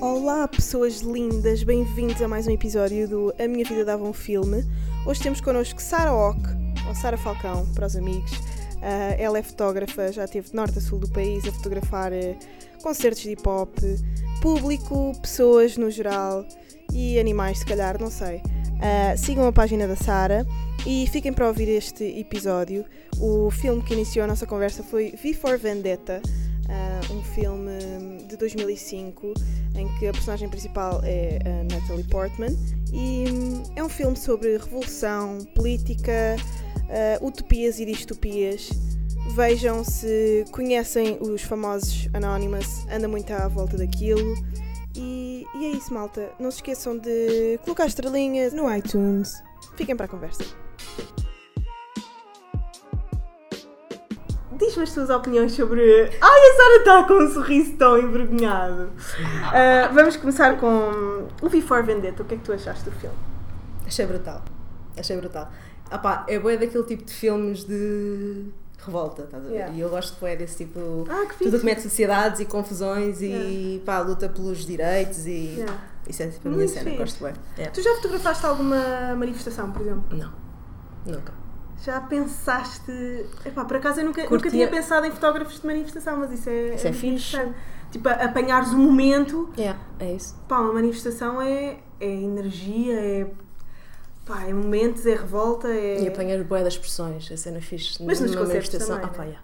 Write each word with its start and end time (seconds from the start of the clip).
Olá, 0.00 0.46
pessoas 0.46 1.00
lindas, 1.00 1.62
bem-vindos 1.62 2.22
a 2.22 2.28
mais 2.28 2.46
um 2.46 2.50
episódio 2.50 3.08
do 3.08 3.34
A 3.38 3.48
Minha 3.48 3.64
Vida 3.64 3.84
Dava 3.84 4.04
um 4.04 4.12
Filme. 4.12 4.64
Hoje 5.04 5.20
temos 5.20 5.40
connosco 5.40 5.82
Sara 5.82 6.12
Ock, 6.12 6.40
ou 6.86 6.94
Sara 6.94 7.16
Falcão, 7.16 7.66
para 7.74 7.86
os 7.86 7.96
amigos. 7.96 8.30
Ah, 8.80 9.14
ela 9.18 9.38
é 9.38 9.42
fotógrafa, 9.42 10.12
já 10.12 10.24
esteve 10.24 10.50
de 10.50 10.54
norte 10.54 10.78
a 10.78 10.80
sul 10.80 10.98
do 10.98 11.08
país 11.10 11.44
a 11.46 11.52
fotografar 11.52 12.12
eh, 12.12 12.38
concertos 12.82 13.22
de 13.22 13.32
hip 13.32 13.48
hop, 13.48 13.76
público, 14.40 15.12
pessoas 15.20 15.76
no 15.76 15.90
geral 15.90 16.46
e 16.92 17.18
animais, 17.18 17.58
se 17.58 17.66
calhar, 17.66 18.00
não 18.00 18.10
sei. 18.10 18.42
Ah, 18.80 19.16
sigam 19.16 19.46
a 19.46 19.52
página 19.52 19.88
da 19.88 19.96
Sara 19.96 20.46
e 20.86 21.06
fiquem 21.10 21.32
para 21.32 21.48
ouvir 21.48 21.68
este 21.68 22.04
episódio. 22.18 22.84
O 23.18 23.50
filme 23.50 23.82
que 23.82 23.92
iniciou 23.92 24.24
a 24.24 24.28
nossa 24.28 24.46
conversa 24.46 24.82
foi 24.82 25.12
V 25.20 25.34
for 25.34 25.58
Vendetta, 25.58 26.22
ah, 26.68 27.00
um 27.12 27.22
filme 27.22 28.22
de 28.28 28.36
2005 28.36 29.34
em 29.74 29.88
que 29.98 30.06
a 30.06 30.12
personagem 30.12 30.48
principal 30.48 31.00
é 31.02 31.38
a 31.44 31.74
Natalie 31.74 32.04
Portman 32.04 32.56
e 32.92 33.24
hum, 33.30 33.62
é 33.74 33.82
um 33.82 33.88
filme 33.88 34.16
sobre 34.16 34.56
revolução, 34.56 35.38
política, 35.54 36.36
ah, 36.88 37.18
utopias 37.20 37.80
e 37.80 37.84
distopias. 37.84 38.70
Vejam 39.34 39.84
se 39.84 40.44
conhecem 40.52 41.18
os 41.20 41.42
famosos 41.42 42.08
Anonymous, 42.14 42.86
anda 42.90 43.08
muito 43.08 43.32
à 43.32 43.48
volta 43.48 43.76
daquilo. 43.76 44.34
E, 44.96 45.27
e 45.54 45.64
é 45.64 45.70
isso, 45.70 45.92
malta. 45.92 46.30
Não 46.38 46.50
se 46.50 46.58
esqueçam 46.58 46.96
de 46.98 47.58
colocar 47.64 47.86
estrelinhas 47.86 48.52
no 48.52 48.72
iTunes. 48.74 49.42
Fiquem 49.76 49.96
para 49.96 50.06
a 50.06 50.08
conversa. 50.08 50.44
Diz-me 54.52 54.82
as 54.82 54.92
tuas 54.92 55.08
opiniões 55.08 55.52
sobre. 55.52 56.10
Ai, 56.20 56.40
a 56.40 56.56
Sara 56.56 56.76
está 56.78 57.04
com 57.04 57.14
um 57.14 57.30
sorriso 57.30 57.76
tão 57.76 57.96
envergonhado. 57.96 58.90
Ah, 59.44 59.88
vamos 59.92 60.16
começar 60.16 60.58
com 60.58 61.28
o 61.40 61.48
V 61.48 61.62
for 61.62 61.84
Vendetta. 61.84 62.22
O 62.22 62.26
que 62.26 62.34
é 62.34 62.38
que 62.38 62.44
tu 62.44 62.52
achaste 62.52 62.84
do 62.84 62.90
filme? 62.92 63.16
Achei 63.86 64.04
brutal. 64.04 64.42
Achei 64.96 65.16
brutal. 65.16 65.48
Ah 65.90 65.98
pá, 65.98 66.24
é 66.28 66.38
boa 66.38 66.56
daquele 66.56 66.84
tipo 66.84 67.04
de 67.04 67.14
filmes 67.14 67.64
de 67.64 68.46
revolta, 68.78 69.22
estás 69.22 69.44
a 69.44 69.48
ver? 69.48 69.54
Yeah. 69.54 69.74
E 69.74 69.80
eu 69.80 69.88
gosto 69.90 70.18
bué 70.20 70.36
desse 70.36 70.64
tipo. 70.64 71.04
Ah, 71.10 71.26
que 71.26 71.44
Tudo 71.44 71.58
que 71.58 71.64
mete 71.64 71.82
sociedades 71.82 72.40
e 72.40 72.44
confusões 72.44 73.20
e 73.20 73.26
Yeah. 73.26 73.84
pá, 73.84 74.00
luta 74.00 74.28
pelos 74.28 74.64
direitos 74.64 75.26
e. 75.26 75.54
Yeah. 75.56 75.78
Isso 76.08 76.22
é 76.22 76.28
tipo 76.28 76.48
a 76.48 76.50
minha 76.50 76.64
Muito 76.64 76.72
cena, 76.72 76.84
fixe. 76.90 76.96
gosto 76.98 77.24
bem. 77.24 77.70
Tu 77.72 77.82
já 77.82 77.94
fotografaste 77.96 78.46
alguma 78.46 79.14
manifestação, 79.16 79.70
por 79.72 79.82
exemplo? 79.82 80.16
Não, 80.16 80.32
nunca. 81.06 81.32
Já 81.84 82.00
pensaste. 82.00 82.90
Epá, 83.44 83.64
por 83.64 83.76
acaso 83.76 84.00
eu 84.00 84.04
nunca, 84.06 84.22
nunca 84.22 84.28
Curtia- 84.30 84.50
tinha 84.50 84.68
pensado 84.68 85.06
em 85.06 85.10
fotógrafos 85.10 85.60
de 85.60 85.66
manifestação, 85.66 86.16
mas 86.16 86.32
isso 86.32 86.48
é. 86.48 86.74
Isso 86.74 86.86
é 86.86 86.90
muito 86.90 87.00
fixe. 87.00 87.36
interessante. 87.36 87.58
Tipo, 87.90 88.08
apanhares 88.08 88.70
o 88.72 88.76
momento. 88.78 89.48
Yeah, 89.56 89.78
é 89.98 90.12
isso. 90.14 90.34
Pá, 90.48 90.58
uma 90.60 90.72
manifestação 90.74 91.40
é, 91.40 91.78
é 92.00 92.06
energia, 92.08 92.94
é. 93.00 93.26
Pá, 94.28 94.44
é 94.44 94.52
momentos, 94.52 95.06
é 95.06 95.14
revolta, 95.14 95.68
é. 95.68 96.02
E 96.02 96.06
apanhar 96.08 96.42
bué 96.44 96.62
das 96.62 96.74
expressões, 96.74 97.32
a 97.32 97.36
cena 97.36 97.60
fixe. 97.60 98.00
Mas 98.04 98.20
nos 98.20 98.34
concertos 98.36 98.78
também, 98.86 99.04
Ah 99.04 99.08
pá, 99.08 99.22
né? 99.22 99.28
yeah. 99.28 99.42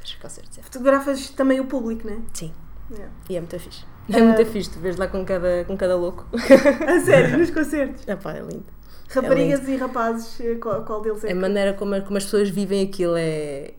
Nos 0.00 0.14
concertos, 0.16 0.56
yeah. 0.56 0.70
Fotografas 0.72 1.30
também 1.30 1.60
o 1.60 1.66
público, 1.66 2.06
né? 2.06 2.20
Sim, 2.34 2.52
Yeah. 2.90 3.12
e 3.30 3.36
é 3.36 3.40
muito 3.40 3.58
fixe. 3.58 3.84
É 4.12 4.20
muito 4.22 4.46
fixe, 4.46 4.70
tu 4.70 4.78
vês 4.80 4.96
lá 4.96 5.08
com 5.08 5.24
cada, 5.24 5.64
com 5.64 5.76
cada 5.76 5.96
louco. 5.96 6.26
A 6.86 7.00
sério, 7.00 7.38
nos 7.38 7.50
concertos. 7.50 8.02
Ah 8.08 8.16
pá, 8.16 8.32
é 8.34 8.40
lindo. 8.40 8.64
Raparigas 9.08 9.68
e 9.68 9.76
rapazes, 9.76 10.40
eh, 10.40 10.56
qual, 10.56 10.84
qual 10.84 11.00
deles 11.00 11.22
é? 11.22 11.28
A 11.28 11.30
que- 11.30 11.34
maneira 11.34 11.72
como, 11.74 12.00
como 12.02 12.16
as 12.16 12.24
pessoas 12.24 12.48
vivem 12.50 12.82
aquilo 12.84 13.14
é. 13.16 13.74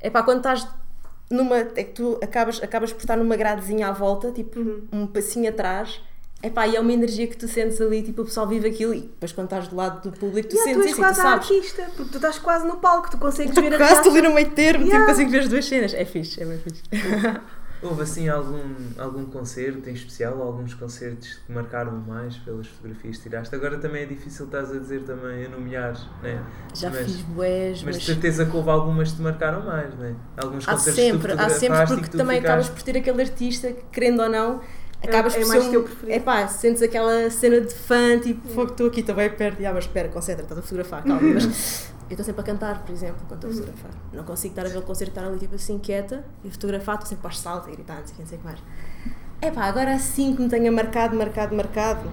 É 0.00 0.08
pá, 0.10 0.22
quando 0.22 0.38
estás 0.38 0.66
numa. 1.30 1.56
É 1.58 1.84
que 1.84 1.92
tu 1.92 2.18
acabas, 2.22 2.62
acabas 2.62 2.92
por 2.92 3.00
estar 3.00 3.16
numa 3.16 3.34
gradezinha 3.36 3.88
à 3.88 3.92
volta, 3.92 4.30
tipo, 4.32 4.58
Uhum. 4.60 4.86
um 4.92 5.06
passinho 5.08 5.48
atrás. 5.50 6.00
É 6.40 6.48
pá, 6.48 6.68
e 6.68 6.76
é 6.76 6.80
uma 6.80 6.92
energia 6.92 7.26
que 7.26 7.36
tu 7.36 7.48
sentes 7.48 7.80
ali, 7.80 8.00
tipo, 8.02 8.22
o 8.22 8.24
pessoal 8.24 8.46
vive 8.46 8.68
aquilo 8.68 8.94
e 8.94 9.00
depois 9.00 9.32
quando 9.32 9.46
estás 9.46 9.66
do 9.66 9.74
lado 9.74 10.08
do 10.08 10.16
público, 10.16 10.48
tu 10.48 10.54
Yeah, 10.54 10.72
tu 10.72 10.82
sentes 10.82 10.86
és 10.86 10.90
isso 10.92 10.94
e 10.94 10.94
tu 10.94 11.04
quase 11.04 11.20
a 11.20 11.22
sabes. 11.24 11.50
artista, 11.50 11.82
porque 11.96 12.10
tu 12.12 12.16
estás 12.16 12.38
quase 12.38 12.66
no 12.66 12.76
palco, 12.76 13.10
tu 13.10 13.18
consegues 13.18 13.54
ver 13.56 13.74
a 13.74 13.76
Quase 13.76 14.08
ali 14.08 14.22
no 14.22 14.32
meio 14.34 14.50
termo, 14.50 14.84
Yeah. 14.84 15.00
tipo, 15.00 15.10
consigo 15.10 15.30
ver 15.32 15.38
as 15.40 15.48
duas 15.48 15.64
cenas. 15.64 15.94
É 15.94 16.04
fixe, 16.04 16.40
é 16.40 16.46
bem 16.46 16.58
fixe. 16.58 16.82
Houve 17.80 18.02
assim 18.02 18.28
algum, 18.28 18.60
algum 18.98 19.24
concerto 19.26 19.88
em 19.88 19.92
especial, 19.92 20.36
ou 20.36 20.42
alguns 20.42 20.74
concertos 20.74 21.34
que 21.46 21.52
marcaram 21.52 21.92
mais 21.92 22.36
pelas 22.38 22.66
fotografias 22.66 23.18
que 23.18 23.22
tiraste? 23.22 23.54
Agora 23.54 23.78
também 23.78 24.02
é 24.02 24.06
difícil, 24.06 24.46
estás 24.46 24.72
a 24.72 24.78
dizer 24.80 25.02
também, 25.02 25.46
a 25.46 25.48
nomear, 25.48 25.94
né? 26.20 26.42
Já 26.74 26.90
mas, 26.90 27.04
fiz 27.06 27.20
bués, 27.22 27.82
Mas 27.84 27.94
mas. 27.94 27.98
de 27.98 28.04
certeza 28.04 28.46
que 28.46 28.56
houve 28.56 28.68
algumas 28.68 29.10
que 29.12 29.16
te 29.18 29.22
marcaram 29.22 29.64
mais, 29.64 29.94
né? 29.94 30.16
Alguns 30.36 30.66
Há 30.66 30.72
concertos 30.72 30.94
que 31.04 31.10
sempre, 31.12 31.36
tu 31.36 31.40
há 31.40 31.48
sempre, 31.50 31.86
porque 31.86 32.02
que 32.02 32.10
tu 32.10 32.16
também 32.18 32.40
ficaste... 32.40 32.52
acabas 32.68 32.68
por 32.68 32.82
ter 32.82 32.98
aquele 32.98 33.22
artista 33.22 33.72
que, 33.72 33.82
querendo 33.92 34.22
ou 34.22 34.28
não, 34.28 34.60
acabas 35.02 35.34
é 35.34 35.40
por 35.40 35.48
mais 35.48 35.64
ser 35.64 35.70
teu 35.70 35.80
um. 35.80 35.84
preferido. 35.84 36.12
É 36.12 36.20
pá, 36.20 36.48
sentes 36.48 36.82
aquela 36.82 37.30
cena 37.30 37.60
de 37.60 37.74
fã, 37.74 38.18
tipo, 38.18 38.48
fogo, 38.48 38.70
estou 38.72 38.86
aqui, 38.88 39.02
bem 39.02 39.30
perto, 39.30 39.60
e 39.60 39.66
ah, 39.66 39.72
mas 39.72 39.84
espera, 39.84 40.08
concentra, 40.08 40.42
estás 40.42 40.58
a 40.58 40.62
fotografar, 40.62 41.02
calma. 41.04 41.20
Mas 41.22 41.92
eu 42.08 42.10
estou 42.10 42.24
sempre 42.24 42.40
a 42.40 42.44
cantar, 42.44 42.82
por 42.84 42.92
exemplo, 42.92 43.18
quando 43.28 43.44
estou 43.44 43.50
a 43.50 43.54
fotografar. 43.54 43.90
Não 44.12 44.24
consigo 44.24 44.52
estar 44.52 44.66
a 44.66 44.68
ver 44.68 44.78
o 44.78 44.82
concerto 44.82 45.10
e 45.10 45.16
estar 45.18 45.28
ali, 45.28 45.38
tipo 45.38 45.54
assim, 45.54 45.78
quieta, 45.78 46.24
e 46.44 46.50
fotografar, 46.50 46.96
estou 46.96 47.08
sempre 47.08 47.22
para 47.22 47.30
as 47.30 47.46
a 47.46 47.70
gritar, 47.70 48.00
não 48.00 48.06
sei 48.06 48.12
o 48.12 48.16
que, 48.16 48.20
não 48.22 48.28
sei 48.28 48.38
o 48.38 48.40
que 48.40 48.46
mais. 48.46 48.58
É 49.40 49.50
pá, 49.50 49.64
agora 49.64 49.94
assim 49.94 50.34
que 50.34 50.42
me 50.42 50.48
tenha 50.48 50.72
marcado, 50.72 51.16
marcado, 51.16 51.54
marcado, 51.54 52.10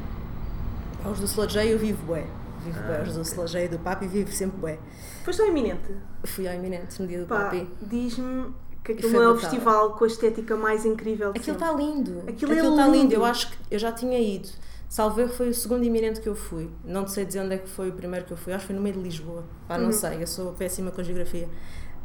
aos 1.04 1.20
do 1.20 1.26
Slow 1.26 1.48
eu 1.62 1.78
vivo 1.78 2.04
bué. 2.06 2.26
Vivo 2.66 3.14
do 3.14 3.22
Slow 3.22 3.46
J 3.46 3.66
e 3.66 3.68
do 3.68 3.80
Papi 3.80 4.08
vivo 4.08 4.32
sempre 4.32 4.58
bué. 4.58 4.80
Foste 5.24 5.42
ao 5.42 5.48
iminente. 5.48 5.96
Fui 6.24 6.48
ao 6.48 6.56
Iminente 6.56 7.00
no 7.00 7.08
dia 7.08 7.20
do 7.20 7.28
Pá, 7.28 7.46
Papi. 7.46 7.70
diz-me 7.82 8.52
que 8.86 8.92
aquilo 8.94 9.10
foi 9.10 9.20
não 9.20 9.32
é 9.32 9.34
o 9.34 9.38
festival 9.38 9.94
com 9.96 10.04
a 10.04 10.08
estética 10.08 10.56
mais 10.56 10.86
incrível 10.86 11.34
de 11.34 11.40
Aquilo 11.40 11.56
está 11.58 11.72
lindo. 11.74 12.24
Aquilo 12.28 12.54
é 12.54 12.56
está 12.58 12.70
lindo. 12.88 12.92
lindo. 12.98 13.14
Eu 13.16 13.26
acho 13.26 13.50
que 13.52 13.58
eu 13.72 13.80
já 13.80 13.92
tinha 13.92 14.20
ido. 14.20 14.48
Salvo 14.88 15.20
erro 15.20 15.34
foi 15.34 15.50
o 15.50 15.54
segundo 15.54 15.84
iminente 15.84 16.22
que 16.22 16.30
eu 16.30 16.36
fui. 16.36 16.70
Não 16.86 17.06
sei 17.08 17.26
dizer 17.26 17.42
onde 17.42 17.56
é 17.56 17.58
que 17.58 17.68
foi 17.68 17.90
o 17.90 17.94
primeiro 17.94 18.26
que 18.26 18.32
eu 18.32 18.38
fui. 18.38 18.54
Acho 18.54 18.62
que 18.62 18.68
foi 18.68 18.76
no 18.76 18.82
meio 18.82 18.96
de 18.96 19.02
Lisboa. 19.02 19.44
Pá, 19.68 19.76
Uhum. 19.78 19.86
não 19.86 19.92
sei. 19.92 20.22
Eu 20.22 20.28
sou 20.28 20.54
péssima 20.54 20.92
com 20.92 21.02
geografia. 21.04 21.50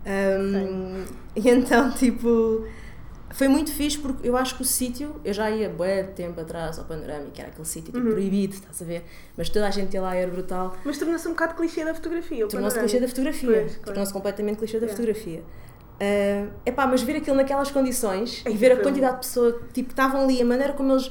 Ahm, 0.06 1.04
e 1.36 1.48
então, 1.48 1.90
tipo, 1.92 2.64
foi 3.30 3.46
muito 3.48 3.70
fixe 3.70 3.98
porque 3.98 4.26
eu 4.26 4.36
acho 4.36 4.56
que 4.56 4.62
o 4.62 4.64
sítio, 4.64 5.20
eu 5.24 5.32
já 5.32 5.50
ia 5.50 5.68
bué 5.68 6.02
de 6.02 6.12
tempo 6.12 6.40
atrás 6.40 6.78
ao 6.78 6.84
Panorama, 6.86 7.26
que 7.32 7.40
era 7.40 7.50
aquele 7.50 7.66
sítio 7.66 7.92
tipo, 7.92 7.98
Uhum. 8.06 8.12
proibido, 8.12 8.54
estás 8.54 8.80
a 8.82 8.84
ver? 8.84 9.04
Mas 9.36 9.48
toda 9.50 9.66
a 9.66 9.70
gente 9.70 9.92
ia 9.94 10.00
lá, 10.02 10.14
era 10.16 10.30
brutal. 10.30 10.74
Mas 10.84 10.98
tornou-se 10.98 11.28
um 11.28 11.32
bocado 11.32 11.54
clichê 11.54 11.84
da 11.84 11.94
fotografia. 11.94 12.46
Tornou-se 12.48 12.78
clichê 12.78 12.98
da 12.98 13.08
fotografia. 13.08 13.66
Tornou-se 13.84 14.12
completamente 14.12 14.56
clichê 14.58 14.80
da 14.80 14.88
fotografia. 14.88 15.42
É 16.00 16.46
epá, 16.64 16.86
mas 16.86 17.02
ver 17.02 17.16
aquilo 17.16 17.36
naquelas 17.36 17.70
condições 17.70 18.42
Ei, 18.46 18.54
e 18.54 18.56
ver 18.56 18.72
a 18.72 18.76
quantidade 18.82 19.16
de 19.16 19.20
pessoas 19.20 19.54
que 19.54 19.72
tipo, 19.74 19.90
estavam 19.90 20.22
ali, 20.22 20.40
a 20.40 20.44
maneira 20.46 20.72
como 20.72 20.92
eles 20.92 21.10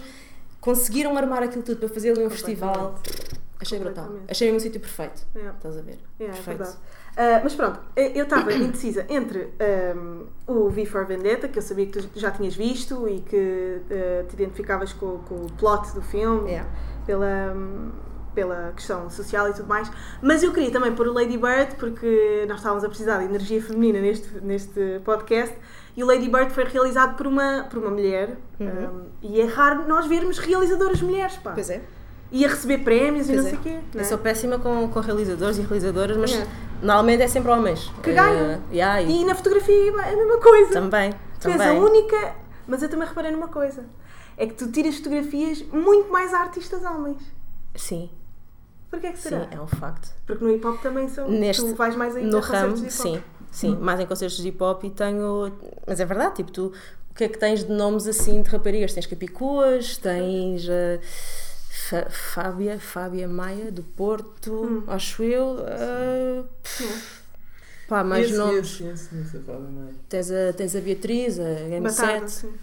conseguiram 0.60 1.16
armar 1.16 1.44
aquilo 1.44 1.62
tudo 1.62 1.78
para 1.78 1.90
fazer 1.90 2.10
ali 2.12 2.26
um 2.26 2.30
festival, 2.30 2.96
achei 3.60 3.78
brutal. 3.80 4.10
Achei 4.28 4.52
um 4.52 4.60
sítio 4.60 4.80
perfeito. 4.82 5.26
Yeah. 5.36 5.56
Estás 5.56 5.78
a 5.78 5.82
ver? 5.82 6.00
É, 6.20 6.24
é 6.24 6.28
perfeito. 6.28 6.58
verdade. 6.58 6.78
Ah, 7.16 7.42
mas 7.44 7.54
pronto, 7.54 7.80
eu 7.96 8.24
estava 8.24 8.52
indecisa 8.56 9.06
entre 9.10 9.50
ahm, 9.60 10.24
o 10.48 10.70
V 10.70 10.86
for 10.86 11.06
Vendetta, 11.06 11.48
que 11.48 11.60
eu 11.60 11.62
sabia 11.62 11.86
que 11.86 12.02
tu 12.02 12.20
já 12.20 12.32
tinhas 12.32 12.56
visto 12.56 13.08
e 13.08 13.20
que 13.22 13.82
ah, 13.92 14.26
te 14.28 14.34
identificavas 14.34 14.92
com, 14.94 15.20
com 15.20 15.36
o 15.36 15.52
plot 15.54 15.94
do 15.94 16.02
filme, 16.02 16.50
Yeah. 16.50 16.70
pela, 17.06 17.56
pela 18.34 18.72
questão 18.76 19.10
social 19.10 19.50
e 19.50 19.54
tudo 19.54 19.68
mais, 19.68 19.92
mas 20.22 20.44
eu 20.44 20.52
queria 20.54 20.72
também 20.72 20.94
pôr 20.94 21.08
o 21.08 21.14
Lady 21.14 21.38
Bird, 21.38 21.76
porque 21.78 22.46
nós 22.48 22.58
estávamos 22.58 22.84
a 22.84 22.88
precisar 22.90 23.18
de 23.20 23.26
energia 23.26 23.62
feminina 23.62 24.00
neste, 24.00 24.30
neste 24.42 25.02
podcast, 25.04 25.56
e 25.98 26.04
o 26.04 26.08
Lady 26.08 26.30
Bird 26.30 26.52
foi 26.54 26.64
realizado 26.66 27.16
por 27.18 27.28
uma, 27.28 27.66
por 27.70 27.80
uma 27.80 27.90
mulher, 27.90 28.38
ahm, 28.60 29.06
e 29.22 29.42
é 29.42 29.46
raro 29.46 29.88
nós 29.88 30.06
vermos 30.08 30.38
realizadoras 30.38 31.02
mulheres, 31.02 31.36
pá. 31.38 31.50
Uhum. 31.50 31.56
Pois 31.56 31.70
é. 31.70 31.82
E 32.32 32.46
a 32.46 32.48
receber 32.50 32.78
prémios 32.80 33.28
e 33.28 33.34
Pois 33.34 33.42
não 33.44 33.48
é. 33.48 33.50
sei 33.50 33.60
o 33.60 33.62
quê. 33.64 33.72
não 33.72 33.82
Eu 33.96 34.02
é? 34.02 34.04
sou 34.04 34.18
péssima 34.20 34.60
com, 34.60 34.88
com 34.88 35.00
realizadores 35.00 35.58
e 35.58 35.62
realizadoras, 35.62 36.16
mas 36.16 36.30
Yeah. 36.32 36.52
normalmente 36.82 37.24
é 37.24 37.28
sempre 37.28 37.52
homens. 37.52 37.92
Que 38.04 38.14
ganham. 38.14 38.62
yeah, 38.72 39.02
e 39.02 39.22
E 39.22 39.26
na 39.26 39.34
fotografia 39.34 39.92
é 39.92 40.14
a 40.14 40.16
mesma 40.16 40.38
coisa. 40.38 40.74
também. 40.74 41.12
Tu 41.42 41.50
és 41.50 41.60
a 41.60 41.74
única. 41.74 42.36
Mas 42.68 42.84
eu 42.84 42.90
também 42.90 43.08
reparei 43.08 43.32
numa 43.32 43.48
coisa: 43.48 43.84
é 44.38 44.46
que 44.46 44.54
tu 44.54 44.72
tiras 44.72 44.98
fotografias 44.98 45.64
muito 45.74 46.12
mais 46.12 46.32
a 46.32 46.42
artistas 46.42 46.84
homens. 46.86 47.18
Sim, 47.76 48.12
Porquê 48.90 49.08
é 49.08 49.12
que 49.12 49.18
sim, 49.20 49.30
será? 49.30 49.48
é 49.52 49.60
um 49.62 49.68
facto. 49.68 50.12
Porque 50.26 50.44
no 50.44 50.52
hip 50.52 50.66
hop 50.66 50.82
também 50.82 51.08
são. 51.10 51.30
Neste, 51.30 51.62
tu 51.64 51.76
vais 51.76 51.96
mais 51.96 52.16
aí 52.16 52.24
no 52.26 52.40
ramo, 52.40 52.74
de 52.74 52.82
hip 52.88 52.88
hop. 52.88 52.92
sim, 52.92 53.24
sim, 53.52 53.76
mais 53.78 54.00
em 54.00 54.06
concertos 54.06 54.38
de 54.38 54.48
hip 54.48 54.62
hop 54.64 54.84
e 54.84 54.90
tenho, 54.90 55.52
mas 55.86 56.00
é 56.00 56.06
verdade, 56.06 56.36
tipo, 56.38 56.52
tu, 56.52 56.74
o 57.12 57.14
que 57.14 57.24
é 57.26 57.30
que 57.30 57.38
tens 57.38 57.64
de 57.64 57.72
nomes 57.72 58.08
assim 58.08 58.42
de 58.42 58.50
raparigas? 58.50 58.94
Tens 58.94 59.06
Capicuas, 59.06 59.98
tens 59.98 60.66
Fa- 61.90 62.10
Fábia, 62.10 62.80
Fábia 62.80 63.28
Maia 63.28 63.72
do 63.72 63.84
Porto, 63.84 64.52
Hum. 64.64 64.84
acho 64.88 65.24
eu, 65.24 65.58
pff, 66.64 66.88
pá, 67.88 68.04
mais 68.04 68.28
Esse, 68.30 68.38
nomes, 68.38 68.68
esse, 68.72 68.84
esse, 68.84 69.16
esse, 69.16 69.16
esse, 69.38 69.40
Fábio 69.46 69.70
Maia. 69.72 69.94
tens 70.08 70.32
a, 70.32 70.54
tens 70.54 70.76
a 70.76 70.80
Beatriz, 70.82 71.40
a 71.40 71.44
Batada, 71.82 72.26
M7, 72.26 72.28
sim. 72.28 72.54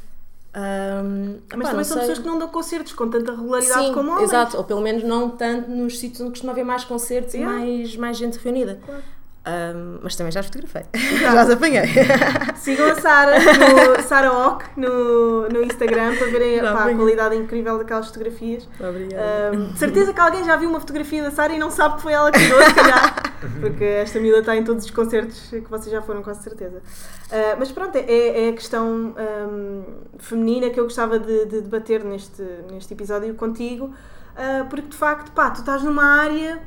Ahm, 0.58 1.36
Mas 1.50 1.60
epá, 1.60 1.68
também 1.68 1.76
não 1.76 1.84
são 1.84 1.96
sei. 1.98 2.00
pessoas 2.00 2.18
que 2.20 2.26
não 2.26 2.38
dão 2.38 2.48
concertos 2.48 2.92
com 2.94 3.08
tanta 3.10 3.32
regularidade 3.32 3.86
Sim, 3.88 3.92
como 3.92 4.10
homens. 4.12 4.30
exato, 4.30 4.56
ou 4.56 4.64
pelo 4.64 4.80
menos 4.80 5.02
não 5.04 5.28
tanto 5.28 5.70
nos 5.70 5.98
sítios 5.98 6.22
onde 6.22 6.30
costuma 6.30 6.52
haver 6.52 6.64
mais 6.64 6.82
concertos 6.84 7.34
Yeah. 7.34 7.58
e 7.66 7.78
mais, 7.78 7.96
mais 7.96 8.16
gente 8.16 8.38
reunida. 8.38 8.80
Claro. 8.86 9.02
Ahm, 9.48 10.00
mas 10.02 10.16
também 10.16 10.32
já 10.32 10.40
as 10.40 10.46
fotografei. 10.46 10.82
Já. 11.20 11.30
Já 11.32 11.40
as 11.42 11.50
apanhei. 11.50 11.84
Sigam 12.56 12.90
a 12.90 12.94
Sara 12.96 13.38
no 13.38 14.02
Sara 14.02 14.32
Ock 14.32 14.64
no, 14.76 15.48
no 15.48 15.62
Instagram 15.62 16.16
para 16.16 16.26
verem 16.26 16.56
Já 16.56 16.72
pá, 16.74 16.86
a 16.90 16.94
qualidade 16.96 17.36
incrível 17.36 17.78
daquelas 17.78 18.06
fotografias. 18.08 18.68
Obrigada. 18.80 19.22
Ahm, 19.52 19.72
de 19.72 19.78
certeza 19.78 20.12
que 20.12 20.18
alguém 20.20 20.42
já 20.44 20.56
viu 20.56 20.68
uma 20.68 20.80
fotografia 20.80 21.22
da 21.22 21.30
Sara 21.30 21.52
e 21.52 21.58
não 21.60 21.70
sabe 21.70 21.94
que 21.94 22.02
foi 22.02 22.12
ela 22.14 22.32
que 22.32 22.40
tirou, 22.40 22.60
se 22.60 22.74
calhar. 22.74 23.15
Porque 23.60 23.84
esta 23.84 24.18
miúda 24.20 24.38
está 24.40 24.56
em 24.56 24.64
todos 24.64 24.84
os 24.84 24.90
concertos 24.90 25.48
que 25.50 25.60
vocês 25.68 25.90
já 25.90 26.00
foram, 26.02 26.22
com 26.22 26.32
certeza. 26.34 26.82
Ah, 27.30 27.56
mas 27.58 27.70
pronto, 27.72 27.96
é, 27.96 28.46
é 28.46 28.48
a 28.48 28.52
questão 28.52 29.14
ahm, 29.16 29.82
feminina 30.18 30.70
que 30.70 30.80
eu 30.80 30.84
gostava 30.84 31.18
de, 31.18 31.46
de 31.46 31.60
debater 31.60 32.04
neste, 32.04 32.42
neste 32.70 32.94
episódio 32.94 33.34
contigo. 33.34 33.92
ah, 34.36 34.66
porque 34.70 34.88
de 34.88 34.96
facto, 34.96 35.32
pá, 35.32 35.50
tu 35.50 35.60
estás 35.60 35.82
numa 35.82 36.04
área. 36.22 36.62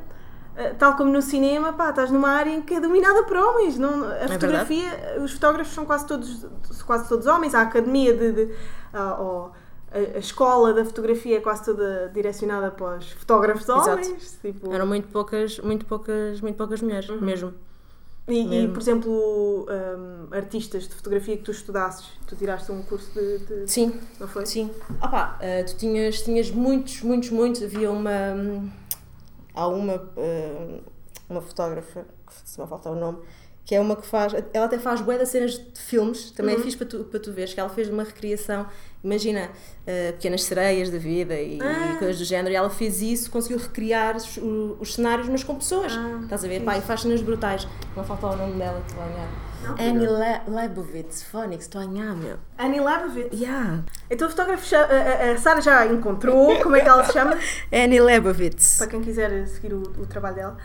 ah, 0.57 0.73
Tal 0.77 0.95
como 0.95 1.11
no 1.11 1.21
cinema, 1.21 1.73
pá, 1.73 1.89
estás 1.89 2.11
numa 2.11 2.29
área 2.29 2.51
em 2.51 2.61
que 2.61 2.75
é 2.75 2.79
dominada 2.79 3.23
por 3.23 3.37
homens. 3.37 3.77
Não, 3.77 4.03
a 4.03 4.07
verdade. 4.09 4.33
fotografia, 4.33 5.17
os 5.23 5.33
fotógrafos 5.33 5.73
são 5.73 5.85
quase 5.85 6.05
todos, 6.07 6.45
quase 6.85 7.07
todos 7.09 7.25
homens. 7.27 7.55
A 7.55 7.61
academia 7.61 8.13
de, 8.13 8.31
de- 8.31 8.53
ou 9.19 9.51
a, 9.91 10.17
a 10.17 10.19
escola 10.19 10.73
da 10.73 10.83
fotografia 10.85 11.37
é 11.37 11.41
quase 11.41 11.65
toda 11.65 12.09
direcionada 12.13 12.71
para 12.71 12.97
os 12.97 13.11
fotógrafos 13.11 13.67
homens. 13.69 14.37
Tipo, 14.41 14.71
Eram 14.73 14.87
muito 14.87 15.07
poucas, 15.09 15.59
muito 15.59 15.85
poucas, 15.85 16.41
muito 16.41 16.55
poucas 16.55 16.81
mulheres, 16.81 17.09
Uhum. 17.09 17.21
mesmo. 17.21 17.53
e, 18.27 18.41
e, 18.41 18.47
mesmo. 18.47 18.73
por 18.73 18.81
exemplo, 18.81 19.65
hum, 19.69 20.27
artistas 20.31 20.87
de 20.87 20.93
fotografia 20.95 21.35
que 21.37 21.43
tu 21.43 21.51
estudasses, 21.51 22.07
tu 22.27 22.35
tiraste 22.35 22.71
um 22.71 22.81
curso 22.83 23.09
de. 23.13 23.39
de- 23.39 23.67
Sim, 23.71 23.99
não 24.19 24.27
foi? 24.27 24.45
sim. 24.45 24.69
Opa, 25.01 25.37
eh, 25.41 25.63
tu 25.63 25.75
tinhas, 25.77 26.21
tinhas 26.21 26.51
muitos, 26.51 27.01
muitos, 27.01 27.29
muitos. 27.31 27.63
Havia 27.63 27.89
uma. 27.91 28.11
hum, 28.35 28.69
Há 29.55 29.67
uma. 29.67 29.93
eh, 30.17 30.79
uma 31.27 31.41
fotógrafa, 31.41 32.05
se 32.45 32.59
me 32.61 32.67
falta 32.67 32.89
o 32.89 32.95
nome, 32.95 33.19
que 33.69 33.75
é 33.75 33.79
uma 33.79 33.95
que 33.95 34.03
faz. 34.07 34.33
Ela 34.51 34.65
até 34.65 34.79
faz 34.79 34.99
bué 34.99 35.15
das 35.15 35.29
cenas 35.29 35.51
de 35.51 35.79
filmes, 35.79 36.31
também 36.31 36.55
Uhum. 36.55 36.61
é 36.61 36.63
fixe 36.63 36.75
para 36.75 36.87
tu, 36.87 37.03
para 37.03 37.19
tu 37.19 37.31
veres, 37.31 37.53
que 37.53 37.59
ela 37.59 37.69
fez 37.69 37.87
uma 37.87 38.03
recriação. 38.03 38.65
Imagina, 39.03 39.51
eh, 39.85 40.11
pequenas 40.13 40.41
sereias 40.43 40.89
da 40.89 40.97
vida 40.97 41.35
e, 41.39 41.59
Ah. 41.61 41.93
e 41.93 41.97
coisas 41.99 42.17
do 42.17 42.25
género, 42.25 42.51
e 42.51 42.55
ela 42.55 42.71
fez 42.71 42.99
isso, 42.99 43.29
conseguiu 43.29 43.59
recriar 43.59 44.17
os, 44.17 44.39
os 44.79 44.95
cenários, 44.95 45.29
mas 45.29 45.43
com 45.43 45.53
pessoas. 45.53 45.93
Ah, 45.95 46.19
Estás 46.23 46.43
a 46.43 46.47
ver? 46.47 46.61
Pá, 46.63 46.79
e 46.79 46.81
faz 46.81 47.01
cenas 47.01 47.21
brutais. 47.21 47.67
Não 47.95 48.03
falta 48.03 48.25
o 48.25 48.35
nome 48.35 48.53
dela, 48.57 48.81
te 48.87 48.95
vai 48.95 49.07
ganhar. 49.07 49.29
Não. 49.61 49.73
Annie 49.73 50.07
Le 50.07 50.41
Leibovitz, 50.55 51.21
Phonics, 51.23 51.65
estou 51.65 51.81
a 51.81 51.85
ganhar, 51.85 52.15
meu. 52.15 52.37
Annie 52.57 52.79
Leibovitz. 52.79 53.39
Yeah. 53.39 53.83
Então 54.09 54.27
a 54.27 54.31
fotógrafa, 54.31 54.77
a- 54.77 55.31
a 55.33 55.37
Sara 55.37 55.61
já 55.61 55.85
encontrou, 55.85 56.57
como 56.63 56.75
é 56.75 56.81
que 56.81 56.89
ela 56.89 57.03
se 57.03 57.13
chama? 57.13 57.37
Annie 57.71 58.01
Leibovitz. 58.01 58.77
Para 58.79 58.87
quem 58.87 59.01
quiser 59.01 59.45
seguir 59.47 59.73
o, 59.75 59.81
o 59.81 60.07
trabalho 60.07 60.35
dela. 60.35 60.57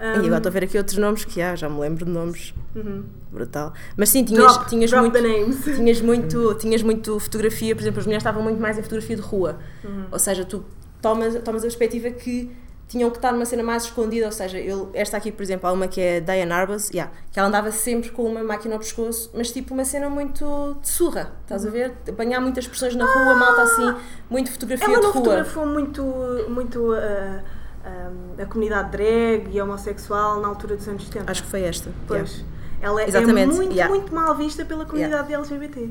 E 0.00 0.18
agora 0.18 0.36
estou 0.36 0.50
a 0.50 0.52
ver 0.52 0.64
aqui 0.64 0.76
outros 0.76 0.98
nomes 0.98 1.24
que 1.24 1.40
há, 1.40 1.54
já 1.54 1.68
me 1.68 1.78
lembro 1.80 2.04
de 2.04 2.10
nomes. 2.10 2.54
Uhum. 2.74 3.04
Brutal. 3.30 3.72
Mas 3.96 4.08
sim, 4.10 4.24
tinhas, 4.24 4.52
Drop, 4.52 4.68
tinhas 4.68 4.90
drop 4.90 5.08
muito. 5.10 5.62
Tinhas 5.74 6.00
muito, 6.00 6.54
tinhas 6.54 6.82
muito 6.82 7.20
fotografia, 7.20 7.74
por 7.74 7.82
exemplo, 7.82 8.00
as 8.00 8.06
mulheres 8.06 8.22
estavam 8.22 8.42
muito 8.42 8.60
mais 8.60 8.78
em 8.78 8.82
fotografia 8.82 9.16
de 9.16 9.22
rua. 9.22 9.58
Uhum. 9.84 10.06
Ou 10.10 10.18
seja, 10.18 10.44
tu 10.44 10.64
tomas, 11.00 11.34
tomas 11.42 11.62
a 11.62 11.66
perspectiva 11.66 12.10
que 12.10 12.50
tinham 12.86 13.10
que 13.10 13.16
estar 13.16 13.32
numa 13.32 13.44
cena 13.46 13.62
mais 13.62 13.84
escondida. 13.84 14.26
Ou 14.26 14.32
seja, 14.32 14.58
eu, 14.58 14.90
esta 14.94 15.16
aqui, 15.16 15.32
por 15.32 15.42
exemplo, 15.42 15.68
há 15.68 15.72
uma 15.72 15.88
que 15.88 16.00
é 16.00 16.20
Diane 16.20 16.52
Arbus, 16.52 16.90
yeah, 16.90 17.12
que 17.32 17.38
ela 17.38 17.48
andava 17.48 17.72
sempre 17.72 18.10
com 18.10 18.24
uma 18.24 18.42
máquina 18.44 18.74
ao 18.74 18.78
pescoço, 18.80 19.30
mas 19.34 19.50
tipo 19.50 19.74
uma 19.74 19.84
cena 19.84 20.08
muito 20.08 20.76
de 20.80 20.88
surra, 20.88 21.32
estás 21.42 21.66
a 21.66 21.70
ver? 21.70 21.92
Apanhar 22.08 22.40
muitas 22.40 22.64
expressões 22.64 22.94
na 22.94 23.04
rua, 23.04 23.34
malta 23.34 23.62
assim, 23.62 23.94
muito 24.30 24.50
fotografia 24.52 24.86
Ela 24.86 24.96
de 24.96 25.02
não 25.02 25.12
rua. 25.12 25.22
fotografou 25.22 25.66
muito, 25.66 26.02
muito 26.48 26.92
ah, 26.92 27.42
ah, 27.84 28.42
a 28.42 28.46
comunidade 28.46 28.90
drag 28.90 29.48
e 29.52 29.60
homossexual 29.60 30.40
na 30.40 30.48
altura 30.48 30.76
dos 30.76 30.88
anos 30.88 31.04
70. 31.06 31.30
Acho 31.30 31.42
que 31.42 31.48
foi 31.50 31.62
esta. 31.62 31.90
Pois. 32.06 32.30
yeah. 32.38 32.54
Ela 32.80 33.02
é 33.02 33.08
Exatamente, 33.08 33.54
muito, 33.54 33.72
yeah. 33.72 33.92
muito 33.94 34.14
mal 34.14 34.34
vista 34.34 34.64
pela 34.64 34.84
comunidade 34.84 35.32
LGBT. 35.32 35.90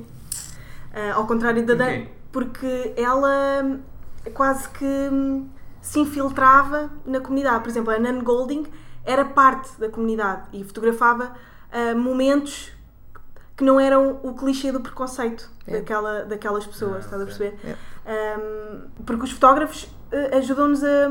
Ah, 0.93 1.13
ao 1.15 1.25
contrário 1.25 1.65
da 1.65 1.73
Dan, 1.73 1.85
Porquê? 1.85 2.07
porque 2.31 2.93
ela 2.97 3.63
hum, 3.63 3.79
quase 4.33 4.69
que 4.69 4.85
hum, 4.85 5.47
se 5.81 5.99
infiltrava 5.99 6.89
na 7.05 7.19
comunidade. 7.19 7.61
Por 7.63 7.69
exemplo, 7.69 7.91
a 7.91 7.99
Nan 7.99 8.19
Golding 8.23 8.65
era 9.05 9.25
parte 9.25 9.79
da 9.79 9.89
comunidade 9.89 10.43
e 10.53 10.63
fotografava 10.63 11.31
ah, 11.71 11.95
momentos 11.95 12.71
que 13.57 13.63
não 13.63 13.79
eram 13.79 14.19
o 14.23 14.33
clichê 14.33 14.71
do 14.71 14.79
preconceito 14.81 15.49
É. 15.67 15.73
daquela, 15.79 16.23
daquelas 16.25 16.65
pessoas, 16.65 16.95
Ah, 16.97 16.99
estás 16.99 17.21
a 17.21 17.25
perceber? 17.25 17.55
É. 18.05 18.35
Um, 18.37 19.03
porque 19.05 19.23
os 19.23 19.31
fotógrafos 19.31 19.87
eh, 20.11 20.37
ajudam-nos 20.37 20.83
a, 20.83 21.09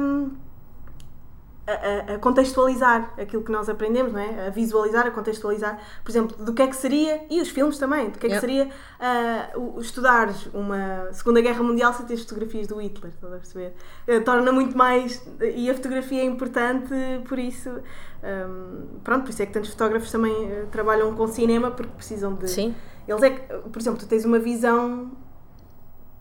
a- 1.67 2.15
a- 2.15 2.19
contextualizar 2.19 3.15
aquilo 3.17 3.43
que 3.45 3.53
nós 3.53 3.69
aprendemos, 3.69 4.13
não 4.13 4.19
é? 4.21 4.49
A 4.49 4.51
visualizar, 4.51 5.07
a 5.07 5.11
contextualizar, 5.13 5.79
por 6.03 6.11
exemplo, 6.11 6.37
do 6.45 6.53
que 6.53 6.61
é 6.63 6.67
que 6.67 6.75
seria, 6.75 7.25
e 7.31 7.41
os 7.41 7.49
filmes 7.49 7.79
também, 7.79 8.11
do 8.11 8.19
que 8.19 8.27
é 8.27 8.29
que 8.31 8.35
Yep. 8.35 8.41
seria 8.41 8.69
ah, 8.99 9.51
o- 9.57 9.81
estudar 9.81 10.29
uma 10.53 11.09
Segunda 11.13 11.41
Guerra 11.41 11.63
Mundial 11.63 11.93
sem 11.95 12.05
ter 12.07 12.17
fotografias 12.17 12.67
do 12.67 12.81
Hitler, 12.81 13.13
estás 13.15 13.33
a 13.33 13.37
perceber? 13.37 13.75
Eh, 14.09 14.21
torna 14.21 14.51
muito 14.51 14.77
mais, 14.77 15.25
e 15.41 15.71
a 15.71 15.75
fotografia 15.75 16.21
é 16.23 16.25
importante 16.25 16.93
por 17.29 17.39
isso, 17.39 17.71
um, 17.71 18.99
pronto, 19.05 19.23
por 19.25 19.31
isso 19.31 19.43
é 19.43 19.47
que 19.47 19.53
tantos 19.53 19.71
fotógrafos 19.71 20.11
também 20.11 20.33
eh, 20.51 20.67
trabalham 20.71 21.15
com 21.15 21.27
cinema, 21.29 21.71
porque 21.71 21.93
precisam 21.97 22.35
de... 22.35 22.49
Sim. 22.51 22.75
Eles 23.07 23.23
é 23.23 23.31
que, 23.31 23.41
por 23.71 23.81
exemplo, 23.81 23.99
tu 24.01 24.07
tens 24.07 24.25
uma 24.25 24.39
visão 24.39 25.11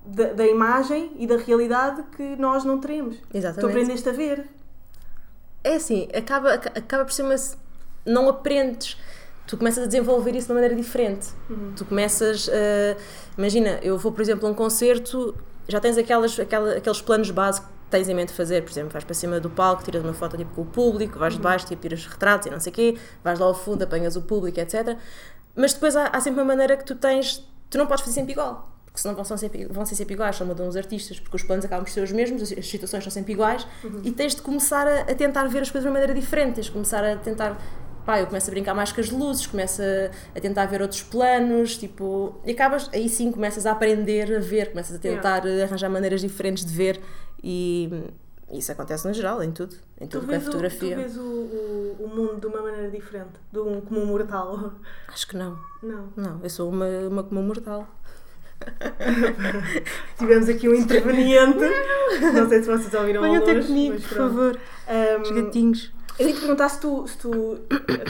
da, 0.05 0.33
da 0.33 0.45
imagem 0.47 1.11
e 1.17 1.27
da 1.27 1.37
realidade 1.37 2.03
que 2.15 2.35
nós 2.37 2.63
não 2.63 2.79
teremos. 2.79 3.17
Tu 3.17 3.37
Exatamente. 3.37 3.71
aprendeste 3.71 4.09
a 4.09 4.11
ver. 4.11 4.47
É 5.63 5.75
assim, 5.75 6.07
acaba, 6.13 6.53
aca- 6.53 6.71
acaba 6.75 7.05
por 7.05 7.11
ser 7.13 7.23
uma. 7.23 7.35
Não 8.05 8.27
aprendes. 8.29 8.97
Tu 9.47 9.57
começas 9.57 9.83
a 9.83 9.87
desenvolver 9.87 10.35
isso 10.35 10.47
de 10.47 10.51
uma 10.53 10.61
maneira 10.61 10.75
diferente. 10.75 11.27
Tu 11.75 11.85
começas. 11.85 12.49
a- 12.49 12.97
imagina, 13.37 13.79
eu 13.81 13.97
vou, 13.97 14.11
por 14.11 14.21
exemplo, 14.21 14.47
a 14.47 14.51
um 14.51 14.53
concerto, 14.53 15.35
já 15.67 15.79
tens 15.79 15.97
aquelas, 15.97 16.39
aquela, 16.39 16.73
aqueles 16.77 17.01
planos 17.01 17.29
básicos 17.31 17.69
que 17.69 17.75
tens 17.91 18.07
em 18.09 18.15
mente 18.15 18.31
fazer. 18.33 18.63
Por 18.63 18.71
exemplo, 18.71 18.91
vais 18.91 19.03
para 19.03 19.13
cima 19.13 19.39
do 19.39 19.49
palco, 19.49 19.83
tiras 19.83 20.03
uma 20.03 20.13
foto 20.13 20.37
tipo, 20.37 20.53
com 20.55 20.61
o 20.61 20.65
público, 20.65 21.19
vais 21.19 21.33
de 21.35 21.39
baixo, 21.41 21.65
tipo, 21.67 21.81
tiras 21.81 22.05
retratos 22.05 22.47
e 22.47 22.49
não 22.49 22.59
sei 22.59 22.71
o 22.71 22.75
quê, 22.75 22.97
vais 23.23 23.37
lá 23.39 23.45
ao 23.45 23.53
fundo, 23.53 23.83
apanhas 23.83 24.15
o 24.15 24.21
público, 24.21 24.59
etc. 24.59 24.97
Mas 25.55 25.73
depois 25.73 25.95
há, 25.95 26.07
há 26.07 26.21
sempre 26.21 26.39
uma 26.41 26.45
maneira 26.47 26.77
que 26.77 26.85
tu 26.85 26.95
tens. 26.95 27.45
Tu 27.69 27.77
não 27.77 27.85
podes 27.87 28.03
fazer 28.03 28.15
sempre 28.15 28.31
igual. 28.31 28.69
Porque 28.91 29.01
senão 29.01 29.15
vão 29.15 29.23
ser 29.23 29.37
sempre, 29.37 29.65
vão 29.67 29.85
ser 29.85 29.95
sempre 29.95 30.13
iguais, 30.15 30.35
só 30.35 30.43
mudam 30.43 30.67
os 30.67 30.75
artistas, 30.75 31.17
porque 31.19 31.37
os 31.37 31.43
planos 31.43 31.63
acabam 31.63 31.85
por 31.85 31.91
ser 31.91 32.01
os 32.03 32.11
mesmos, 32.11 32.41
as 32.51 32.67
situações 32.67 33.03
são 33.03 33.09
sempre 33.11 33.31
iguais, 33.31 33.65
e 34.03 34.11
tens 34.11 34.35
de 34.35 34.41
começar 34.41 34.85
a, 34.85 35.01
a 35.03 35.15
tentar 35.15 35.45
ver 35.47 35.61
as 35.61 35.71
coisas 35.71 35.83
de 35.83 35.87
uma 35.87 35.93
maneira 35.99 36.13
diferente, 36.13 36.55
tens 36.55 36.65
de 36.65 36.71
começar 36.73 37.03
a 37.03 37.15
tentar. 37.15 37.57
Pá, 38.05 38.19
eu 38.19 38.25
começo 38.27 38.49
a 38.49 38.51
brincar 38.51 38.73
mais 38.73 38.91
com 38.91 38.99
as 38.99 39.09
luzes, 39.11 39.45
começo 39.47 39.81
a, 39.81 40.11
a 40.37 40.41
tentar 40.41 40.65
ver 40.65 40.81
outros 40.81 41.03
planos, 41.03 41.77
tipo, 41.77 42.35
e 42.43 42.51
acabas, 42.51 42.89
aí 42.91 43.07
sim 43.07 43.31
começas 43.31 43.65
a 43.65 43.71
aprender 43.71 44.35
a 44.35 44.39
ver, 44.39 44.71
começas 44.71 44.95
a 44.95 44.99
tentar 44.99 45.45
eh, 45.45 45.63
arranjar 45.63 45.87
maneiras 45.87 46.19
diferentes 46.19 46.65
de 46.65 46.73
ver, 46.73 46.99
e 47.43 47.89
isso 48.51 48.71
acontece 48.71 49.07
no 49.07 49.13
geral, 49.13 49.41
em 49.43 49.51
tudo, 49.51 49.75
em 49.99 50.07
Tu 50.07 50.19
tudo 50.19 50.27
que 50.27 50.33
é 50.33 50.37
o, 50.37 50.41
tu 50.41 50.45
fotografia. 50.45 50.95
vês 50.97 51.15
o, 51.15 51.21
o, 51.21 51.95
o 51.99 52.07
mundo 52.09 52.41
de 52.41 52.47
uma 52.47 52.61
maneira 52.63 52.89
diferente, 52.89 53.33
de 53.51 53.59
um 53.59 53.79
comum 53.81 54.05
mortal. 54.05 54.73
Acho 55.07 55.27
que 55.27 55.37
não, 55.37 55.57
Não. 55.83 56.09
não, 56.17 56.39
eu 56.43 56.49
sou 56.49 56.69
uma, 56.69 56.87
uma 57.07 57.23
comum 57.23 57.43
mortal. 57.43 57.87
Tivemos 60.17 60.49
aqui 60.49 60.69
um 60.69 60.73
interveniente. 60.73 61.59
Não 62.33 62.47
sei 62.49 62.61
se 62.63 62.69
vocês 62.69 62.93
ouviram 62.93 63.21
Venham 63.21 63.45
longe, 63.45 63.67
comigo, 63.67 63.95
por 64.01 64.17
favor, 64.17 64.59
Um, 64.87 65.21
os 65.21 65.31
gatinhos. 65.31 65.91
Eu 66.19 66.27
ia 66.27 66.33
te 66.33 66.39
perguntar 66.41 66.69
se 66.69 66.79
tu, 66.79 67.07
se 67.07 67.17
tu 67.17 67.59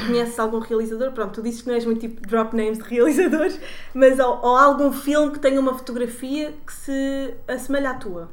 conheces 0.06 0.38
algum 0.40 0.60
realizador. 0.60 1.12
Pronto, 1.12 1.34
tu 1.36 1.42
dizes 1.42 1.62
que 1.62 1.68
não 1.68 1.76
és 1.76 1.86
muito 1.86 2.00
tipo 2.02 2.20
drop 2.28 2.56
names 2.56 2.80
de 2.80 2.84
realizadores, 2.84 3.60
mas 3.94 4.20
ou, 4.20 4.40
ou 4.42 4.58
algum 4.58 4.92
filme 4.92 5.32
que 5.32 5.40
tenha 5.40 5.60
uma 5.60 5.78
fotografia 5.78 6.54
que 6.66 6.74
se 6.74 7.34
assemelha 7.48 7.92
à 7.92 7.94
tua. 7.94 8.30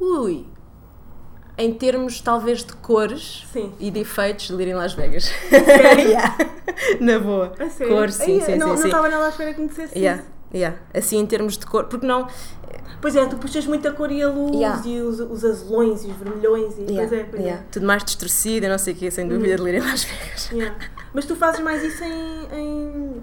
Ui, 0.00 0.44
em 1.56 1.72
termos 1.72 2.20
talvez 2.20 2.64
de 2.64 2.72
cores 2.74 3.46
Sim. 3.52 3.72
e 3.78 3.90
de 3.90 4.00
efeitos, 4.00 4.50
Lir 4.50 4.68
em 4.68 4.74
Las 4.74 4.92
Vegas. 4.94 5.30
Yeah. 6.04 6.36
Na 7.00 7.18
boa. 7.20 7.52
A 7.58 7.68
sério? 7.70 7.94
Cor, 7.94 8.10
sim, 8.10 8.40
Ai, 8.40 8.46
sim, 8.46 8.56
não, 8.56 8.66
sim. 8.68 8.72
Não 8.72 8.76
sim. 8.76 8.84
estava 8.88 9.08
nada 9.08 9.26
à 9.26 9.28
espera 9.28 9.54
que 9.54 9.60
me 9.60 9.68
dissesse 9.68 9.96
Yeah, 9.96 10.22
isso. 10.22 10.33
Yeah. 10.54 10.76
Assim 10.94 11.18
em 11.18 11.26
termos 11.26 11.58
de 11.58 11.66
cor, 11.66 11.84
porque 11.86 12.06
não. 12.06 12.28
Pois 13.00 13.14
é, 13.16 13.26
tu 13.26 13.36
puxas 13.36 13.66
muito 13.66 13.86
a 13.86 13.92
cor 13.92 14.10
e 14.10 14.22
a 14.22 14.28
luz 14.28 14.54
Yeah. 14.56 14.82
e 14.86 15.00
os, 15.02 15.20
os 15.20 15.44
azulões 15.44 16.04
e 16.04 16.08
os 16.08 16.16
vermelhões 16.16 16.74
e 16.78 16.82
Yeah, 16.92 17.08
pois 17.08 17.12
é, 17.12 17.24
pois 17.24 17.42
yeah. 17.42 17.64
Tudo 17.70 17.86
mais 17.86 18.02
distorcido 18.04 18.64
e 18.64 18.68
não 18.68 18.78
sei 18.78 18.94
o 18.94 18.96
quê, 18.96 19.10
sem 19.10 19.28
dúvida, 19.28 19.56
de 19.56 19.62
Lir 19.62 19.74
em 19.74 19.80
Las 19.80 20.04
Vegas. 20.08 20.50
é. 20.52 20.72
Mas 21.12 21.26
tu 21.26 21.36
fazes 21.36 21.60
mais 21.60 21.82
isso 21.82 22.02
em, 22.02 22.48
em, 22.52 23.22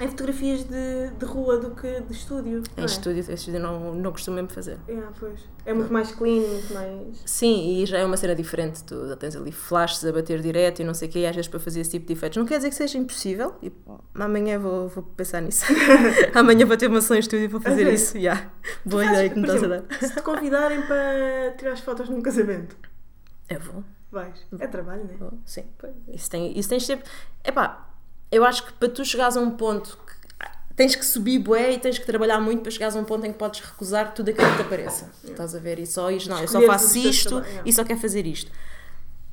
em 0.00 0.08
fotografias 0.08 0.64
de, 0.64 1.10
de 1.18 1.24
rua 1.24 1.58
do 1.58 1.70
que 1.72 2.00
de 2.02 2.12
estúdio. 2.12 2.62
não 2.76 2.78
Em 2.78 2.82
é? 2.82 2.84
estúdio, 2.84 3.24
em 3.28 3.34
estúdio 3.34 3.60
não, 3.60 3.94
não 3.94 4.12
costumo 4.12 4.36
mesmo 4.36 4.50
fazer. 4.50 4.78
Yeah, 4.88 5.10
pois. 5.18 5.40
É 5.66 5.74
muito 5.74 5.92
mais 5.92 6.12
clean, 6.12 6.40
muito 6.40 6.72
mais. 6.72 7.22
Sim, 7.26 7.82
e 7.82 7.86
já 7.86 7.98
é 7.98 8.04
uma 8.04 8.16
cena 8.16 8.34
diferente. 8.34 8.82
Tu 8.84 9.08
já 9.08 9.16
tens 9.16 9.34
ali 9.36 9.50
flashes 9.52 10.04
a 10.04 10.12
bater 10.12 10.40
direto 10.40 10.80
e 10.80 10.84
não 10.84 10.94
sei 10.94 11.08
o 11.08 11.10
quê, 11.10 11.18
e 11.20 11.26
às 11.26 11.34
vezes 11.34 11.48
para 11.48 11.58
fazer 11.60 11.80
esse 11.80 11.90
tipo 11.90 12.06
de 12.06 12.12
efeitos. 12.12 12.36
Não 12.36 12.46
quer 12.46 12.56
dizer 12.58 12.70
que 12.70 12.76
seja 12.76 12.96
impossível, 12.98 13.54
e 13.62 13.72
amanhã 14.14 14.58
vou, 14.58 14.88
vou 14.88 15.02
pensar 15.02 15.40
nisso. 15.42 15.64
amanhã 16.34 16.64
vou 16.64 16.76
ter 16.76 16.86
uma 16.88 17.00
sessão 17.00 17.16
em 17.16 17.20
estúdio 17.20 17.44
e 17.44 17.48
vou 17.48 17.60
fazer 17.60 17.76
sério? 17.84 17.92
isso. 17.94 18.16
Yeah. 18.16 18.50
Boa 18.84 19.04
ideia 19.04 19.28
que 19.28 19.36
me 19.36 19.42
estás 19.42 19.62
a 19.64 19.66
dar. 19.68 19.82
Se 20.00 20.14
te 20.14 20.22
convidarem 20.22 20.82
para 20.82 21.54
tirar 21.58 21.72
as 21.72 21.80
fotos 21.80 22.08
num 22.08 22.20
casamento, 22.22 22.76
Eu 23.48 23.60
vou, 23.60 23.84
vais. 24.10 24.34
É 24.58 24.66
trabalho, 24.66 25.04
não 25.04 25.14
é? 25.14 25.16
vou, 25.16 25.32
sim. 25.44 25.64
Pois 25.76 25.92
é. 26.08 26.14
Isso, 26.14 26.30
tem, 26.30 26.58
isso 26.58 26.68
tens 26.68 26.86
sempre. 26.86 27.04
Epá, 27.44 27.87
eu 28.30 28.44
acho 28.44 28.64
que 28.66 28.72
para 28.72 28.88
tu 28.88 29.04
chegares 29.04 29.36
a 29.36 29.40
um 29.40 29.50
ponto 29.50 29.98
que 30.06 30.74
tens 30.76 30.94
que 30.94 31.04
subir 31.04 31.38
bué 31.38 31.72
e 31.72 31.78
tens 31.78 31.98
que 31.98 32.06
trabalhar 32.06 32.40
muito 32.40 32.62
para 32.62 32.70
chegares 32.70 32.94
a 32.94 33.00
um 33.00 33.04
ponto 33.04 33.26
em 33.26 33.32
que 33.32 33.38
podes 33.38 33.60
recusar 33.60 34.14
tudo 34.14 34.30
aquilo 34.30 34.48
que 34.50 34.56
te 34.56 34.62
apareça. 34.62 35.10
Estás 35.24 35.54
a 35.54 35.58
ver? 35.58 35.78
E 35.78 35.86
só 35.86 36.10
isto, 36.10 36.30
não, 36.30 36.40
eu 36.40 36.48
só 36.48 36.60
faço 36.62 36.98
isto 36.98 37.38
yeah. 37.38 37.62
e 37.64 37.72
só 37.72 37.84
quero 37.84 37.98
fazer 38.00 38.26
isto. 38.26 38.50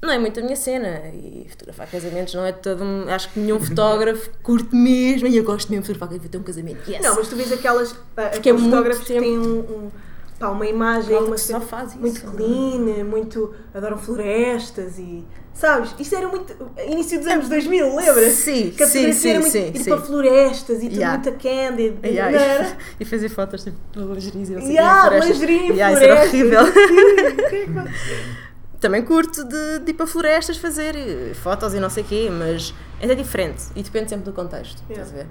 Não 0.02 0.12
é 0.12 0.20
muito 0.20 0.40
a 0.40 0.44
minha 0.44 0.56
cena. 0.56 1.02
E 1.14 1.48
fotografar 1.50 1.90
casamentos 1.90 2.34
não 2.34 2.46
é 2.46 2.52
todo. 2.52 2.84
um- 2.84 3.10
Acho 3.10 3.30
que 3.30 3.40
nenhum 3.40 3.60
fotógrafo 3.60 4.30
curte 4.44 4.76
mesmo. 4.76 5.28
E 5.28 5.36
eu 5.36 5.44
gosto 5.44 5.70
mesmo 5.72 5.82
de 5.84 5.94
fotografar. 5.94 6.30
Ter 6.30 6.38
um 6.38 6.44
casamento. 6.44 6.90
Yes! 6.90 7.02
Não, 7.02 7.16
mas 7.16 7.28
tu 7.28 7.36
vês 7.36 7.52
aquelas. 7.52 7.96
ah, 8.16 8.22
é 8.24 8.38
aqueles 8.38 8.62
muito 8.62 8.72
fotógrafos 8.72 9.08
que 9.08 9.14
têm 9.14 9.40
um. 9.40 9.60
um 9.60 9.92
pá, 10.40 10.50
uma 10.50 10.66
imagem, 10.66 11.16
uma 11.18 11.38
só 11.38 11.60
faz 11.62 11.92
isso. 11.92 12.00
muito 12.00 12.22
clean, 12.32 13.04
muito. 13.06 13.54
adoram 13.74 13.98
florestas 13.98 14.98
e. 15.00 15.24
Sabes? 15.54 15.96
Isto 15.98 16.16
era 16.18 16.28
muito. 16.28 16.54
início 16.86 17.18
dos 17.18 17.28
anos 17.28 17.48
2000, 17.48 17.96
lembras? 17.96 18.34
Sim, 18.34 18.72
Que 18.72 18.84
a 18.84 18.88
sim, 18.88 19.14
sim, 19.14 19.30
era 19.30 19.40
muito, 19.40 19.52
sim, 19.54 19.72
ir 19.74 19.78
sim. 19.80 19.90
para 19.90 20.02
florestas 20.02 20.78
e 20.84 20.90
tudo 20.90 20.96
Yeah. 21.00 21.18
muito 21.24 21.32
candid. 21.42 21.96
Yeah, 22.06 22.32
não 22.38 22.40
era? 22.46 22.64
e, 22.68 22.76
e 23.00 23.06
fazer 23.06 23.30
fotos 23.30 23.64
tipo 23.64 23.78
de 23.94 24.00
lingerie 24.00 24.32
e 24.34 24.38
não 24.40 24.46
sei 24.46 24.56
o 24.56 24.60
quê, 24.60 24.68
Yeah, 24.74 25.02
florestas. 25.04 25.40
lingerie, 25.40 25.72
Yeah, 25.72 25.94
isso 25.94 26.04
era 26.04 26.26
horrível. 26.28 26.62
Também 28.82 29.02
curto 29.04 29.44
de, 29.46 29.80
de 29.80 29.92
ir 29.92 29.94
para 29.94 30.06
florestas 30.06 30.58
fazer 30.58 30.96
eh, 30.96 31.34
fotos 31.34 31.74
e 31.74 31.80
não 31.80 31.90
sei 31.90 32.04
o 32.04 32.06
quê, 32.06 32.30
mas 32.30 32.74
é 33.00 33.16
diferente 33.16 33.64
e 33.76 33.82
depende 33.82 34.10
sempre 34.10 34.26
do 34.26 34.34
contexto. 34.34 34.84
Estás 34.90 35.10
a 35.12 35.16
ver? 35.16 35.28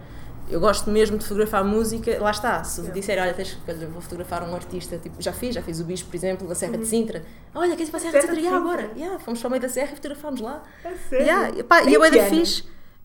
Eu 0.49 0.61
gosto 0.61 0.91
mesmo 0.91 1.17
de 1.19 1.25
fotografar 1.25 1.65
música, 1.65 2.19
lá 2.21 2.31
está. 2.31 2.63
Se 2.65 2.81
me 2.81 2.87
Yeah. 2.89 3.01
disser, 3.01 3.23
olha, 3.23 3.35
tens, 3.35 3.59
olha, 3.67 3.87
vou 3.89 4.01
fotografar 4.01 4.43
um 4.49 4.55
artista, 4.55 4.99
tipo, 4.99 5.21
já 5.21 5.33
fiz, 5.33 5.55
já 5.55 5.63
fiz 5.63 5.81
o 5.81 5.85
bicho, 5.85 6.05
por 6.07 6.15
exemplo, 6.15 6.47
da 6.47 6.55
Serra 6.55 6.75
Uhum. 6.75 6.81
de 6.81 6.87
Sintra. 6.87 7.25
Olha, 7.55 7.71
queres 7.77 7.89
ir 7.89 7.91
para 7.91 7.99
a 7.99 8.01
Serra, 8.03 8.13
Serra 8.21 8.35
de 8.35 8.41
de 8.41 8.43
Sintra? 8.43 8.59
Yeah, 8.59 8.71
Sintra. 8.71 8.89
bora. 8.89 8.99
Yeah, 8.99 9.19
fomos 9.25 9.41
para 9.41 9.49
o 9.49 9.51
meio 9.51 9.63
da 9.63 9.69
serra 9.69 9.93
e 9.93 9.97
fotografámos 9.97 10.41
lá. 10.41 10.63
A 10.85 10.91
sério? 11.09 11.27
Yeah, 11.27 11.59
e 11.59 11.63
pá, 11.63 11.83
e 11.83 11.89
Em 11.89 11.97
a 11.97 11.99
bué 11.99 12.11
que 12.11 12.17
da 12.19 12.23
ano? 12.27 12.31
fixe. 12.37 12.65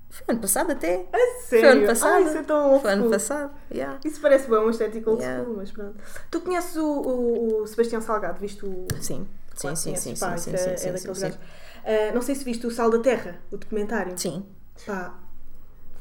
Foi 0.09 0.25
ano 0.33 0.41
passado 0.41 0.71
até. 0.71 0.95
A 1.13 1.17
Foi 1.17 1.59
sério? 1.59 1.69
ano 1.71 1.87
passado. 1.87 2.13
Ah, 2.13 2.21
isso 2.21 2.37
é 2.37 2.43
tão 2.43 2.71
old 2.71 2.81
Foi 2.81 2.91
ano 2.91 3.09
passado. 3.09 3.51
Yeah. 3.71 3.99
Isso 4.03 4.19
parece 4.21 4.49
bem 4.49 4.59
uma 4.59 4.71
estética 4.71 5.09
old 5.09 5.21
Yeah. 5.21 5.43
school, 5.43 5.57
mas 5.57 5.71
pronto. 5.71 5.95
Tu 6.31 6.41
conheces 6.41 6.75
o, 6.77 6.83
o, 6.85 7.61
o 7.61 7.67
Sebastião 7.67 8.01
Salgado, 8.01 8.39
viste 8.39 8.65
o. 8.65 8.87
Sim, 8.99 9.27
sim, 9.55 9.75
sim, 9.75 9.95
sim, 9.95 10.15
pá, 10.17 10.35
sim, 10.35 10.49
sim, 10.51 10.55
é, 10.55 10.57
sim, 10.57 10.69
é 10.71 10.77
sim, 10.77 10.91
daqueles 10.93 11.17
sim, 11.17 11.23
gajos. 11.25 11.39
Ah, 11.85 12.11
não 12.13 12.21
sei 12.21 12.35
se 12.35 12.43
viste 12.43 12.65
o 12.67 12.71
Sal 12.71 12.89
da 12.89 12.99
Terra, 12.99 13.39
o 13.51 13.57
documentário. 13.57 14.13
Sim. 14.17 14.43
Pá, 14.85 15.13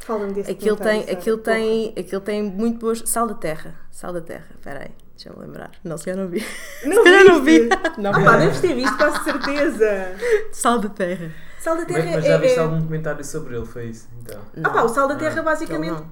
fala-me 0.00 0.32
desse 0.32 0.50
Aquilo 0.50 0.76
tem, 0.76 1.02
aquilo 1.10 1.38
tem, 1.38 1.94
aquilo 1.98 2.20
tem 2.20 2.42
muito 2.42 2.78
boas. 2.78 3.02
Sal 3.06 3.26
da 3.26 3.34
terra. 3.34 3.74
Sal 3.90 4.12
da 4.12 4.20
terra. 4.20 4.46
Espera 4.56 4.80
aí, 4.80 4.90
deixa-me 5.14 5.40
lembrar. 5.44 5.70
Não, 5.84 5.96
se 5.98 6.04
calhar 6.06 6.18
não 6.24 6.28
vi. 6.30 6.40
Porra. 6.40 6.94
Se 6.94 7.02
calhar 7.04 7.24
não 7.24 7.44
vi. 7.44 7.68
Não 7.98 8.10
Ah 8.10 8.24
pá, 8.24 8.36
deves 8.36 8.60
ter 8.60 8.74
visto, 8.74 8.96
quase 8.96 9.24
certeza. 9.24 10.16
Sal 10.52 10.78
da 10.78 10.88
terra. 10.88 11.30
Sal 11.60 11.76
da 11.76 11.84
Terra 11.84 12.04
Mas, 12.04 12.14
mas 12.14 12.24
já 12.24 12.34
é. 12.34 12.38
viste 12.38 12.56
é- 12.58 12.62
algum 12.62 12.80
comentário 12.80 13.24
sobre 13.24 13.56
ele? 13.56 13.66
Foi 13.66 13.86
isso? 13.86 14.08
Então. 14.22 14.40
Ah 14.62 14.70
pá, 14.70 14.82
o 14.84 14.88
Sal 14.88 15.08
da 15.08 15.14
Ah, 15.14 15.18
Terra 15.18 15.42
basicamente. 15.42 15.90
não. 15.90 16.06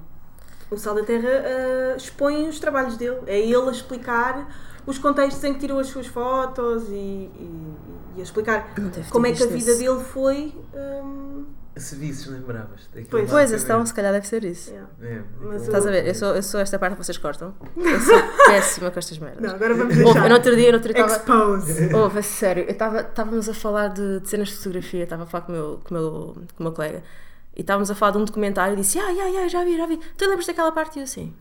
O 0.69 0.77
Sal 0.77 0.93
da 0.93 1.03
Terra 1.03 1.29
ah, 1.29 1.95
expõe 1.95 2.49
os 2.49 2.59
trabalhos 2.59 2.97
dele. 2.97 3.17
É 3.25 3.39
ele 3.39 3.55
a 3.55 3.71
explicar 3.71 4.45
os 4.85 4.97
contextos 4.97 5.41
em 5.45 5.53
que 5.53 5.59
tirou 5.61 5.79
as 5.79 5.87
suas 5.87 6.05
fotos 6.07 6.83
e, 6.89 6.93
e- 6.93 7.73
e 8.17 8.19
a 8.19 8.23
explicar 8.23 8.73
Não 8.77 8.91
como 9.09 9.25
é 9.25 9.31
que 9.31 9.41
a 9.41 9.47
vida 9.47 9.71
esse. 9.71 9.79
dele 9.79 10.03
foi. 10.03 10.53
hum, 10.75 11.45
Se 11.79 11.95
visses, 11.95 12.25
lembravas. 12.27 12.89
Pois. 13.09 13.23
lá, 13.25 13.29
Pois, 13.29 13.51
então, 13.63 13.85
se 13.85 13.93
calhar 13.93 14.11
deve 14.13 14.27
ser 14.27 14.43
isso. 14.43 14.71
yeah. 14.71 14.89
É, 15.01 15.21
Mas 15.41 15.63
Estás 15.63 15.85
a 15.85 15.91
ver? 15.91 16.07
Eu 16.07 16.15
sou, 16.15 16.35
eu 16.35 16.43
sou 16.43 16.59
esta 16.59 16.77
parte 16.79 16.95
que 16.95 17.03
vocês 17.03 17.17
cortam. 17.17 17.53
Eu 17.75 17.99
sou 17.99 18.15
péssima 18.47 18.91
com 18.91 18.99
estas 18.99 19.17
merdas. 19.19 19.41
Não, 19.41 19.55
agora 19.55 19.73
vamos 19.73 19.95
deixar. 19.95 20.23
eu 20.23 20.29
no 20.29 20.35
outro 20.35 20.55
dia, 20.55 20.71
no 20.71 20.77
outro 20.77 20.93
dia 20.93 21.05
estava. 21.05 21.19
Expose. 21.19 21.93
Houve, 21.93 22.19
a 22.19 22.23
sério, 22.23 22.63
eu 22.63 22.71
estava- 22.71 23.01
estávamos 23.01 23.47
a 23.49 23.53
falar 23.53 23.87
de, 23.89 24.19
de 24.19 24.29
cenas 24.29 24.47
de 24.49 24.55
fotografia, 24.55 25.03
estava 25.03 25.23
a 25.23 25.25
falar 25.25 25.45
com 25.45 25.51
o 25.51 25.55
meu, 25.55 25.81
com 25.83 25.95
o 25.95 25.97
meu, 25.97 26.11
com 26.55 26.59
o 26.59 26.63
meu 26.63 26.71
colega 26.71 27.03
e 27.55 27.61
estávamos 27.61 27.89
a 27.89 27.95
falar 27.95 28.11
de 28.11 28.17
um 28.19 28.25
documentário 28.25 28.73
e 28.73 28.77
disse: 28.77 28.99
Ah, 28.99 29.09
yeah, 29.09 29.25
yeah, 29.29 29.47
já 29.47 29.63
vi, 29.63 29.75
já 29.77 29.85
vi. 29.87 29.97
Tu 30.17 30.25
lembras 30.25 30.45
daquela 30.45 30.71
parte? 30.71 30.97
E 30.97 30.99
eu 30.99 31.03
assim. 31.05 31.33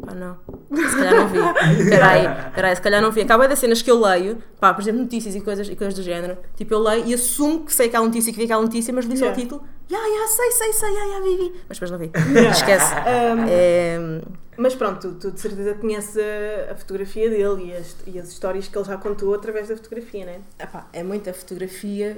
Pá, 0.00 0.14
não. 0.14 0.38
Se 0.74 0.96
calhar 0.96 1.14
não 1.14 1.28
vi. 1.28 1.38
Espera 1.82 2.08
aí, 2.08 2.46
espera 2.48 2.68
aí, 2.68 2.76
se 2.76 2.82
calhar 2.82 3.02
não 3.02 3.12
vi. 3.12 3.20
Acaba 3.20 3.46
das 3.46 3.58
cenas 3.58 3.82
que 3.82 3.90
eu 3.90 4.00
leio, 4.00 4.42
pá, 4.58 4.72
por 4.74 4.80
exemplo, 4.82 5.02
notícias 5.02 5.34
e 5.34 5.40
coisas, 5.40 5.68
e 5.68 5.76
coisas 5.76 5.94
do 5.94 6.02
género. 6.02 6.38
Tipo, 6.56 6.74
eu 6.74 6.78
leio 6.80 7.06
e 7.06 7.14
assumo 7.14 7.64
que 7.64 7.72
sei 7.72 7.86
aquela 7.86 8.04
notícia 8.06 8.30
e 8.30 8.32
que 8.32 8.38
vi 8.38 8.44
aquela 8.44 8.62
notícia, 8.62 8.92
mas 8.92 9.04
li 9.04 9.16
só 9.16 9.24
o 9.26 9.28
Yeah. 9.28 9.42
título. 9.42 9.64
Yeah, 9.90 10.08
yeah, 10.08 10.26
sei, 10.28 10.50
sei, 10.52 10.72
sei, 10.72 10.88
yeah, 10.90 11.04
yeah, 11.06 11.24
vi, 11.26 11.36
vi. 11.36 11.60
Mas 11.68 11.78
depois 11.78 11.90
não 11.90 11.98
vi. 11.98 12.10
Yeah. 12.32 12.50
Esquece. 12.50 12.94
Um, 12.94 13.46
É, 13.48 14.22
Mas 14.56 14.74
pronto, 14.74 15.00
tu, 15.00 15.14
tu 15.20 15.30
de 15.32 15.40
certeza 15.40 15.74
conheces 15.74 16.16
a, 16.16 16.72
a 16.72 16.74
fotografia 16.76 17.28
dele 17.28 17.66
e 17.66 17.76
as, 17.76 17.96
e 18.06 18.18
as 18.18 18.28
histórias 18.30 18.68
que 18.68 18.76
ele 18.78 18.84
já 18.86 18.96
contou 18.96 19.34
através 19.34 19.68
da 19.68 19.76
fotografia, 19.76 20.24
não 20.24 20.32
é? 20.32 20.40
Epá, 20.58 20.88
é 20.92 21.02
muita 21.02 21.32
fotografia. 21.34 22.16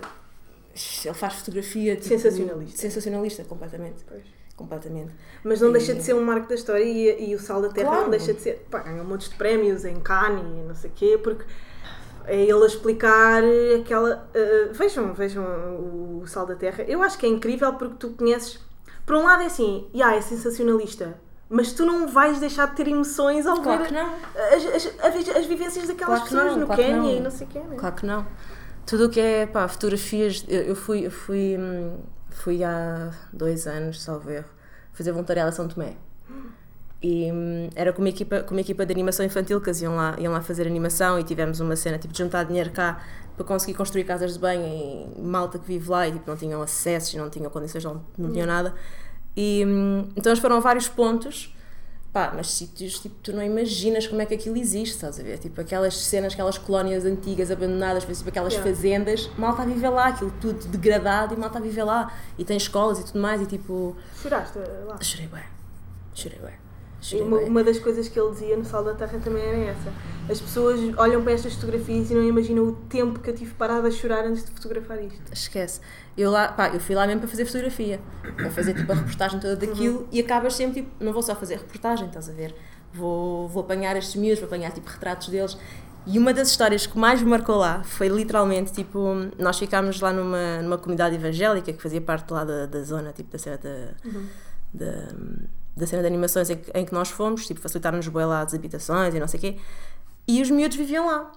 Ele 1.04 1.14
faz 1.14 1.35
fotografia 1.35 1.95
tipo, 1.97 2.09
Sensacionalista. 2.09 2.78
Sensacionalista, 2.81 3.45
completamente. 3.45 4.04
Pois. 4.09 4.23
Completamente. 4.57 5.13
Mas 5.43 5.61
não 5.61 5.71
E- 5.71 5.73
deixa 5.73 5.95
de 5.95 6.03
ser 6.03 6.15
um 6.15 6.25
marco 6.25 6.49
da 6.49 6.55
história 6.55 6.83
e, 6.85 7.31
e 7.31 7.35
o 7.35 7.39
Sal 7.41 7.61
da 7.61 7.69
Terra 7.71 7.89
Claro. 7.89 8.03
não 8.05 8.11
deixa 8.11 8.33
de 8.33 8.41
ser. 8.41 8.67
Pá, 8.71 8.79
ganha 8.81 9.03
montes 9.03 9.29
de 9.29 9.35
prémios 9.35 9.85
em 9.85 9.97
Cannes 10.01 10.45
e 10.45 10.69
não 10.69 10.75
sei 10.75 10.91
o 10.91 10.93
quê, 10.95 11.19
porque 11.23 11.45
é 12.27 12.41
ele 12.41 12.63
a 12.63 12.67
explicar 12.67 13.43
aquela. 13.81 14.29
eh, 14.33 14.69
vejam, 14.73 15.13
vejam 15.13 15.45
o 15.45 16.23
Sal 16.27 16.47
da 16.47 16.55
Terra. 16.55 16.85
Eu 16.85 17.03
acho 17.03 17.19
que 17.19 17.27
é 17.27 17.29
incrível 17.29 17.73
porque 17.75 17.97
tu 17.99 18.11
conheces. 18.11 18.61
Por 19.05 19.17
um 19.17 19.25
lado 19.25 19.43
é 19.43 19.47
assim, 19.47 19.87
yeah, 19.93 20.17
é 20.17 20.21
sensacionalista, 20.23 21.19
mas 21.51 21.73
tu 21.73 21.85
não 21.85 22.07
vais 22.09 22.39
deixar 22.39 22.69
de 22.71 22.77
ter 22.77 22.89
emoções 22.89 23.47
ao 23.47 23.61
Claro 23.61 23.83
ver 23.83 23.89
que 23.89 23.93
não. 23.95 24.07
as, 24.55 24.65
as, 24.67 24.87
as, 25.05 25.37
as 25.37 25.47
vivências 25.47 25.87
daquelas 25.89 26.21
Claro 26.21 26.23
pessoas 26.31 26.53
não, 26.53 26.61
no 26.61 26.67
claro 26.67 26.83
não. 26.97 27.11
e 27.11 27.21
não 27.21 27.31
sei 27.31 27.47
o 27.47 27.51
quê, 27.51 27.59
né? 27.59 27.77
Claro 27.77 27.95
que 27.97 28.07
não. 28.07 28.27
Tudo 28.87 29.07
o 29.07 29.11
que 29.11 29.21
é 29.21 29.45
pá, 29.47 29.67
fotografias. 29.69 30.45
Eu, 30.49 30.63
eu 30.63 30.77
fui, 30.77 31.05
eu 31.07 31.11
fui, 31.11 31.57
hum, 31.59 31.99
fui 32.35 32.62
há 32.62 33.11
dois 33.33 33.67
anos, 33.67 34.03
salvo 34.03 34.31
erro, 34.31 34.49
fazer 34.93 35.12
voluntariado 35.12 35.49
a 35.49 35.53
São 35.53 35.69
Tomé. 35.69 35.95
E 37.03 37.31
hum, 37.31 37.69
era 37.75 37.93
com 37.93 38.00
uma, 38.00 38.09
equipa, 38.09 38.41
com 38.43 38.55
uma 38.55 38.61
equipa 38.61 38.85
de 38.85 38.93
animação 38.93 39.25
infantil 39.25 39.61
que 39.61 39.71
iam 39.71 39.95
lá, 39.95 40.17
iam 40.19 40.33
lá 40.33 40.41
fazer 40.41 40.67
animação 40.67 41.19
e 41.19 41.25
tivemos 41.25 41.61
uma 41.61 41.76
cena 41.76 41.99
tipo 41.99 42.12
de 42.12 42.19
juntar 42.19 42.45
dinheiro 42.45 42.71
cá 42.71 43.03
para 43.37 43.45
conseguir 43.45 43.75
construir 43.75 44.05
casas 44.05 44.35
de 44.35 44.38
banho 44.38 44.64
em 44.64 45.23
malta 45.23 45.59
que 45.59 45.67
vive 45.67 45.88
lá 45.91 46.09
e 46.09 46.12
tipo, 46.12 46.29
não 46.29 46.37
tinham 46.37 46.62
acessos, 46.62 47.14
não 47.14 47.29
tinham 47.29 47.50
condições, 47.50 47.85
não, 47.85 48.03
não 48.17 48.33
tinham 48.33 48.47
nada. 48.47 48.75
E 49.37 49.64
hum, 49.67 50.09
então 50.17 50.31
eles 50.31 50.41
foram 50.41 50.57
a 50.57 50.61
vários 50.61 50.88
pontos 50.88 51.54
Pá, 52.14 52.33
mas 52.33 52.52
sítios, 52.52 53.00
tipo, 53.00 53.16
tu 53.25 53.33
não 53.33 53.42
imaginas 53.42 54.06
como 54.06 54.23
é 54.23 54.25
que 54.26 54.35
aquilo 54.35 54.56
existe, 54.56 54.94
estás 54.94 55.18
a 55.18 55.23
ver? 55.25 55.37
Tipo, 55.38 55.61
aquelas 55.61 55.97
cenas, 55.97 56.33
aquelas 56.33 56.56
colónias 56.56 57.04
antigas 57.04 57.50
abandonadas, 57.50 58.04
tipo, 58.04 58.28
aquelas 58.28 58.52
Yeah. 58.52 58.71
fazendas, 58.73 59.28
malta 59.37 59.62
a 59.62 59.66
viver 59.66 59.88
lá, 59.88 60.06
aquilo 60.06 60.33
tudo 60.40 60.64
degradado 60.68 61.35
e 61.35 61.37
malta 61.37 61.59
a 61.59 61.61
viver 61.61 61.83
lá. 61.83 62.12
E 62.38 62.44
tem 62.44 62.56
escolas 62.56 63.00
e 63.00 63.04
tudo 63.04 63.18
mais, 63.18 63.42
e 63.42 63.47
tipo. 63.47 63.97
Choraste 64.23 64.59
lá. 64.87 64.97
Chorei 65.02 65.26
bem. 65.26 65.42
Chorei 66.14 66.38
bem. 66.38 66.63
Uma, 67.13 67.39
bem. 67.39 67.49
uma 67.49 67.63
das 67.65 67.79
coisas 67.79 68.09
que 68.09 68.19
ele 68.19 68.31
dizia 68.31 68.57
no 68.57 68.65
Sal 68.65 68.83
da 68.83 68.95
Terra 68.95 69.19
também 69.23 69.43
era 69.43 69.59
essa. 69.59 69.93
As 70.31 70.41
pessoas 70.41 70.81
olham 70.97 71.23
para 71.23 71.33
estas 71.33 71.55
fotografias 71.55 72.11
e 72.11 72.15
não 72.15 72.23
imaginam 72.23 72.65
o 72.65 72.73
tempo 72.73 73.21
que 73.21 73.29
eu 73.29 73.35
tive 73.35 73.53
parada 73.55 73.89
a 73.89 73.91
chorar 73.91 74.25
antes 74.25 74.45
de 74.45 74.51
fotografar 74.51 75.03
isto. 75.03 75.33
Esquece. 75.33 75.81
Eu, 76.17 76.31
lá, 76.31 76.49
pá, 76.49 76.69
eu 76.69 76.81
fui 76.81 76.95
lá 76.95 77.07
mesmo 77.07 77.21
para 77.21 77.29
fazer 77.29 77.45
fotografia, 77.45 78.01
para 78.37 78.51
fazer 78.51 78.75
tipo 78.75 78.91
a 78.91 78.95
reportagem 78.95 79.39
toda 79.39 79.57
daquilo 79.57 80.09
e 80.11 80.21
acabas 80.21 80.55
sempre 80.55 80.83
tipo, 80.83 81.05
não 81.05 81.13
vou 81.13 81.23
só 81.23 81.35
fazer 81.35 81.57
reportagem, 81.57 82.07
estás 82.07 82.31
a 82.31 82.33
ver? 82.33 82.55
Vou, 82.93 83.49
vou 83.49 83.63
apanhar 83.63 83.97
estes 83.97 84.15
miúdos, 84.15 84.39
vou 84.39 84.47
apanhar 84.47 84.73
tipo 84.73 84.89
retratos 84.89 85.29
deles. 85.29 85.59
E 86.07 86.19
uma 86.19 86.33
das 86.35 86.49
histórias 86.49 86.87
que 86.87 86.99
mais 86.99 87.23
me 87.23 87.29
marcou 87.29 87.57
lá 87.57 87.83
foi 87.83 88.09
literalmente 88.09 88.73
tipo, 88.73 88.99
nós 89.39 89.59
ficámos 89.59 90.01
lá 90.01 90.13
numa, 90.13 90.63
numa 90.63 90.79
comunidade 90.79 91.15
evangélica 91.15 91.73
que 91.73 91.83
fazia 91.83 92.01
parte 92.01 92.31
lá 92.31 92.45
da, 92.45 92.67
da 92.67 92.83
zona, 92.83 93.13
tipo 93.13 93.33
da 93.33 93.39
cena 93.39 93.59
da, 93.59 93.89
da, 94.73 95.15
da 95.76 95.87
cena 95.87 96.02
de 96.02 96.09
animações 96.09 96.50
em 96.50 96.57
que, 96.57 96.71
em 96.75 96.85
que 96.85 96.93
nós 96.93 97.11
fomos, 97.11 97.47
tipo, 97.47 97.61
facilitaram-nos 97.61 98.09
bué 98.09 98.25
lá 98.25 98.43
as 98.43 98.54
habitações 98.54 99.14
e 99.14 99.21
não 99.21 99.28
sei 99.28 99.38
o 99.38 99.40
quê. 99.40 99.57
E 100.26 100.40
os 100.40 100.50
miúdos 100.50 100.76
viviam 100.76 101.07
lá. 101.07 101.33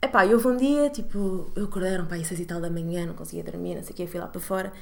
Epá, 0.00 0.26
e 0.26 0.34
houve 0.34 0.48
um 0.48 0.56
dia, 0.56 0.90
tipo, 0.90 1.50
eu 1.54 1.64
acordaram, 1.64 2.06
pá, 2.06 2.16
às 2.16 2.26
seis 2.26 2.40
e 2.40 2.44
tal 2.44 2.60
da 2.60 2.68
manhã, 2.68 3.06
não 3.06 3.14
conseguia 3.14 3.44
dormir, 3.44 3.76
não 3.76 3.82
sei 3.82 3.92
o 3.92 3.94
quê, 3.94 4.06
fui 4.06 4.18
lá 4.18 4.26
para 4.26 4.40
fora. 4.40 4.72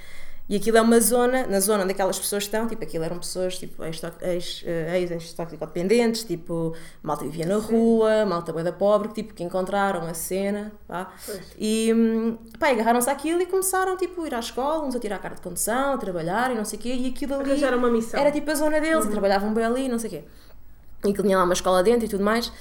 E 0.51 0.57
aquilo 0.57 0.77
é 0.79 0.81
uma 0.81 0.99
zona, 0.99 1.47
na 1.47 1.61
zona 1.61 1.85
onde 1.85 1.93
aquelas 1.93 2.19
pessoas 2.19 2.43
estão, 2.43 2.67
tipo, 2.67 2.83
aquilo 2.83 3.05
eram 3.05 3.21
pessoas, 3.21 3.57
tipo, 3.57 3.85
ex-toxicodependentes, 3.85 6.25
tipo, 6.25 6.75
malta 7.01 7.25
vivia 7.25 7.47
na 7.47 7.59
rua, 7.59 8.27
malta 8.27 8.53
bué 8.53 8.65
da 8.65 8.73
pobre, 8.73 9.11
que, 9.11 9.15
tipo, 9.15 9.33
que 9.33 9.45
encontraram 9.45 10.05
a 10.09 10.13
cena, 10.13 10.73
pá. 10.89 11.13
Pois. 11.25 11.53
E, 11.57 11.95
hum, 11.95 12.37
pá, 12.59 12.71
agarraram-se 12.71 13.09
àquilo 13.09 13.41
e 13.41 13.47
começaram, 13.47 13.97
tipo, 13.97 14.25
a 14.25 14.27
ir 14.27 14.35
à 14.35 14.41
escola, 14.41 14.85
uns 14.85 14.97
a 14.97 14.99
tirar 14.99 15.15
a 15.15 15.21
carta 15.21 15.37
de 15.37 15.43
condução, 15.43 15.93
a 15.93 15.99
trabalhar 15.99 16.51
e 16.51 16.57
não 16.57 16.65
sei 16.65 16.81
o 16.81 16.83
quê, 16.83 16.95
e 16.95 17.07
aquilo 17.07 17.35
ali... 17.35 17.53
Arranjaram 17.53 17.79
uma 17.79 17.89
missão. 17.89 18.19
Era, 18.19 18.33
tipo, 18.33 18.51
a 18.51 18.55
zona 18.57 18.81
deles, 18.81 19.07
trabalhavam 19.07 19.55
bem 19.55 19.65
ali, 19.65 19.89
não 19.89 20.01
sei 20.01 20.09
o 20.09 20.13
quê. 20.15 20.25
E 21.05 21.11
aquilo 21.11 21.23
tinha 21.23 21.39
lá 21.39 21.45
uma 21.45 21.55
escola 21.55 21.81
dentro 21.81 22.07
e 22.07 22.09
tudo 22.09 22.25
mais. 22.25 22.53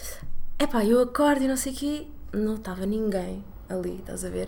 Epá, 0.59 0.85
eu 0.85 1.01
acordo 1.01 1.43
e 1.43 1.47
não 1.47 1.57
sei 1.57 1.73
o 1.73 1.75
quê, 1.75 2.05
não 2.31 2.53
estava 2.53 2.85
ninguém 2.85 3.43
ali, 3.67 3.95
estás 3.95 4.23
a 4.23 4.29
ver? 4.29 4.47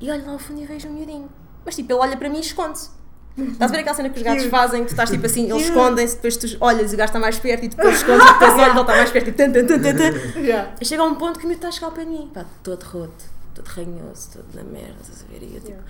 E 0.00 0.10
olho 0.10 0.26
lá 0.26 0.32
ao 0.32 0.38
fundo 0.40 0.60
e 0.60 0.66
vejo 0.66 0.88
um 0.88 0.94
miudinho. 0.94 1.30
Mas 1.64 1.76
tipo, 1.76 1.92
ele 1.92 2.00
olha 2.00 2.16
para 2.16 2.28
mim 2.28 2.38
e 2.38 2.40
esconde-se. 2.40 2.90
Estás 3.36 3.70
a 3.70 3.74
ver 3.74 3.80
aquela 3.80 3.96
cena 3.96 4.10
que 4.10 4.18
os 4.18 4.22
gatos 4.22 4.44
fazem, 4.46 4.82
que 4.82 4.88
tu 4.88 4.90
estás 4.90 5.08
tipo 5.10 5.24
assim, 5.24 5.50
eles 5.50 5.62
escondem-se, 5.62 6.16
depois 6.16 6.36
tu 6.36 6.46
olhas 6.60 6.92
e 6.92 6.94
o 6.94 6.98
gato 6.98 7.08
está 7.08 7.18
mais 7.18 7.38
perto 7.38 7.64
e 7.64 7.68
depois 7.68 7.96
escondes 7.96 8.28
e 8.28 8.32
depois 8.34 8.52
olhas, 8.52 8.68
ele 8.68 8.80
está 8.80 8.92
mais 8.94 9.10
perto 9.10 9.28
e 9.28 9.32
tan, 9.32 9.50
tan, 9.52 9.66
tan, 9.66 9.80
tan, 9.80 9.96
tan. 9.96 10.38
Yeah. 10.38 10.74
E 10.78 10.84
chega 10.84 11.02
a 11.02 11.06
um 11.06 11.14
ponto 11.14 11.38
que 11.38 11.46
o 11.46 11.48
miúdo 11.48 11.66
está 11.66 11.68
a 11.68 11.70
chegar 11.70 11.90
de 11.92 12.10
mim, 12.10 12.30
pá, 12.34 12.44
todo 12.62 12.82
roto, 12.82 13.24
todo 13.54 13.66
ranhoso, 13.68 14.32
todo 14.32 14.44
na 14.54 14.62
merda, 14.64 14.96
estás 15.00 15.24
a 15.26 15.32
ver? 15.32 15.42
E 15.42 15.54
eu 15.54 15.60
tipo, 15.60 15.68
Yeah. 15.68 15.84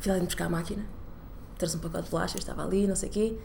fui 0.00 0.12
lá 0.12 0.18
buscar 0.18 0.46
a 0.46 0.48
máquina, 0.48 0.84
trouxe 1.56 1.76
um 1.76 1.80
pacote 1.80 2.04
de 2.06 2.10
bolachas, 2.10 2.40
estava 2.40 2.64
ali, 2.64 2.88
não 2.88 2.96
sei 2.96 3.08
o 3.08 3.12
quê, 3.12 3.38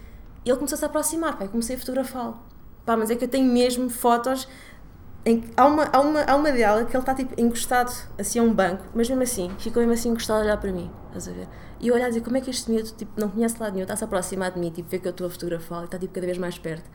e 0.43 0.49
ele 0.49 0.57
começou-se 0.57 0.83
a 0.83 0.87
aproximar, 0.87 1.37
pá, 1.37 1.45
eu 1.45 1.49
comecei 1.49 1.75
a 1.75 1.79
fotografá-lo. 1.79 2.39
Pá, 2.83 2.97
mas 2.97 3.11
é 3.11 3.15
que 3.15 3.25
eu 3.25 3.29
tenho 3.29 3.45
mesmo 3.45 3.91
fotos 3.91 4.47
em 5.25 5.43
há 5.55 5.65
uma, 5.65 5.89
há 5.91 6.01
uma, 6.01 6.21
há 6.23 6.35
uma 6.35 6.51
dela 6.51 6.83
que 6.85 6.95
ele 6.95 7.01
está 7.01 7.13
tipo 7.13 7.39
encostado 7.39 7.91
assim 8.17 8.39
a 8.39 8.43
um 8.43 8.53
banco, 8.53 8.83
mas 8.93 9.09
mesmo 9.09 9.23
assim, 9.23 9.51
ficou 9.57 9.81
mesmo 9.81 9.93
assim 9.93 10.09
encostado 10.09 10.41
a 10.41 10.43
olhar 10.43 10.57
para 10.57 10.71
mim, 10.71 10.91
estás 11.07 11.27
a 11.27 11.31
ver? 11.31 11.47
E 11.79 11.87
eu 11.87 11.95
olhar 11.95 12.05
e 12.05 12.09
dizer, 12.09 12.21
como 12.21 12.37
é 12.37 12.41
que 12.41 12.49
este 12.49 12.71
miúdo 12.71 12.89
tipo, 12.91 13.11
não 13.19 13.29
conhece 13.29 13.55
lado 13.59 13.73
nenhum, 13.73 13.83
está-se 13.83 14.03
a 14.03 14.07
aproximar 14.07 14.51
de 14.51 14.59
mim, 14.59 14.69
tipo, 14.69 14.89
vê 14.89 14.99
que 14.99 15.07
eu 15.07 15.11
estou 15.11 15.27
a 15.27 15.29
fotografá-lo 15.29 15.83
e 15.83 15.85
está 15.85 15.97
tipo 15.97 16.13
cada 16.13 16.25
vez 16.25 16.37
mais 16.37 16.57
perto. 16.57 16.89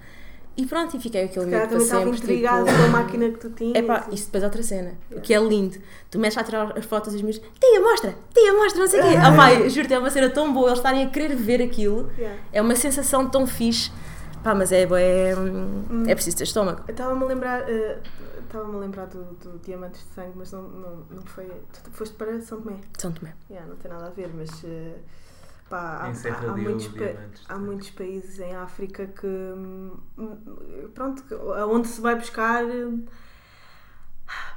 E 0.56 0.66
pronto, 0.66 0.96
e 0.96 1.00
fiquei 1.00 1.22
aquele 1.24 1.46
miúdo 1.46 1.68
para 1.68 1.80
sempre. 1.80 2.10
intrigado 2.10 2.66
tipo, 2.66 2.78
com 2.78 2.84
a 2.84 2.88
máquina 2.88 3.30
que 3.30 3.38
tu 3.38 3.50
tinhas. 3.50 3.76
é 3.76 3.82
pá, 3.82 4.08
isso 4.10 4.26
depois 4.26 4.42
é 4.42 4.46
outra 4.46 4.62
cena, 4.62 4.94
o 5.12 5.20
que 5.20 5.32
é 5.32 5.38
lindo. 5.38 5.78
Tu 6.10 6.18
mexes 6.18 6.36
a 6.36 6.42
tirar 6.42 6.76
as 6.76 6.84
fotos 6.84 7.12
e 7.12 7.16
os 7.16 7.22
meus, 7.22 7.38
tia, 7.38 7.80
mostra, 7.80 8.16
tia, 8.34 8.52
mostra, 8.52 8.80
não 8.80 8.88
sei 8.88 9.00
o 9.00 9.02
quê. 9.04 9.14
Ah, 9.22 9.54
eu 9.54 9.70
juro-te, 9.70 9.94
é 9.94 9.98
uma 9.98 10.10
cena 10.10 10.28
tão 10.28 10.52
boa, 10.52 10.68
eles 10.68 10.80
estarem 10.80 11.04
a 11.04 11.10
querer 11.10 11.36
ver 11.36 11.62
aquilo. 11.62 12.10
Yeah. 12.18 12.36
É 12.52 12.60
uma 12.60 12.74
sensação 12.74 13.28
tão 13.28 13.46
fixe. 13.46 13.92
Pá, 14.42 14.54
mas 14.54 14.72
é, 14.72 14.82
é, 14.82 15.32
é 16.06 16.14
preciso 16.14 16.36
ter 16.36 16.44
estômago. 16.44 16.82
Estava-me 16.88 17.22
a 17.24 17.26
lembrar, 17.26 17.68
eh, 17.68 17.98
estava-me 18.40 18.76
a 18.76 18.78
lembrar 18.78 19.06
do, 19.06 19.24
do 19.34 19.58
Diamantes 19.58 20.00
de 20.06 20.14
Sangue, 20.14 20.32
mas 20.36 20.52
não, 20.52 20.62
não, 20.62 20.96
não 21.10 21.22
foi. 21.22 21.46
Tu 21.84 21.90
foste 21.90 22.14
para 22.14 22.40
São 22.40 22.60
Tomé. 22.60 22.80
São 22.96 23.12
Tomé. 23.12 23.34
Yeah, 23.50 23.68
não 23.68 23.76
tem 23.76 23.90
nada 23.90 24.06
a 24.06 24.10
ver, 24.10 24.30
mas 24.34 24.62
eh, 24.64 24.94
pá, 25.68 25.78
há, 25.78 26.06
há- 26.06 26.52
há 26.52 26.56
muitos, 26.56 26.90
há 27.48 27.58
muitos 27.58 27.90
países 27.90 28.38
em 28.38 28.54
África 28.54 29.06
que 29.06 29.26
hum, 29.26 29.96
hum, 30.16 30.36
pronto, 30.94 31.22
aonde 31.52 31.88
se 31.88 32.00
vai 32.00 32.14
buscar 32.14 32.64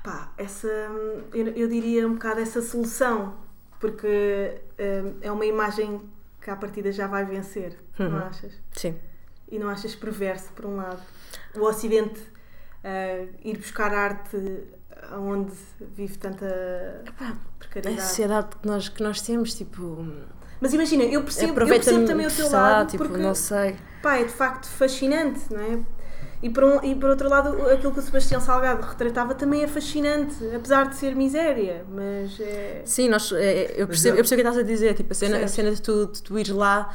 pá, 0.03 0.31
essa 0.37 0.67
eu, 1.33 1.47
eu 1.47 1.67
diria 1.67 2.07
um 2.07 2.13
bocado 2.13 2.39
essa 2.39 2.61
solução, 2.61 3.35
porque 3.79 4.61
é 5.21 5.31
uma 5.31 5.45
imagem 5.45 6.01
que 6.41 6.49
à 6.49 6.55
partida 6.55 6.91
já 6.91 7.07
vai 7.07 7.23
vencer, 7.25 7.77
não 7.99 8.07
Uhum. 8.07 8.17
achas? 8.23 8.53
Sim. 8.73 8.95
E 9.51 9.59
não 9.59 9.69
achas 9.69 9.93
perverso, 9.93 10.49
por 10.55 10.65
um 10.65 10.77
lado, 10.77 11.01
o 11.55 11.61
Ocidente 11.65 12.19
ah, 12.83 13.25
ir 13.43 13.57
buscar 13.57 13.93
arte 13.93 14.37
onde 15.19 15.51
vive 15.95 16.17
tanta 16.17 17.03
A 17.19 17.33
precariedade. 17.59 18.07
sociedade 18.07 18.55
que 18.61 18.67
nós, 18.67 18.87
que 18.89 19.03
nós 19.03 19.21
temos, 19.21 19.53
tipo. 19.53 20.05
Mas 20.59 20.73
imagina, 20.73 21.03
eu 21.03 21.23
percebo, 21.23 21.59
eu 21.59 21.67
percebo 21.67 22.05
também 22.05 22.27
o 22.27 22.31
teu 22.31 22.49
lado, 22.51 22.91
tipo, 22.91 23.03
porque 23.05 23.21
não 23.21 23.33
sei. 23.35 23.75
pá, 24.01 24.17
é 24.17 24.23
de 24.23 24.31
facto 24.31 24.67
fascinante, 24.67 25.41
não 25.51 25.59
é? 25.59 25.79
E 26.43 26.49
por, 26.49 26.63
um, 26.63 26.83
e 26.83 26.95
por 26.95 27.09
outro 27.11 27.29
lado, 27.29 27.67
aquilo 27.69 27.91
que 27.91 27.99
o 27.99 28.01
Sebastião 28.01 28.39
Salgado 28.41 28.81
retratava 28.81 29.35
também 29.35 29.63
é 29.63 29.67
fascinante, 29.67 30.35
apesar 30.55 30.87
de 30.89 30.95
ser 30.95 31.15
miséria, 31.15 31.85
mas 31.89 32.39
é. 32.39 32.81
Sim, 32.85 33.09
nós, 33.09 33.31
é, 33.31 33.73
eu, 33.75 33.87
Mas 33.87 33.87
percebo, 33.87 34.15
eu- 34.15 34.19
eu 34.19 34.23
percebo 34.23 34.41
o 34.41 34.43
que 34.43 34.47
estás 34.49 34.57
a 34.57 34.67
dizer, 34.67 34.93
tipo, 34.95 35.11
a 35.11 35.15
cena, 35.15 35.37
a 35.43 35.47
cena 35.47 35.71
de, 35.71 35.81
tu, 35.81 36.07
de 36.07 36.21
tu 36.23 36.37
ires 36.39 36.49
lá, 36.53 36.91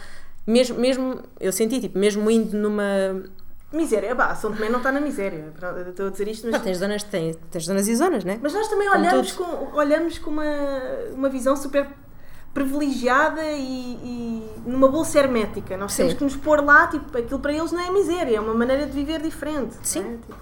mesmo, 0.46 0.78
mesmo, 0.78 1.22
eu 1.40 1.52
senti, 1.52 1.80
tipo, 1.80 1.98
mesmo 1.98 2.30
indo 2.30 2.56
numa. 2.56 3.22
Miséria, 3.72 4.14
pá, 4.14 4.34
São 4.34 4.52
Tomé 4.52 4.68
não 4.68 4.78
está 4.78 4.92
na 4.92 5.00
miséria, 5.00 5.52
estou 5.88 6.06
a 6.06 6.10
dizer 6.10 6.28
isto, 6.28 6.48
mas. 6.50 6.62
tens, 6.62 6.78
zonas, 6.78 7.02
tens, 7.02 7.36
tens 7.50 7.64
zonas 7.64 7.88
e 7.88 7.96
zonas, 7.96 8.24
né? 8.24 8.38
Mas 8.40 8.54
nós 8.54 8.68
também 8.68 8.88
Como 8.88 9.00
olhamos 9.00 9.32
com, 9.32 9.76
olhamos 9.76 10.18
com 10.18 10.30
uma, 10.30 10.44
uma 11.12 11.28
visão 11.28 11.56
super 11.56 11.88
privilegiada 12.54 13.42
e, 13.52 13.98
e 14.02 14.50
numa 14.64 14.88
bolsa 14.88 15.18
hermética. 15.18 15.76
Nós 15.76 15.92
Sim. 15.92 16.04
temos 16.04 16.14
que 16.14 16.24
nos 16.24 16.36
pôr 16.36 16.64
lá, 16.64 16.86
tipo, 16.86 17.18
aquilo 17.18 17.38
para 17.38 17.52
eles 17.52 17.70
não 17.70 17.80
é 17.80 17.90
miséria, 17.90 18.36
é 18.36 18.40
uma 18.40 18.54
maneira 18.54 18.86
de 18.86 18.92
viver 18.92 19.20
diferente. 19.20 19.76
Sim. 19.82 20.00
Não 20.00 20.10
é? 20.10 20.16
Tipo, 20.16 20.34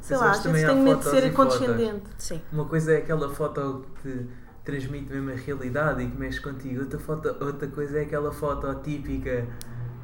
sei 0.00 0.16
Mas 0.16 0.26
lá, 0.26 0.30
às 0.30 0.38
também 0.38 0.52
vezes 0.52 0.68
tenho 0.68 0.84
medo 0.84 1.00
de 1.00 1.10
ser 1.10 1.32
condescendente. 1.32 2.04
Sim. 2.18 2.40
Uma 2.52 2.66
coisa 2.66 2.92
é 2.92 2.98
aquela 2.98 3.28
foto 3.34 3.84
que 4.00 4.26
transmite 4.66 5.10
mesmo 5.12 5.30
a 5.30 5.34
realidade 5.34 6.02
e 6.02 6.06
que 6.08 6.16
mexe 6.18 6.40
contigo. 6.40 6.80
Outra, 6.80 6.98
foto, 6.98 7.36
outra 7.40 7.68
coisa 7.68 7.98
é 7.98 8.02
aquela 8.02 8.32
foto 8.32 8.74
típica 8.82 9.46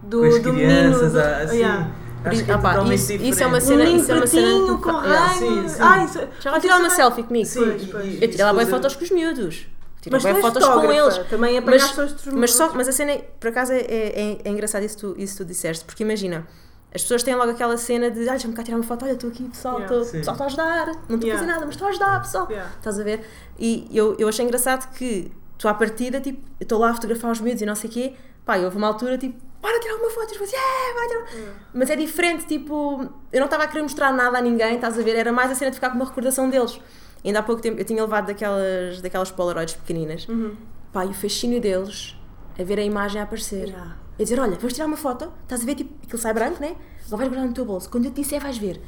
Do, 0.02 0.20
com 0.20 0.24
as 0.26 0.42
do 0.42 0.52
crianças, 0.52 1.12
menino, 1.12 1.20
ah, 1.20 1.38
do- 1.38 1.44
assim. 1.44 1.56
yeah. 1.58 1.90
Acho 2.24 2.44
que 2.44 2.50
é 2.50 2.54
Ah, 2.54 2.58
pá, 2.58 2.70
totalmente 2.74 2.98
isso- 3.00 3.12
isso 3.14 3.42
é 3.42 3.46
uma 3.46 3.56
Um 3.58 3.60
cena- 3.60 3.84
menino 3.84 4.00
isso 4.00 4.12
é 4.12 4.14
uma 4.14 4.26
cena 4.28 4.78
com 4.78 4.90
Yeah, 5.02 5.28
sim, 5.34 5.68
sim. 5.68 5.76
Ai, 5.80 6.04
isso- 6.04 6.20
Já 6.40 6.50
vai 6.52 6.60
tirar 6.60 6.78
uma 6.78 6.90
selfie 6.90 7.22
comigo? 7.24 7.46
Sim, 7.46 7.64
Pois, 7.64 7.84
pois. 7.86 8.22
Eu 8.22 8.30
tirava 8.30 8.30
isso 8.30 8.38
bem 8.38 8.52
fazer- 8.52 8.70
fotos 8.70 8.96
com 8.96 9.04
os 9.04 9.10
miúdos. 9.10 9.66
Tirava 10.00 10.22
Mas 10.24 10.32
bem 10.32 10.40
fotos 10.42 10.64
com 10.68 10.92
eles. 10.92 11.18
também 11.28 11.60
Mas, 11.60 11.96
mas, 12.32 12.54
só, 12.54 12.72
mas 12.74 12.88
a 12.88 12.92
cena, 12.92 13.12
é, 13.12 13.18
por 13.40 13.48
acaso, 13.50 13.72
é, 13.72 13.78
é, 13.80 14.38
é 14.44 14.48
engraçado 14.50 14.84
isso 14.84 14.96
que 14.96 15.00
tu, 15.02 15.14
isso 15.18 15.36
que 15.36 15.44
tu 15.44 15.48
disseste, 15.48 15.84
porque 15.84 16.02
imagina, 16.04 16.46
as 16.94 17.02
pessoas 17.02 17.22
têm 17.22 17.34
logo 17.34 17.50
aquela 17.50 17.76
cena 17.76 18.10
de, 18.10 18.28
ah, 18.28 18.32
deixa-me 18.32 18.54
cá 18.54 18.62
tirar 18.62 18.76
uma 18.76 18.84
foto, 18.84 19.04
olha, 19.04 19.12
estou 19.12 19.30
aqui, 19.30 19.44
pessoal, 19.44 19.74
Yeah. 19.80 19.94
estou 19.94 20.04
Sim. 20.10 20.18
pessoal, 20.18 20.34
estou 20.34 20.44
a 20.44 20.46
ajudar, 20.48 20.86
não 20.86 20.92
estou 20.92 21.16
a 21.16 21.20
Yeah. 21.22 21.38
fazer 21.40 21.52
nada, 21.52 21.66
mas 21.66 21.74
estou 21.74 21.86
a 21.86 21.90
ajudar, 21.90 22.20
pessoal. 22.22 22.46
Yeah. 22.50 22.70
Estás 22.76 23.00
a 23.00 23.02
ver? 23.04 23.26
E 23.58 23.88
eu, 23.92 24.14
eu 24.18 24.28
achei 24.28 24.44
engraçado 24.44 24.92
que 24.94 25.32
tu, 25.56 25.68
à 25.68 25.74
partida, 25.74 26.20
tipo, 26.20 26.40
eu 26.60 26.64
estou 26.64 26.78
lá 26.78 26.90
a 26.90 26.94
fotografar 26.94 27.30
os 27.30 27.40
miúdos 27.40 27.62
e 27.62 27.66
não 27.66 27.74
sei 27.74 27.88
o 27.88 27.92
quê, 27.92 28.14
pá, 28.44 28.58
e 28.58 28.64
houve 28.64 28.76
uma 28.76 28.86
altura, 28.88 29.16
tipo, 29.16 29.38
para 29.62 29.78
tirar 29.78 29.94
uma 29.94 30.10
foto, 30.10 30.34
e 30.34 30.42
assim, 30.42 30.56
é, 30.56 30.94
vai 30.94 31.08
tirar. 31.08 31.54
Mas 31.72 31.88
é 31.88 31.96
diferente, 31.96 32.46
tipo, 32.46 33.08
eu 33.32 33.38
não 33.38 33.44
estava 33.46 33.62
a 33.62 33.68
querer 33.68 33.82
mostrar 33.82 34.12
nada 34.12 34.38
a 34.38 34.40
ninguém, 34.42 34.74
estás 34.74 34.98
a 34.98 35.02
ver? 35.02 35.14
Era 35.16 35.30
mais 35.32 35.50
a 35.52 35.54
cena 35.54 35.70
de 35.70 35.76
ficar 35.76 35.90
com 35.90 35.96
uma 35.96 36.04
recordação 36.04 36.50
deles. 36.50 36.80
Ainda 37.24 37.38
há 37.38 37.42
pouco 37.44 37.62
tempo 37.62 37.78
eu 37.80 37.84
tinha 37.84 38.02
levado 38.02 38.26
daquelas, 38.26 39.00
daquelas 39.00 39.30
polaroids 39.30 39.74
pequeninas. 39.76 40.26
Uhum. 40.28 40.56
Pá, 40.92 41.04
e 41.06 41.10
o 41.10 41.14
fascínio 41.14 41.60
deles 41.60 42.16
a 42.58 42.64
ver 42.64 42.80
a 42.80 42.82
imagem 42.82 43.20
a 43.20 43.24
aparecer. 43.24 43.68
Yeah. 43.68 43.96
A 44.22 44.24
dizer, 44.24 44.40
olha, 44.40 44.56
vamos 44.56 44.72
tirar 44.72 44.86
uma 44.86 44.96
foto, 44.96 45.32
estás 45.42 45.62
a 45.62 45.64
ver, 45.64 45.74
tipo, 45.74 45.92
aquilo 46.02 46.18
sai 46.20 46.32
branco, 46.32 46.60
né? 46.60 46.76
Agora 47.06 47.16
vais 47.18 47.28
guardar 47.28 47.46
no 47.48 47.52
teu 47.54 47.64
bolso. 47.64 47.90
Quando 47.90 48.04
eu 48.06 48.10
te 48.12 48.22
disser, 48.22 48.40
vais 48.40 48.56
ver. 48.58 48.80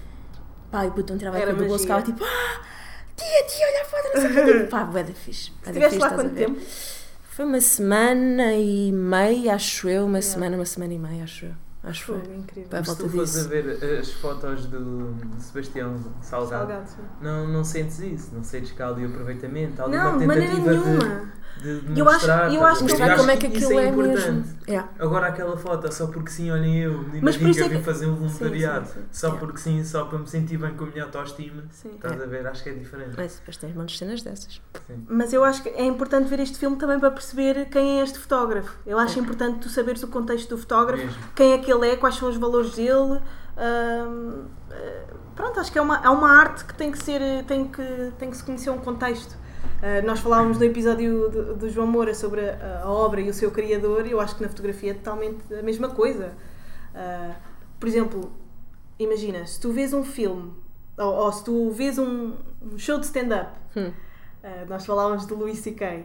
Pá, 0.71 0.85
e 0.85 0.89
o 0.89 0.93
botão 0.93 1.17
tirava 1.19 1.39
aquilo 1.39 1.57
do 1.57 1.67
bolso, 1.67 1.83
ficava 1.85 2.03
tipo, 2.03 2.23
ah, 2.25 2.61
tia, 3.17 3.45
tia, 3.47 3.67
olha 3.67 3.83
a 3.83 3.85
foto, 3.85 4.15
não 4.15 4.21
sei 4.23 4.31
o 4.31 4.35
quê. 4.45 4.59
Tipo, 4.59 4.71
pá, 4.71 4.85
bué 4.85 5.03
da 5.05 5.13
fixe. 5.13 5.53
Estiveste 5.67 5.99
lá 5.99 6.11
quanto 6.11 6.35
tempo? 6.35 6.61
Foi 7.31 7.45
uma 7.45 7.61
semana 7.61 8.53
e 8.55 8.93
meia, 8.93 9.55
acho 9.55 9.89
eu. 9.89 10.07
Uma 10.07 10.23
semana, 10.23 10.57
uma 10.57 10.65
semana 10.65 10.95
e 10.95 10.99
meia, 10.99 11.25
acho 11.25 11.47
eu. 11.47 11.53
Acho 11.83 12.01
que 12.01 12.07
Foi 12.07 12.21
foi. 12.25 12.35
incrível. 12.37 12.71
Pá, 12.71 12.77
Mas 12.79 12.87
volta 12.87 13.03
se 13.03 13.09
tu 13.09 13.15
fores 13.15 13.37
a 13.37 13.39
disso. 13.41 13.49
ver 13.51 13.99
as 14.01 14.13
fotos 14.15 14.67
do 14.67 15.15
Sebastião 15.39 15.99
Salgado, 16.23 16.67
Salgado, 16.71 16.91
não, 17.21 17.47
não 17.49 17.63
sentes 17.63 17.99
isso, 17.99 18.31
não 18.35 18.43
sentes 18.43 18.71
que 18.73 18.83
há 18.83 18.89
ali 18.89 19.05
o 19.05 19.09
aproveitamento, 19.11 19.83
há 19.83 19.85
ali 19.85 19.97
Não, 19.97 20.11
uma 20.13 20.19
de 20.19 20.27
maneira 20.27 20.55
tentativa 20.55 20.73
nenhuma. 20.87 20.99
de, 21.27 21.33
de 21.63 21.99
Eu 21.99 22.09
acho- 22.09 22.27
eu 22.31 22.65
acho 22.65 22.85
que 22.85 22.97
como 23.17 23.31
é 23.31 23.37
que 23.37 23.47
aquilo 23.47 23.79
é 23.81 23.89
importante. 23.89 24.31
mesmo. 24.33 24.59
Yeah. 24.69 24.89
Agora 24.99 25.27
aquela 25.29 25.57
foto, 25.57 25.93
só 25.93 26.07
porque 26.07 26.31
sim, 26.31 26.51
olhem 26.51 26.79
eu, 26.83 27.05
Mas 27.23 27.37
mas 27.37 27.57
isso 27.57 27.61
é 27.65 27.69
que 27.69 27.75
eu 27.75 27.79
vim 27.79 27.85
fazer 27.85 28.07
um 28.07 28.15
voluntariado, 28.15 28.87
Sim, 28.87 28.93
sim, 28.95 29.01
sim. 29.01 29.07
só 29.13 29.27
Yeah. 29.29 29.47
porque 29.47 29.61
sim, 29.61 29.85
só 29.85 30.05
para 30.07 30.19
me 30.19 30.27
sentir 30.27 30.57
bem 30.57 30.75
com 30.75 30.85
a 30.85 30.87
minha 30.89 31.05
autoestima, 31.05 31.65
estás 31.71 32.21
a 32.23 32.27
ver? 32.27 32.47
Acho 32.47 32.63
que 32.63 32.71
é 32.71 32.73
diferente. 32.73 33.11
Mas 33.17 33.37
depois 33.37 33.57
tens 33.57 33.75
de 33.87 33.99
cenas 33.99 34.23
dessas. 34.23 34.61
Mas 35.09 35.33
eu 35.33 35.45
acho 35.45 35.63
que 35.63 35.69
é 35.71 35.85
importante 35.85 36.29
ver 36.29 36.41
este 36.41 36.59
filme 36.59 36.77
também 36.77 36.99
para 36.99 37.11
perceber 37.11 37.67
quem 37.71 38.01
é 38.01 38.05
este 38.05 38.19
fotógrafo. 38.19 38.77
Eu 38.87 38.99
acho 38.99 39.19
importante 39.21 39.59
tu 39.61 39.69
saberes 39.69 40.03
o 40.03 40.09
contexto 40.09 40.49
do 40.51 40.59
fotógrafo, 40.59 41.05
Mesmo. 41.05 41.23
quem 41.35 41.53
é 41.53 41.59
que 41.59 41.73
ele 41.73 41.89
é, 41.91 41.97
quais 41.97 42.17
são 42.17 42.29
os 42.29 42.37
valores 42.37 42.75
dele. 42.75 43.21
hum, 43.57 44.45
eh, 44.71 45.05
pronto, 45.37 45.61
acho 45.61 45.71
que 45.71 45.79
é 45.79 45.83
uma, 45.83 45.99
é 46.05 46.09
uma 46.09 46.29
arte 46.29 46.65
que 46.65 46.75
tem 46.75 46.91
que 46.91 46.99
ser, 46.99 47.45
tem 47.45 47.69
que, 47.69 48.13
tem 48.19 48.31
que 48.31 48.37
se 48.37 48.43
conhecer 48.43 48.71
um 48.71 48.79
contexto. 48.79 49.37
Uh, 49.85 50.07
nós 50.07 50.21
falávamos 50.21 50.57
no 50.57 50.65
episódio 50.65 51.29
do, 51.29 51.57
do 51.57 51.69
João 51.69 51.87
Moura 51.87 52.15
sobre 52.15 52.41
a, 52.41 52.81
a 52.85 52.91
obra 52.91 53.21
e 53.21 53.29
o 53.29 53.35
seu 53.35 53.51
criador, 53.51 54.07
e 54.07 54.13
eu 54.13 54.21
acho 54.21 54.35
que 54.35 54.43
na 54.43 54.49
fotografia 54.49 54.93
é 54.93 54.95
totalmente 54.95 55.53
a 55.53 55.63
mesma 55.63 55.91
coisa. 55.91 56.33
Uh, 56.95 57.35
por 57.79 57.87
exemplo, 57.87 58.33
imagina, 58.99 59.47
se 59.47 59.61
tu 59.61 59.73
vês 59.73 59.93
um 59.93 60.03
filme, 60.03 60.55
ou, 60.97 61.13
ou 61.13 61.31
se 61.31 61.45
tu 61.45 61.71
vês 61.71 61.99
um, 61.99 62.33
um 62.63 62.79
show 62.79 62.99
de 62.99 63.05
stand-up, 63.05 63.51
Hum. 63.77 63.89
Uh, 63.89 64.69
nós 64.69 64.87
falávamos 64.87 65.27
de 65.27 65.35
Louis 65.35 65.59
C.K., 65.59 66.05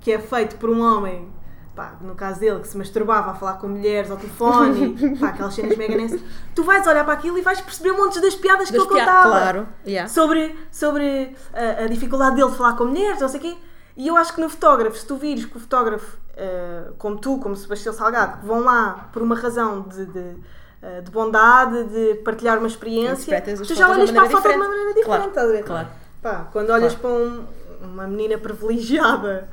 que 0.00 0.12
é 0.12 0.18
feito 0.18 0.56
por 0.56 0.68
um 0.68 0.82
homem, 0.82 1.28
pá, 1.74 1.94
no 2.00 2.14
caso 2.14 2.40
dele, 2.40 2.60
que 2.60 2.68
se 2.68 2.76
masturbava 2.76 3.30
a 3.30 3.34
falar 3.34 3.54
com 3.54 3.68
mulheres 3.68 4.10
ao 4.10 4.16
telefone, 4.16 4.96
e, 5.00 5.16
pá, 5.18 5.28
aquelas 5.28 5.54
cenas 5.54 5.76
mega 5.76 5.96
nessas. 5.96 6.20
Tu 6.54 6.62
vais 6.64 6.86
olhar 6.86 7.04
para 7.04 7.14
aquilo 7.14 7.38
e 7.38 7.42
vais 7.42 7.60
perceber 7.60 7.92
montes 7.92 8.20
das 8.20 8.34
piadas 8.34 8.70
que 8.70 8.76
Das 8.76 8.82
ele 8.86 8.92
pia- 8.94 9.04
contava. 9.04 9.28
Claro. 9.30 9.68
Yeah. 9.86 10.08
Sobre, 10.08 10.56
sobre 10.70 11.36
uh, 11.52 11.84
a 11.84 11.86
dificuldade 11.86 12.36
dele 12.36 12.50
de 12.50 12.56
falar 12.56 12.74
com 12.76 12.84
mulheres, 12.84 13.20
não 13.20 13.28
sei 13.28 13.40
o 13.40 13.42
quê. 13.42 13.56
E 13.96 14.08
eu 14.08 14.16
acho 14.16 14.34
que 14.34 14.40
no 14.40 14.48
fotógrafo, 14.48 14.96
se 14.96 15.06
tu 15.06 15.16
vires 15.16 15.44
que 15.44 15.56
o 15.56 15.60
fotógrafo, 15.60 16.16
eh, 16.36 16.84
como 16.96 17.18
tu, 17.18 17.38
como 17.38 17.54
Sebastião 17.54 17.92
Salgado, 17.92 18.38
que 18.38 18.46
vão 18.46 18.60
lá 18.60 19.10
por 19.12 19.20
uma 19.20 19.34
razão 19.34 19.82
de, 19.82 20.06
de, 20.06 20.36
eh, 20.80 21.00
de 21.02 21.10
bondade, 21.10 21.84
de 21.84 22.14
partilhar 22.24 22.56
uma 22.58 22.68
experiência, 22.68 23.42
tu 23.66 23.74
já 23.74 23.90
olhas 23.90 24.10
para 24.10 24.22
a 24.22 24.30
foto 24.30 24.48
de 24.48 24.54
uma 24.54 24.68
maneira 24.68 24.94
diferente, 24.94 25.04
Claro, 25.04 25.28
estás 25.28 25.48
a 25.48 25.52
ver? 25.52 25.64
claro. 25.64 25.88
Pá, 26.22 26.48
quando 26.50 26.70
olhas 26.70 26.94
para 26.94 27.10
um- 27.10 27.44
uma 27.82 28.06
menina 28.06 28.38
privilegiada 28.38 29.48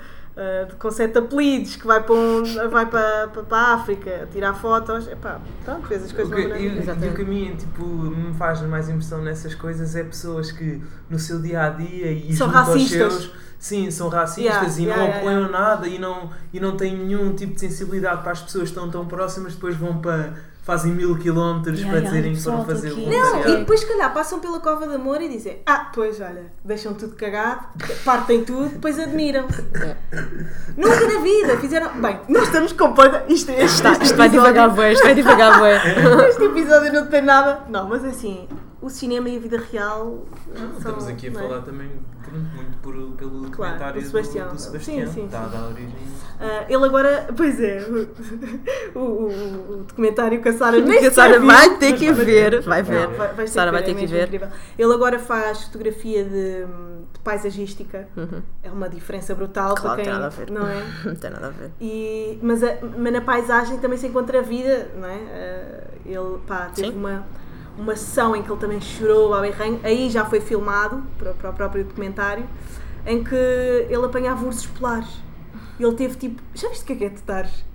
de- 0.69 0.75
com 0.75 0.91
sete 0.91 1.17
apelidos 1.17 1.75
que 1.75 1.87
vai 1.87 2.03
para, 2.03 2.13
um, 2.15 2.43
vai 2.69 2.85
para, 2.85 3.27
para, 3.27 3.43
para 3.43 3.57
a 3.57 3.73
África 3.73 4.27
tirar 4.31 4.53
fotos, 4.53 5.07
epá, 5.07 5.39
pronto, 5.65 5.87
vês 5.87 6.03
as 6.03 6.11
coisas 6.11 6.31
maneira 6.31 6.59
e, 6.59 6.65
e 6.65 6.69
o 7.09 7.13
que 7.13 7.21
a 7.23 7.25
mim 7.25 7.55
tipo, 7.57 7.83
me 7.85 8.33
faz 8.35 8.61
mais 8.61 8.87
impressão 8.89 9.21
nessas 9.21 9.55
coisas 9.55 9.95
é 9.95 10.03
pessoas 10.03 10.51
que 10.51 10.81
no 11.09 11.17
seu 11.17 11.41
dia 11.41 11.63
a 11.63 11.69
dia 11.69 12.11
e 12.11 12.35
São 12.35 12.47
junto 12.47 12.57
aos 12.59 12.67
racistas. 12.69 13.13
seus 13.13 13.46
sim, 13.59 13.89
são 13.91 14.09
racistas 14.09 14.77
Yeah, 14.77 14.79
e 14.79 14.83
yeah, 14.83 14.97
não 15.01 15.07
yeah, 15.07 15.19
apoiam 15.19 15.49
nada 15.51 15.87
e 15.87 15.97
não, 15.99 16.29
e 16.53 16.59
não 16.59 16.75
têm 16.77 16.95
nenhum 16.97 17.33
tipo 17.35 17.53
de 17.53 17.59
sensibilidade 17.59 18.21
para 18.21 18.31
as 18.31 18.41
pessoas 18.41 18.65
que 18.65 18.69
estão 18.69 18.89
tão 18.89 19.05
próximas, 19.05 19.53
depois 19.55 19.75
vão 19.75 19.97
para 19.99 20.33
fazem 20.63 20.91
mil 20.91 21.17
quilómetros 21.17 21.79
Yeah, 21.79 21.91
para 21.91 21.99
yeah, 21.99 22.09
dizerem 22.09 22.35
que 22.35 22.43
foram 22.43 22.65
fazer 22.65 22.91
o. 22.91 23.09
Não, 23.09 23.39
e 23.47 23.57
depois, 23.59 23.79
se 23.79 23.85
calhar, 23.85 24.13
passam 24.13 24.39
pela 24.41 24.59
cova 24.59 24.85
de 24.85 24.95
amor 24.95 25.21
e 25.21 25.29
dizem: 25.29 25.61
Ah, 25.65 25.89
pois 25.95 26.19
olha, 26.19 26.51
deixam 26.63 26.93
tudo 26.93 27.15
cagado, 27.15 27.61
partem 28.03 28.43
tudo, 28.43 28.67
depois 28.69 28.99
admiram. 28.99 29.47
Nunca 30.75 31.07
na 31.07 31.19
vida 31.21 31.57
fizeram. 31.61 32.01
Bem, 32.01 32.19
nós 32.27 32.43
estamos 32.43 32.73
completamente. 32.73 33.33
Isto, 33.33 33.51
este, 33.51 33.63
Isto, 33.63 33.87
este 33.87 34.03
isto 34.03 34.17
vai 34.17 34.27
episódio- 34.27 34.51
devagar, 34.53 34.75
bué, 34.75 34.91
isto 34.91 35.03
vai 35.03 35.15
devagar, 35.15 35.57
bué. 35.59 35.77
Este 36.27 36.43
episódio 36.43 36.91
não 36.93 37.07
tem 37.07 37.21
nada. 37.21 37.61
Não, 37.69 37.87
mas 37.87 38.03
assim, 38.03 38.47
o 38.81 38.89
cinema 38.89 39.27
e 39.29 39.37
a 39.37 39.39
vida 39.39 39.57
real. 39.71 40.25
Não, 40.47 40.55
são- 40.69 40.77
Estamos 40.77 41.07
aqui 41.07 41.27
a 41.27 41.31
não 41.31 41.39
é? 41.39 41.43
falar 41.47 41.61
também 41.63 41.89
pronto, 42.23 42.45
muito 42.55 42.77
por, 42.81 42.93
pelo 43.17 43.31
Claro, 43.49 43.55
comentário 43.55 44.01
do 44.01 44.07
Sebastião. 44.07 44.49
do, 44.49 44.59
Sebastião. 44.59 45.07
Sim, 45.07 45.13
sim, 45.13 45.25
Está 45.25 45.41
a 45.41 45.45
sim. 45.45 45.51
dar 45.51 45.63
origem. 45.67 45.95
Ah, 46.39 46.65
ele 46.69 46.85
agora, 46.85 47.27
pois 47.35 47.59
é, 47.59 47.79
o, 48.93 48.99
o- 48.99 48.99
o- 48.99 49.71
o 49.71 49.83
documentário 49.87 50.39
que 50.41 50.49
a 50.49 50.53
Sara 50.53 50.79
nem 50.79 50.99
Que 50.99 51.07
a 51.07 51.11
Sara 51.11 51.33
sequer 51.33 51.45
vai 51.47 51.77
ter 51.77 51.93
que 51.97 52.11
ver, 52.13 52.61
vai 52.61 52.83
ver. 52.83 53.07
vai- 53.07 53.33
ter 53.33 53.47
Sara 53.47 53.71
vai 53.71 53.83
ter 53.83 53.91
é 53.91 53.93
que 53.95 54.05
ver. 54.05 54.25
incrível. 54.25 54.47
Ele 54.77 54.93
agora 54.93 55.17
faz 55.17 55.63
fotografia 55.63 56.23
de, 56.23 56.65
de 57.13 57.19
paisagística. 57.23 58.07
Uhum. 58.15 58.41
É 58.61 58.69
uma 58.71 58.87
diferença 58.87 59.33
brutal 59.33 59.73
Claro, 59.73 59.81
para 59.81 59.95
tem 59.95 60.05
quem. 60.05 60.13
nada 60.13 60.25
a 60.27 60.29
ver. 60.29 60.51
Não 60.51 60.67
é? 60.67 60.83
Não 61.05 61.15
tem 61.15 61.29
nada 61.31 61.47
a 61.47 61.51
ver. 61.51 61.71
E, 61.81 62.37
mas, 62.43 62.61
a- 62.63 62.77
mas 62.97 63.13
na 63.13 63.21
paisagem 63.21 63.79
também 63.79 63.97
se 63.97 64.05
encontra 64.05 64.37
a 64.39 64.43
vida, 64.43 64.89
não 64.95 65.07
é? 65.07 65.17
Ah, 65.17 65.87
ele 66.05 66.37
pá, 66.45 66.69
teve 66.73 66.89
Sim. 66.91 66.97
uma, 66.97 67.25
uma 67.77 67.95
sessão 67.95 68.35
em 68.35 68.41
que 68.41 68.51
ele 68.51 68.59
também 68.59 68.81
chorou 68.81 69.33
ao 69.33 69.41
berranho. 69.41 69.79
Aí 69.83 70.09
já 70.09 70.25
foi 70.25 70.41
filmado 70.41 71.03
para, 71.17 71.33
para 71.33 71.49
o 71.49 71.53
próprio 71.53 71.83
documentário, 71.83 72.47
em 73.05 73.23
que 73.23 73.35
ele 73.35 74.05
apanhava 74.05 74.45
ursos 74.45 74.65
polares. 74.65 75.09
E 75.79 75.83
ele 75.83 75.95
teve 75.95 76.15
tipo. 76.15 76.41
Já 76.53 76.69
viste 76.69 76.83
o 76.83 76.85
que 76.87 76.93
é 76.93 76.95
que 76.95 77.05
é 77.05 77.09
tu 77.09 77.17
estares 77.17 77.65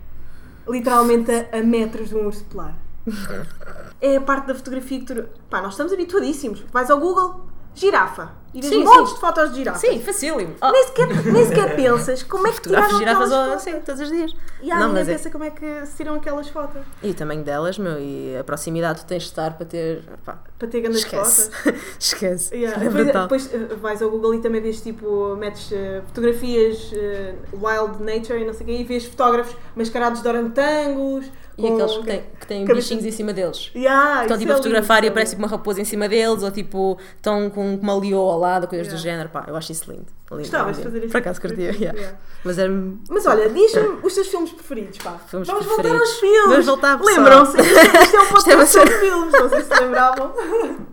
literalmente 0.69 1.31
a, 1.31 1.59
a 1.59 1.62
metros 1.62 2.09
de 2.09 2.17
um 2.17 2.27
urso 2.27 2.45
polar? 2.45 2.77
É 4.05 4.17
a 4.17 4.21
parte 4.21 4.49
da 4.49 4.55
fotografia 4.57 4.99
que 4.99 5.07
tu. 5.07 5.29
Pá, 5.49 5.62
nós 5.62 5.75
estamos 5.75 5.93
habituadíssimos. 5.93 6.65
Vais 6.73 6.91
ao 6.91 6.99
Google, 6.99 7.47
girafa. 7.74 8.40
E 8.54 8.61
vês 8.61 8.70
Sim, 8.74 8.85
montes 8.85 9.08
sim. 9.08 9.14
de 9.14 9.20
fotos 9.20 9.50
de 9.50 9.56
girafas. 9.56 9.80
Sim, 9.80 10.02
facílimo. 10.02 10.54
Oh, 10.61 10.70
Nem 10.72 10.85
sequer, 10.85 11.06
nem 11.32 11.46
sequer 11.46 11.72
pensas 11.74 12.22
como 12.22 12.46
é 12.46 12.52
que 12.52 12.61
tiraram 12.61 12.98
girafas 12.98 13.32
aquelas 13.32 13.48
fotos. 13.48 13.62
sim, 13.62 13.80
todos 13.80 14.00
os 14.02 14.11
dias. 14.11 14.37
E 14.61 14.70
há 14.70 14.74
Não, 14.78 14.88
ninguém 14.88 15.04
mas 15.04 15.08
é- 15.08 15.12
pensa 15.16 15.30
como 15.30 15.44
é 15.44 15.50
que 15.50 15.87
se 15.87 15.96
tiram 15.96 16.14
aquelas 16.16 16.48
fotos. 16.50 16.82
E 17.02 17.11
o 17.11 17.14
tamanho 17.14 17.42
delas, 17.42 17.78
meu, 17.78 17.98
e 17.98 18.37
a 18.38 18.44
proximidade 18.44 19.00
tu 19.00 19.06
tens 19.06 19.22
de 19.22 19.28
estar 19.30 19.54
para 19.56 19.64
ter. 19.64 20.04
Pá, 20.22 20.37
Para 20.58 20.68
ter 20.68 20.80
grandes 20.82 21.00
esquece. 21.00 21.50
fotos. 21.50 21.80
esquece. 21.98 22.54
Yeah. 22.54 22.85
É 22.85 22.88
Depois, 22.90 23.46
depois, 23.46 23.54
eh, 23.54 23.74
vais 23.76 24.02
ao 24.02 24.11
Google 24.11 24.35
e 24.35 24.40
também 24.42 24.61
vês 24.61 24.82
tipo, 24.82 25.35
metes 25.37 25.72
eh, 25.72 26.02
fotografias 26.08 26.92
eh, 26.92 27.35
wild 27.54 28.02
nature 28.02 28.38
e 28.38 28.44
não 28.44 28.52
sei 28.52 28.64
o 28.64 28.66
quê, 28.66 28.76
e 28.80 28.85
vês 28.85 29.06
fotógrafos 29.06 29.56
mascarados 29.74 30.20
de 30.20 30.28
orangotangos. 30.28 31.24
E 31.59 31.67
aqueles 31.67 31.97
que 31.99 32.05
têm, 32.05 32.23
que 32.41 32.47
têm 32.47 32.65
bichinhos 32.65 33.05
em 33.05 33.11
cima 33.11 33.33
deles. 33.33 33.71
Yeah, 33.77 34.23
Estão 34.23 34.38
tipo 34.38 34.51
é 34.51 34.55
a 34.55 34.57
fotografar 34.57 34.97
lindo, 34.99 35.05
e 35.05 35.09
é 35.09 35.11
aparece 35.11 35.33
lindo. 35.35 35.43
tipo 35.43 35.53
uma 35.53 35.59
raposa 35.59 35.81
em 35.81 35.85
cima 35.85 36.09
deles, 36.09 36.43
ou 36.43 36.51
tipo 36.51 36.99
estão 37.17 37.51
com 37.51 37.75
uma 37.75 37.99
leoa 37.99 38.33
ao 38.33 38.38
lado, 38.38 38.67
coisas 38.67 38.87
do 38.88 38.93
Yeah. 38.95 39.11
género. 39.11 39.29
Pá, 39.29 39.45
eu 39.49 39.55
acho 39.57 39.71
isso 39.73 39.91
lindo. 39.91 40.07
lindo 40.31 40.38
Gostavas 40.43 40.77
de 40.77 40.83
fazer 40.83 40.99
isso? 41.01 41.09
Por 41.09 41.17
acaso 41.19 41.41
curtia, 41.41 41.71
yeah. 41.77 41.99
Yeah. 41.99 42.19
Mas 42.45 42.59
era. 42.59 42.73
Mas 43.11 43.27
olha, 43.27 43.49
diz-me 43.51 43.83
os 44.03 44.15
teus 44.15 44.29
filmes 44.29 44.51
preferidos, 44.53 44.99
pá. 44.99 45.19
Filmes 45.29 45.47
Vamos 45.49 45.67
preferidos. 45.67 45.93
voltar 45.93 46.01
aos 46.01 46.19
filmes. 46.19 46.49
Vamos 46.51 46.67
voltar, 46.67 46.99
pessoal. 46.99 47.17
Lembram-se? 47.17 47.57
Isto 48.03 48.17
é 48.17 48.21
um 48.21 48.27
podcast 48.27 48.55
uma 48.57 48.67
sobre 48.67 48.95
filmes, 48.99 49.33
não 49.33 49.49
sei 49.51 49.61
se 49.61 49.69
se 49.69 49.81
lembravam. 49.81 50.33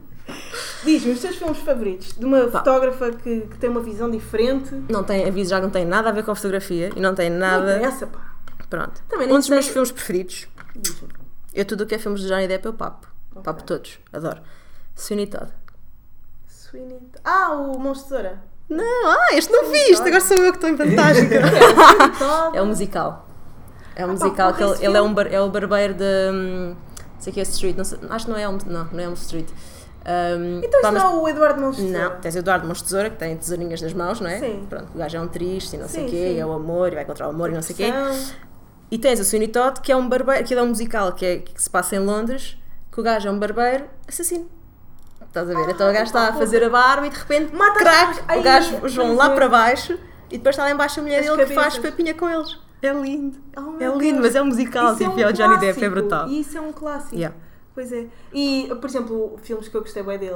Diz-me 0.84 1.12
os 1.14 1.20
teus 1.22 1.36
filmes 1.36 1.58
favoritos 1.58 2.14
de 2.18 2.24
uma 2.26 2.46
Pá. 2.48 2.60
fotógrafa 2.60 3.12
que, 3.12 3.42
que 3.42 3.58
tem 3.58 3.70
uma 3.70 3.82
visão 3.82 4.10
diferente. 4.10 4.70
Não 4.90 5.04
tem, 5.04 5.28
aviso 5.28 5.50
já 5.50 5.58
que 5.58 5.64
não 5.64 5.70
tem 5.72 5.86
nada 5.86 6.10
a 6.10 6.12
ver 6.12 6.24
com 6.24 6.32
a 6.32 6.36
fotografia 6.36 6.92
e 6.96 7.00
não 7.00 7.14
tem 7.16 7.30
Não 7.30 7.40
nada. 7.40 7.78
interessa, 7.78 8.08
pá. 8.08 8.29
Pronto. 8.70 9.02
Também 9.10 9.28
um 9.32 9.36
dos 9.36 9.46
sei- 9.46 9.56
meus 9.56 9.68
filmes 9.68 9.92
preferidos. 9.92 10.48
Eu 11.54 11.66
tudo 11.66 11.84
o 11.84 11.88
que 11.88 11.96
é 11.96 12.00
filmes 12.00 12.22
de 12.22 12.28
Johnny 12.28 12.48
Depp 12.48 12.66
eu 12.66 12.74
papo. 12.74 13.08
Ok. 13.32 13.44
Papo 13.44 13.64
todos. 13.64 14.00
Adoro. 14.14 14.42
Sweeney 14.96 15.28
Todd. 15.28 15.52
Sweeney 16.48 17.00
Todd. 17.00 17.22
Ah, 17.24 17.54
o 17.56 17.94
Tesoura. 17.94 18.40
Não, 18.70 19.08
ah, 19.10 19.30
este 19.34 19.52
não 19.52 19.72
viste, 19.72 20.02
agora 20.02 20.22
sou 20.22 20.38
eu 20.38 20.52
que 20.52 20.58
estou 20.58 20.70
em 20.70 20.76
vantagem. 20.76 21.26
Sweeney 21.28 22.18
Todd. 22.20 22.58
é 22.58 22.62
um 22.62 22.66
musical. 22.68 23.26
É 23.96 24.06
um 24.06 24.10
Ah, 24.10 24.14
musical 24.14 24.54
que 24.54 24.64
ele, 24.64 24.86
ele 24.86 24.98
é, 24.98 25.02
um 25.02 25.14
bar, 25.14 25.28
é 25.28 25.42
o 25.42 25.50
barbeiro 25.50 25.94
de. 25.96 26.04
hum, 26.32 26.76
Não 27.16 27.20
sei 27.22 27.34
que 27.34 27.40
é 27.40 27.44
Street. 27.44 27.76
Não 27.76 27.84
sei- 27.84 28.00
acho 28.10 28.26
que 28.26 28.32
não 28.32 28.38
é 28.38 28.44
Elm, 28.44 28.58
não, 28.68 28.86
não 28.86 29.00
é 29.00 29.04
Elm 29.04 29.14
Street. 29.14 29.48
Um, 30.06 30.62
Então 30.64 30.80
isso 30.82 30.92
não 30.94 31.02
é 31.02 31.22
o 31.22 31.28
Eduardo 31.28 31.72
de 31.72 31.82
Não, 31.84 32.20
tens 32.22 32.34
o 32.34 32.38
Eduardo 32.40 32.66
Mons 32.68 32.82
Tesoura 32.82 33.10
que 33.10 33.18
tem 33.18 33.36
tesourinhas 33.36 33.82
nas 33.82 33.94
mãos, 33.94 34.22
não 34.22 34.30
é? 34.30 34.40
Sim. 34.40 34.66
Pronto, 34.70 34.88
o 34.96 34.98
gajo 34.98 35.18
é 35.18 35.20
um 35.22 35.28
triste 35.28 35.76
e 35.76 35.80
não 35.80 35.90
sei 35.90 36.06
o 36.06 36.10
quê, 36.10 36.30
sim. 36.34 36.40
é 36.40 36.46
o 36.46 36.54
amor, 36.54 36.92
e 36.92 36.96
vai 36.96 37.04
encontrar 37.04 37.28
o 37.28 37.32
amor 37.32 37.50
e 37.50 37.54
não 37.54 37.62
sei 37.62 37.74
o 37.74 37.78
quê. 37.78 37.92
E 38.92 38.98
tens 38.98 39.20
o 39.20 39.24
Sweeney 39.24 39.50
Todd, 39.50 39.82
que 39.82 39.92
é 39.92 39.96
um 39.96 40.08
barbeiro, 40.08 40.42
aquilo 40.42 40.62
é 40.62 40.64
um 40.64 40.68
musical 40.68 41.14
que, 41.14 41.26
é, 41.26 41.38
que 41.38 41.62
se 41.62 41.70
passa 41.70 41.96
em 41.96 42.00
Londres, 42.00 42.58
que 42.92 43.00
o 43.00 43.04
gajo 43.04 43.28
é 43.28 43.32
um 43.32 43.38
barbeiro 43.38 43.86
assassino. 44.08 44.50
Estás 45.28 45.48
a 45.48 45.54
ver? 45.54 45.70
então 45.70 45.88
o 45.88 45.94
gajo 45.94 46.06
está 46.06 46.30
a 46.30 46.34
fazer 46.34 46.64
a 46.64 46.70
barba 46.70 47.06
e 47.06 47.10
de 47.12 47.18
repente, 47.18 47.56
Mata 47.56 47.80
crack. 47.80 48.20
Ai, 48.28 48.40
o 48.40 48.44
gajo, 48.44 48.78
vão 48.96 49.16
lá 49.16 49.32
é. 49.32 49.36
para 49.36 49.48
baixo 49.48 50.00
e 50.32 50.38
depois 50.38 50.54
está 50.54 50.64
lá 50.64 50.72
embaixo 50.72 51.00
a 51.00 51.04
mulher 51.04 51.20
As 51.20 51.26
dele 51.28 51.46
que 51.46 51.54
faz 51.54 51.78
papinha 51.78 52.16
com 52.16 52.28
eles. 52.28 52.58
É 52.82 52.92
lindo. 52.92 53.38
Oh, 53.56 53.76
é 53.80 53.88
lindo, 53.90 54.00
Deus. 54.00 54.20
mas 54.20 54.36
é 54.36 54.42
um 54.42 54.46
musical, 54.46 54.94
Isso 54.94 55.04
tipo, 55.04 55.20
é 55.20 55.24
é 55.24 55.28
um 55.28 55.30
o 55.30 55.34
Johnny 55.34 55.58
Depp, 55.60 55.84
é 55.84 55.90
brutal. 55.90 56.28
E 56.28 56.40
isso 56.40 56.58
é 56.58 56.62
um 56.62 56.72
clássico. 56.72 57.16
Yeah. 57.16 57.36
Pois 57.80 57.94
é. 57.94 58.08
E, 58.34 58.68
por 58.82 58.90
exemplo, 58.90 59.40
filmes 59.42 59.70
que 59.70 59.78
eu 59.78 59.80
gostei 59.80 60.04
bem 60.04 60.20
dele, 60.20 60.36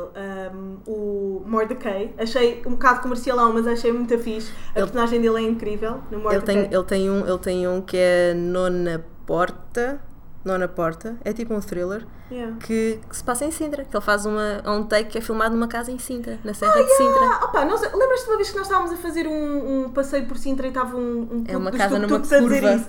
um, 0.56 0.78
o 0.88 1.44
Mordecai, 1.46 2.14
achei 2.18 2.62
um 2.66 2.72
bocado 2.72 3.02
comercialão, 3.02 3.52
mas 3.52 3.68
achei 3.68 3.92
muito 3.92 4.18
fixe. 4.18 4.50
A 4.74 4.80
Ele- 4.80 4.88
personagem 4.88 5.20
dele 5.20 5.36
é 5.40 5.42
incrível 5.42 5.96
no 6.10 6.18
Ele 6.20 6.24
Mordecai. 6.24 6.56
tem, 6.56 6.74
ele, 6.74 6.84
tem 6.86 7.10
um, 7.10 7.28
ele 7.28 7.40
tem 7.40 7.68
um 7.68 7.82
que 7.82 7.98
é 7.98 8.34
Nona 8.34 9.04
Porta. 9.26 10.00
Nona 10.46 10.68
Porta, 10.70 11.18
é 11.26 11.34
tipo 11.34 11.54
um 11.54 11.60
thriller 11.60 12.06
Yeah. 12.32 12.58
que, 12.66 13.00
que 13.10 13.16
se 13.16 13.24
passa 13.24 13.46
em 13.46 13.52
Sintra. 13.52 13.84
Que 13.86 13.96
ele 13.96 14.04
faz 14.04 14.26
uma, 14.26 14.62
um 14.66 14.84
take 14.86 15.10
que 15.12 15.18
é 15.18 15.22
filmado 15.22 15.54
numa 15.56 15.68
casa 15.68 15.92
em 15.92 16.00
Sintra, 16.00 16.40
na 16.44 16.54
Serra 16.54 16.82
de 16.82 16.90
Sintra. 16.96 17.20
Ah, 17.26 17.46
opa, 17.46 17.66
nós- 17.66 17.82
lembras-te 17.82 18.28
uma 18.28 18.38
vez 18.38 18.50
que 18.50 18.58
nós 18.58 18.66
estávamos 18.68 18.92
a 18.94 18.98
fazer 18.98 19.28
um, 19.28 19.84
um 19.86 19.90
passeio 19.90 20.26
por 20.26 20.38
Sintra 20.38 20.66
e 20.66 20.70
estava 20.70 20.96
um, 20.98 21.02
um 21.32 21.44
É 21.48 21.56
uma 21.58 21.72
casa 21.72 22.00
numa 22.00 22.20
curva. 22.20 22.86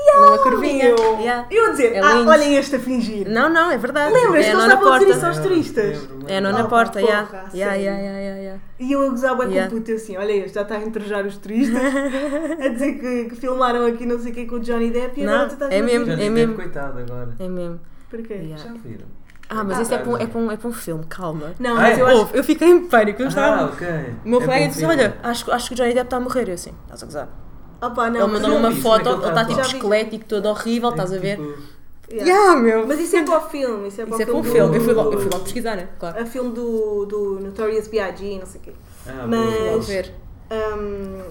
Yeah, 0.00 0.26
Numa 0.26 0.38
curvinha. 0.38 0.84
meu. 0.94 0.96
Yeah. 1.20 1.46
Eu 1.50 1.66
a 1.66 1.70
dizer, 1.70 1.92
É 1.94 2.00
ah, 2.00 2.24
olhem 2.26 2.54
este 2.56 2.76
a 2.76 2.78
fingir. 2.78 3.28
Não, 3.28 3.48
não, 3.50 3.70
é 3.70 3.76
verdade. 3.76 4.12
Lembras-te 4.14 4.50
é 4.50 4.52
eles 4.52 4.64
estavam 4.64 4.92
a 4.92 4.98
dizer 4.98 5.10
isso 5.16 5.26
aos 5.26 5.38
turistas? 5.38 6.08
É 6.28 6.38
a 6.38 6.40
Nona 6.40 6.60
Ah, 6.60 6.64
Porta, 6.68 7.00
porra, 7.00 7.12
Yeah, 7.12 7.26
sério. 7.50 7.56
yeah, 7.82 7.98
yeah, 8.00 8.18
yeah, 8.20 8.40
yeah. 8.40 8.60
E 8.78 8.92
eu 8.92 9.02
a 9.02 9.08
gozar 9.08 9.36
bem 9.36 9.48
Yeah. 9.48 9.68
com 9.70 9.76
o 9.76 9.80
puto, 9.80 9.90
eu 9.90 9.96
assim, 9.96 10.16
olha 10.16 10.32
este, 10.32 10.54
já 10.54 10.62
está 10.62 10.76
a 10.76 10.82
interrogar 10.82 11.26
os 11.26 11.36
turistas, 11.38 11.82
a 12.64 12.68
dizer 12.68 12.92
que, 13.00 13.24
que 13.30 13.34
filmaram 13.36 13.84
aqui 13.86 14.06
não 14.06 14.18
sei 14.20 14.30
o 14.30 14.34
que 14.34 14.46
com 14.46 14.56
o 14.56 14.60
Johnny 14.60 14.90
Depp 14.90 15.20
e 15.20 15.24
Não, 15.24 15.32
agora 15.34 15.48
tu 15.48 15.52
estás 15.54 15.72
é 15.72 15.78
a 15.78 15.82
mesmo. 15.82 16.04
dizer- 16.04 16.16
Johnny 16.16 16.26
é 16.26 16.30
Depp, 16.30 16.34
mesmo. 16.46 16.54
coitado 16.54 16.98
agora. 17.00 17.36
É 17.38 17.48
mesmo. 17.48 17.80
Porquê? 18.08 18.34
Yeah. 18.34 18.56
Já 18.64 18.72
viram? 18.74 19.06
Ah, 19.50 19.64
mas 19.64 19.80
isso 19.80 19.94
é 19.94 19.98
para 19.98 20.10
um, 20.10 20.16
é 20.18 20.26
para 20.26 20.38
um, 20.40 20.52
é 20.52 20.56
para 20.58 20.68
um 20.68 20.72
filme, 20.72 21.04
calma. 21.08 21.54
Não, 21.58 21.72
Ah, 21.72 21.80
mas 21.80 21.98
é? 21.98 22.02
eu 22.02 22.06
acho... 22.06 22.36
Eu 22.36 22.44
fiquei 22.44 22.68
em 22.68 22.86
pânico. 22.86 23.22
Eu 23.22 23.26
Ah, 23.26 23.28
estava... 23.30 23.64
ok. 23.64 23.86
O 24.24 24.28
meu 24.28 24.40
É 24.40 24.44
colega 24.44 24.62
bom 24.62 24.68
disse: 24.68 24.78
filme. 24.80 24.94
Olha, 24.94 25.16
acho, 25.22 25.50
acho 25.52 25.68
que 25.68 25.74
o 25.74 25.76
Johnny 25.76 25.94
Depp 25.94 26.06
está 26.06 26.16
a 26.18 26.20
morrer. 26.20 26.48
Eu 26.48 26.54
assim, 26.54 26.72
estás 26.84 27.02
a 27.02 27.06
gozar. 27.06 27.28
Opa, 27.80 28.10
não, 28.10 28.34
ele 28.36 28.46
eu- 28.46 28.56
uma 28.56 28.70
vi, 28.70 28.80
foto, 28.80 29.08
é 29.08 29.12
ele 29.12 29.18
está 29.20 29.32
tá? 29.34 29.44
tipo 29.44 29.60
esquelético, 29.60 30.24
todo 30.24 30.46
horrível, 30.46 30.90
estás 30.90 31.12
a 31.12 31.18
ver? 31.18 31.36
Tipo, 31.36 31.78
Yeah. 32.10 32.26
Yeah, 32.32 32.56
meu. 32.58 32.86
Mas 32.86 32.98
isso 33.00 33.16
é 33.16 33.22
para 33.22 33.36
o 33.36 33.50
filme, 33.50 33.88
isso 33.88 34.00
é 34.00 34.06
para 34.06 34.14
Isso 34.14 34.22
é 34.22 34.24
para 34.24 34.34
um 34.34 34.40
do- 34.40 34.50
filme. 34.50 34.76
Eu 34.78 34.80
fui, 34.80 34.92
logo, 34.94 35.12
eu 35.12 35.20
fui 35.20 35.28
logo 35.30 35.44
pesquisar, 35.44 35.76
né? 35.76 35.88
Claro. 36.00 36.22
A 36.22 36.24
filme 36.24 36.54
do, 36.54 37.04
do 37.04 37.38
Notorious 37.40 37.86
B.I.G. 37.86 38.38
não 38.38 38.46
sei 38.46 38.60
o 38.62 38.64
quê. 38.64 38.72
ah, 39.06 39.26
Mas- 39.28 39.86
ver. 39.86 40.14
Hum, 40.50 41.22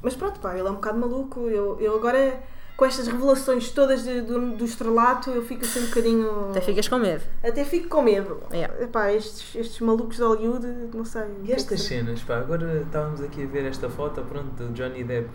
mas 0.00 0.14
pronto, 0.14 0.38
pá, 0.38 0.56
ele 0.56 0.68
é 0.68 0.70
um 0.70 0.74
bocado 0.74 0.98
maluco. 1.00 1.48
Eu, 1.48 1.76
eu 1.80 1.96
agora, 1.96 2.38
com 2.76 2.84
estas 2.84 3.08
revelações 3.08 3.70
todas 3.70 4.04
de- 4.04 4.20
do, 4.20 4.52
do 4.52 4.64
estrelato, 4.64 5.30
eu 5.30 5.42
fico 5.42 5.64
assim 5.64 5.80
um 5.80 5.86
bocadinho. 5.86 6.50
Até 6.50 6.60
ficas 6.60 6.86
com 6.86 6.98
medo. 6.98 7.22
Até 7.42 7.64
fico 7.64 7.88
com 7.88 8.00
medo. 8.00 8.38
Yeah. 8.52 8.72
Epá, 8.84 9.12
estes, 9.12 9.52
estes 9.56 9.80
malucos 9.80 10.16
de 10.16 10.22
Hollywood, 10.22 10.66
não 10.94 11.04
sei. 11.04 11.22
o 11.22 11.26
E 11.44 11.52
é 11.52 11.56
estas 11.56 11.82
cenas, 11.82 12.20
pá, 12.22 12.36
agora 12.38 12.82
estávamos 12.86 13.20
aqui 13.20 13.42
a 13.42 13.46
ver 13.48 13.64
esta 13.66 13.90
foto, 13.90 14.22
pronto, 14.22 14.50
do 14.62 14.72
Johnny 14.74 15.02
Depp, 15.02 15.28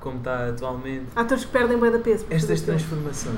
como 0.00 0.18
está 0.18 0.48
atualmente. 0.48 1.06
Atores 1.16 1.44
que 1.44 1.50
perdem 1.50 1.78
bem 1.78 1.90
da 1.90 1.98
peso. 1.98 2.26
Estas 2.30 2.60
transformações. 2.60 3.36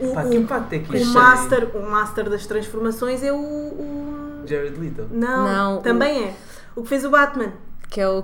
O, 0.00 0.14
Pá, 0.14 0.24
o- 0.24 0.30
que 0.30 0.36
impacto 0.36 0.72
é 0.74 0.78
que 0.78 0.96
o 0.96 1.06
master, 1.06 1.76
o 1.76 1.82
master 1.90 2.30
das 2.30 2.46
transformações 2.46 3.22
é 3.22 3.32
o. 3.32 3.36
o-? 3.36 4.42
Jared 4.46 4.78
Leto. 4.78 5.08
Não, 5.10 5.44
Não, 5.44 5.78
o- 5.78 5.82
também 5.82 6.24
é. 6.28 6.34
O 6.76 6.82
que 6.82 6.88
fez 6.88 7.04
o 7.04 7.10
Batman. 7.10 7.52
Que 7.90 8.00
é 8.02 8.08
o. 8.08 8.22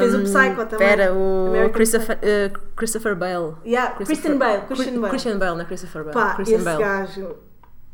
Fez 0.00 0.14
o 0.14 0.18
um, 0.18 0.22
Psycho 0.24 0.66
também. 0.66 0.88
Espera, 0.88 1.14
o 1.14 1.46
American 1.48 1.72
Christopher, 1.72 2.18
eh, 2.22 2.50
Christopher 2.76 3.14
Bale. 3.16 3.54
Yeah, 3.64 3.94
Christian 3.94 4.36
Bale, 4.36 4.62
Christian 4.62 5.00
Bale. 5.00 5.10
Christian 5.10 5.38
Bale, 5.38 5.54
não 5.54 5.60
é 5.60 5.64
Christopher 5.64 6.02
Bale. 6.04 6.14
Pá, 6.14 6.34
Christian 6.34 6.56
esse 6.56 6.64
Bale. 6.64 6.78
gajo, 6.82 7.36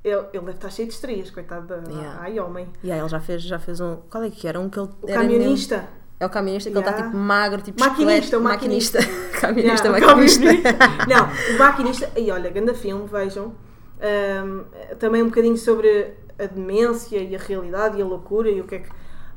ele, 0.03 0.17
ele 0.33 0.45
deve 0.47 0.51
estar 0.53 0.71
cheio 0.71 0.89
de 0.89 0.95
estrias, 0.95 1.31
coitado 1.31 1.67
da. 1.67 1.77
Yeah. 1.91 2.19
Ai, 2.23 2.41
homem. 2.41 2.67
Yeah, 2.83 3.03
ele 3.03 3.09
já 3.11 3.21
fez, 3.21 3.43
já 3.43 3.59
fez 3.59 3.79
um. 3.81 3.97
Qual 4.11 4.25
é 4.25 4.31
que 4.31 4.49
era? 4.49 4.59
Um 4.59 4.71
que 4.71 4.79
ele. 4.81 4.89
O 5.03 5.09
era 5.09 5.21
camionista. 5.21 5.85
É 6.23 6.27
o 6.27 6.31
camionista 6.31 6.71
que 6.71 6.77
ele 6.77 6.85
Yeah. 6.85 6.99
está 7.01 7.11
tipo 7.11 7.21
magro, 7.25 7.61
tipo 7.63 7.81
Maquinista, 7.81 8.39
o 8.39 8.43
maquinista. 8.43 8.99
camionista, 9.41 9.89
Yeah, 9.91 10.07
o 10.07 10.17
maquinista. 10.17 10.45
Não, 11.09 11.57
o 11.57 11.59
maquinista. 11.59 12.11
E 12.17 12.31
olha, 12.31 12.49
grande 12.51 12.75
filme, 12.75 13.09
vejam. 13.09 13.53
Ahm, 14.01 14.65
também 15.01 15.21
um 15.23 15.27
bocadinho 15.27 15.57
sobre 15.57 16.15
a 16.39 16.47
demência 16.47 17.19
e 17.19 17.35
a 17.35 17.39
realidade 17.39 17.99
e 17.99 18.03
a 18.03 18.05
loucura 18.05 18.49
e 18.49 18.61
o 18.61 18.65
que 18.65 18.77
é 18.77 18.79
que. 18.79 18.89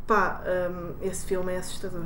Pá, 0.05 0.43
ahm, 0.45 0.91
esse 1.01 1.25
filme 1.25 1.53
é 1.53 1.57
assustador. 1.57 2.05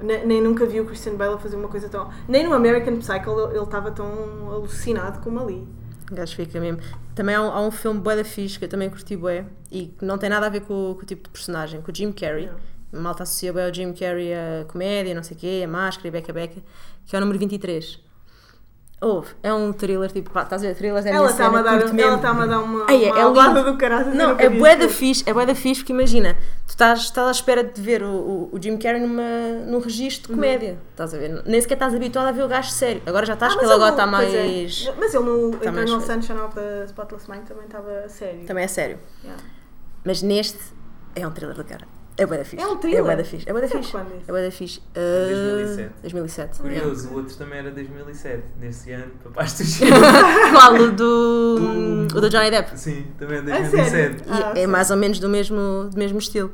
Ne- 0.00 0.24
Nem, 0.24 0.40
nunca 0.42 0.66
vi 0.66 0.80
o 0.80 0.86
Christian 0.86 1.14
Bale 1.14 1.38
fazer 1.38 1.54
uma 1.56 1.68
coisa 1.68 1.88
tão. 1.88 2.10
Nem 2.26 2.44
no 2.44 2.52
American 2.54 2.96
Psycho 2.96 3.30
ele 3.30 3.56
ele 3.58 3.64
estava 3.64 3.92
tão 3.92 4.08
alucinado 4.50 5.20
como 5.20 5.38
ali. 5.40 5.68
Gajo 6.10 6.34
fica 6.34 6.58
mesmo. 6.58 6.80
Também 7.14 7.36
há 7.36 7.42
um, 7.42 7.52
há 7.52 7.60
um 7.60 7.70
filme 7.70 8.00
bué 8.00 8.16
da 8.16 8.24
fixe 8.24 8.58
que 8.58 8.64
eu 8.64 8.68
também 8.68 8.90
curti 8.90 9.16
bué 9.16 9.44
e 9.70 9.86
que 9.96 10.04
não 10.04 10.18
tem 10.18 10.28
nada 10.28 10.46
a 10.46 10.48
ver 10.48 10.62
com, 10.62 10.90
o- 10.90 10.94
com 10.96 11.02
o 11.02 11.06
tipo 11.06 11.22
de 11.24 11.30
personagem, 11.30 11.80
com 11.80 11.92
o 11.92 11.94
Jim 11.94 12.10
Carrey. 12.10 12.46
Não. 12.46 12.54
Malta 12.92 13.22
associa 13.22 13.52
bem 13.52 13.64
ao 13.66 13.72
Jim 13.74 13.92
Carrey 13.92 14.32
a 14.34 14.64
comédia, 14.66 15.14
não 15.14 15.22
sei 15.22 15.36
o 15.36 15.40
quê, 15.40 15.62
a 15.64 15.68
máscara 15.68 16.08
e 16.08 16.10
beca 16.10 16.32
beca, 16.32 16.60
que 17.06 17.14
é 17.14 17.18
o 17.18 17.20
número 17.20 17.38
23. 17.38 18.00
Houve, 19.02 19.28
é 19.42 19.50
um 19.50 19.72
thriller, 19.72 20.12
tipo, 20.12 20.30
pá, 20.30 20.42
estás 20.42 20.62
a 20.62 20.66
ver, 20.66 20.74
thrillers 20.74 21.06
é 21.06 21.10
a 21.10 21.14
Ela 21.14 21.30
está-me 21.30 21.56
a 21.56 21.62
dar, 21.62 21.80
curto 21.80 21.98
ela 21.98 22.16
está-me 22.16 22.42
a 22.42 22.46
dar 22.46 22.58
uma, 22.58 22.92
Ei, 22.92 23.06
é 23.08 23.24
uma 23.24 23.46
lindo. 23.48 23.72
do 23.72 23.78
caralho. 23.78 24.14
Não, 24.14 24.38
é 24.38 24.50
bué 24.50 24.76
da 24.76 24.90
fixe, 24.90 25.24
é 25.26 25.32
bué 25.32 25.46
da 25.46 25.54
fixe 25.54 25.80
porque 25.80 25.94
imagina, 25.94 26.34
tu 26.66 26.70
estás, 26.70 27.00
estás 27.00 27.26
à 27.28 27.30
espera 27.30 27.64
de 27.64 27.80
ver 27.80 28.02
o, 28.02 28.08
o, 28.10 28.50
o 28.52 28.62
Jim 28.62 28.76
Carrey 28.76 29.00
numa, 29.00 29.22
num 29.66 29.78
registro 29.80 30.28
de 30.28 30.34
comédia, 30.34 30.78
estás 30.90 31.14
a 31.14 31.16
ver? 31.18 31.42
Nem 31.46 31.58
sequer 31.62 31.76
estás 31.76 31.94
habituado 31.94 32.26
a 32.26 32.32
ver 32.32 32.42
o 32.44 32.48
gajo 32.48 32.68
sério. 32.72 33.00
Agora 33.06 33.24
já 33.24 33.32
estás, 33.32 33.54
Ah, 33.56 33.62
ele 33.62 33.72
agora 33.72 33.90
está 33.92 34.06
pois 34.06 34.32
mais. 34.34 34.86
é. 34.86 34.94
Mas 34.98 35.14
ele 35.14 35.24
no 35.24 35.50
Está 35.54 35.72
mais 35.72 35.90
Eternal. 35.90 36.00
Sunshine 36.02 36.40
of 36.40 36.54
the 36.54 36.84
Spotless 36.84 37.30
Mind 37.30 37.44
também 37.44 37.64
estava 37.64 38.06
sério. 38.06 38.44
Também 38.44 38.64
é 38.64 38.68
sério. 38.68 38.98
Yeah. 39.24 39.42
Mas 40.04 40.20
neste 40.20 40.58
é 41.16 41.26
um 41.26 41.30
thriller 41.30 41.56
da 41.56 41.64
cara. 41.64 41.86
É 42.22 42.26
bué 42.26 42.38
da 42.38 42.44
fixe. 42.44 42.62
É 42.64 42.68
um 42.68 42.76
thriller? 42.76 43.00
É 43.00 43.02
bué 43.02 43.16
da 43.16 43.24
fixe. 43.24 43.48
É 43.48 43.52
bué 43.52 43.60
da 43.60 43.66
Isso 43.66 43.76
é 43.76 43.78
fixe. 43.80 43.92
quando 43.92 44.06
isso? 44.16 44.24
É 44.28 44.32
bué 44.32 44.44
da 44.44 44.50
fixe. 44.50 44.78
Uh, 44.78 45.30
2007. 45.30 45.90
2007. 46.02 46.60
Curioso, 46.60 47.08
o 47.10 47.14
outro 47.16 47.36
também 47.36 47.58
era 47.60 47.70
2007. 47.70 48.42
Nesse 48.60 48.92
ano, 48.92 49.10
papás 49.24 49.54
do 49.58 49.64
Qual? 50.52 50.74
O 50.74 50.92
do, 50.92 52.06
o 52.14 52.20
do 52.20 52.28
Johnny 52.30 52.50
Depp. 52.50 52.78
Sim, 52.78 53.06
também 53.18 53.38
é 53.38 53.40
A 53.40 53.44
2007. 53.44 53.90
sério? 53.90 54.16
E 54.26 54.30
Ah, 54.30 54.52
é 54.54 54.60
sim. 54.60 54.66
mais 54.66 54.90
ou 54.90 54.96
menos 54.96 55.18
do 55.18 55.28
mesmo, 55.28 55.88
do 55.90 55.98
mesmo 55.98 56.18
estilo. 56.18 56.52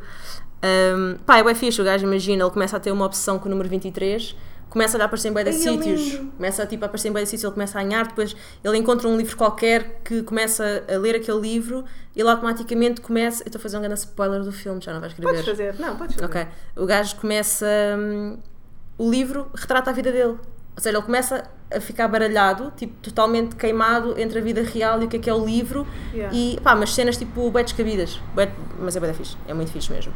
Um, 0.64 1.16
pá, 1.26 1.38
é 1.38 1.42
bué 1.42 1.54
fixe, 1.54 1.80
o 1.80 1.84
gajo 1.84 2.06
imagina, 2.06 2.42
ele 2.44 2.50
começa 2.50 2.76
a 2.76 2.80
ter 2.80 2.90
uma 2.90 3.04
obsessão 3.04 3.38
com 3.38 3.46
o 3.46 3.50
número 3.50 3.68
23, 3.68 4.34
começa 4.76 4.98
a 5.00 5.04
aparecer 5.06 5.28
em 5.28 5.32
bué 5.32 5.42
de 5.42 5.48
é 5.48 5.52
sítios, 5.54 6.20
começa 6.36 6.66
tipo, 6.66 6.84
a 6.84 6.86
aparecer 6.86 7.08
em 7.08 7.12
bué 7.12 7.22
de 7.22 7.28
sítios, 7.30 7.44
ele 7.44 7.52
começa 7.54 7.80
a 7.80 7.82
ganhar, 7.82 8.06
depois 8.08 8.36
ele 8.62 8.76
encontra 8.76 9.08
um 9.08 9.16
livro 9.16 9.34
qualquer 9.34 10.00
que 10.04 10.22
começa 10.22 10.84
a 10.86 10.98
ler 10.98 11.16
aquele 11.16 11.40
livro 11.40 11.82
e 12.14 12.20
ele 12.20 12.28
automaticamente 12.28 13.00
começa, 13.00 13.42
eu 13.42 13.46
estou 13.46 13.58
a 13.58 13.62
fazer 13.62 13.78
um 13.78 13.80
grande 13.80 13.98
spoiler 14.00 14.42
do 14.42 14.52
filme, 14.52 14.78
já 14.82 14.92
não 14.92 15.00
vais 15.00 15.14
querer 15.14 15.26
Podes 15.28 15.44
ver. 15.46 15.50
fazer. 15.50 15.80
Não, 15.80 15.96
podes 15.96 16.14
fazer. 16.16 16.26
Ok. 16.26 16.46
O 16.76 16.84
gajo 16.84 17.16
começa. 17.16 17.66
hum, 17.98 18.36
o 18.98 19.10
livro 19.10 19.50
retrata 19.54 19.90
a 19.90 19.92
vida 19.94 20.12
dele. 20.12 20.36
Ou 20.76 20.82
seja, 20.82 20.96
ele 20.98 21.04
começa 21.06 21.50
a 21.74 21.80
ficar 21.80 22.06
baralhado, 22.06 22.70
tipo, 22.76 22.92
totalmente 23.00 23.56
queimado 23.56 24.14
entre 24.20 24.38
a 24.40 24.42
vida 24.42 24.62
real 24.62 25.00
e 25.02 25.06
o 25.06 25.08
que 25.08 25.16
é 25.16 25.20
que 25.20 25.30
é 25.30 25.32
o 25.34 25.42
livro. 25.42 25.86
Yeah. 26.12 26.36
E 26.36 26.60
pá, 26.62 26.74
mas 26.76 26.94
cenas 26.94 27.16
tipo 27.16 27.50
bué 27.50 27.62
descabidas. 27.62 28.20
Bué- 28.34 28.52
mas 28.78 28.94
é 28.94 29.00
bué 29.00 29.12
fixe. 29.14 29.36
É 29.48 29.54
muito 29.54 29.72
fixe 29.72 29.90
mesmo. 29.90 30.12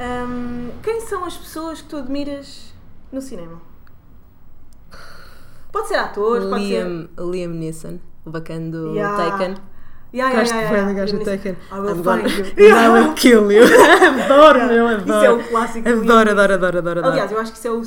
Hum, 0.00 0.70
quem 0.82 1.00
são 1.02 1.24
as 1.24 1.36
pessoas 1.36 1.80
que 1.80 1.88
tu 1.88 1.96
admiras 1.98 2.72
no 3.12 3.20
cinema? 3.20 3.60
Pode 5.72 5.88
ser 5.88 5.96
atores, 5.96 6.44
pode 6.46 6.66
ser. 6.68 6.84
Liam, 6.84 7.08
Liam 7.18 7.50
Neeson, 7.52 7.98
o 8.24 8.30
bacana 8.30 8.70
do 8.70 8.94
Yeah. 8.94 9.16
Taken. 9.30 9.54
Yeah, 10.12 10.28
yeah, 10.32 10.40
Gosto 10.40 10.54
yeah, 10.56 10.70
yeah. 10.72 10.88
do 10.88 10.94
gajo 10.96 11.12
do 11.12 11.18
Liam 11.18 11.24
Taken. 11.36 11.56
I 11.70 11.74
will 11.78 11.90
I'm 11.90 12.02
gonna- 12.02 12.28
find 12.28 12.58
you. 12.58 12.76
I 12.76 12.88
will 12.88 13.14
kill 13.14 13.52
you. 13.52 13.62
adoro, 14.24 14.66
meu, 14.66 14.86
Isso 14.98 15.12
é 15.12 15.16
adoro. 15.26 15.36
um 15.40 15.42
clássico. 15.44 15.82
do 15.88 15.90
Liam 15.90 16.02
Adoro, 16.02 16.30
adoro, 16.30 16.54
adoro, 16.54 16.78
adoro, 16.78 16.98
adoro. 17.00 17.12
Aliás, 17.12 17.30
eu 17.32 17.38
acho 17.38 17.52
que 17.52 17.58
isso 17.58 17.68
é 17.68 17.70
o 17.70 17.82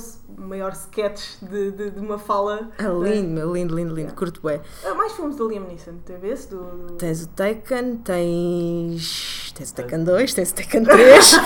maior 0.48 0.72
sketch 0.72 1.22
de, 1.42 1.72
de, 1.72 1.90
de 1.92 2.00
uma 2.00 2.18
fala. 2.18 2.70
É 2.80 2.84
lindo, 2.84 3.30
meu, 3.30 3.54
lindo, 3.54 3.76
lindo, 3.76 3.94
lindo. 3.94 4.14
Curto 4.14 4.40
bué. 4.42 4.62
Ah, 4.86 4.94
mais 4.94 5.12
filmes 5.14 5.36
do 5.36 5.50
Liam 5.50 5.64
Neeson, 5.66 5.96
teve 6.06 6.30
esse? 6.30 6.50
Do. 6.50 6.94
Tens 6.98 7.24
o 7.24 7.28
Taken, 7.28 7.98
tens. 7.98 9.52
Tens 9.56 9.72
o 9.72 9.76
Taken 9.76 10.04
2, 10.06 10.34
tens 10.34 10.52
o 10.52 10.56
Taken 10.56 10.84
3. 10.86 11.40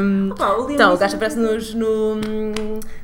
um, 0.00 0.30
Opa, 0.36 0.52
o 0.52 0.60
Liam 0.66 0.70
então, 0.72 0.94
o 0.94 0.98
gajo 0.98 1.16
aparece 1.16 1.38
é 1.38 1.42
nos, 1.42 1.74
no, 1.74 2.16